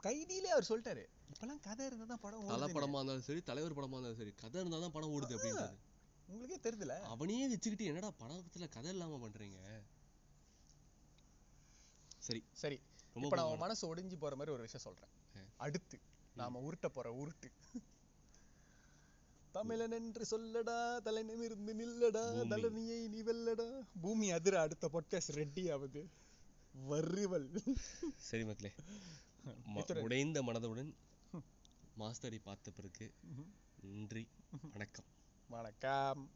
கைதியிலே 0.06 0.50
அவர் 0.56 0.68
சொல்லிட்டாரு 0.70 1.04
இப்பெல்லாம் 1.32 1.62
கதை 1.68 1.84
இருந்தா 1.90 2.06
தான் 2.12 2.22
படம் 2.26 2.48
தலை. 2.52 2.68
படமா 2.78 2.98
இருந்தாலும் 3.00 3.28
சரி 3.28 3.42
தலைவர் 3.50 3.78
படமா 3.78 3.96
இருந்தாலும் 3.98 4.20
சரி 4.22 4.34
கதை 4.44 4.60
இருந்தா 4.62 4.80
தான் 4.84 4.96
படம் 4.98 5.14
ஓடுது 5.16 5.36
அப்படின்றது. 5.38 5.78
உங்களுக்கே 6.32 6.58
தெரியுதுல 6.66 6.96
அவனையே 7.14 7.46
வச்சுக்கிட்டு 7.54 7.90
என்னடா 7.92 8.12
படத்துல 8.22 8.68
கதை 8.76 8.92
இல்லாம 8.96 9.20
பண்றீங்க? 9.24 9.60
சரி. 12.28 12.42
சரி. 12.62 12.78
இப்ப 13.16 13.36
நான் 13.40 13.64
மனசு 13.64 13.84
ஒடிஞ்சு 13.90 14.16
போற 14.24 14.36
மாதிரி 14.40 14.54
ஒரு 14.56 14.66
விஷயம் 14.68 14.86
சொல்றேன். 14.86 15.12
அடுத்து 15.66 15.98
நாம 16.40 16.62
உருட்ட 16.68 16.88
போற 16.96 17.10
உருட்டு. 17.22 17.50
தமிழன் 19.56 19.92
என்று 19.92 20.26
சொல்லடா 20.32 21.02
தலை 21.02 21.24
நிமிர்ந்து 21.24 21.74
நில்லடா. 21.74 22.24
தலனியை 22.50 23.08
நீ 23.10 23.24
வெல்லடா. 23.24 23.82
பூமி 24.02 24.32
அதிர 24.32 24.62
அடுத்த 24.62 24.90
பாட்காஸ்ட் 24.94 25.32
ரெட்டி 25.34 25.74
ஆகுது 25.74 26.10
வறுவல். 26.88 27.50
சரி 28.16 28.46
மக்களே. 28.46 28.74
உடைந்த 30.04 30.44
மனதுடன் 30.44 30.94
மாஸ்டரை 32.00 32.40
பார்த்த 32.44 32.72
பிறகு 32.72 33.12
நன்றி 33.82 34.28
வணக்கம். 34.72 35.06
வணக்கம். 35.50 36.30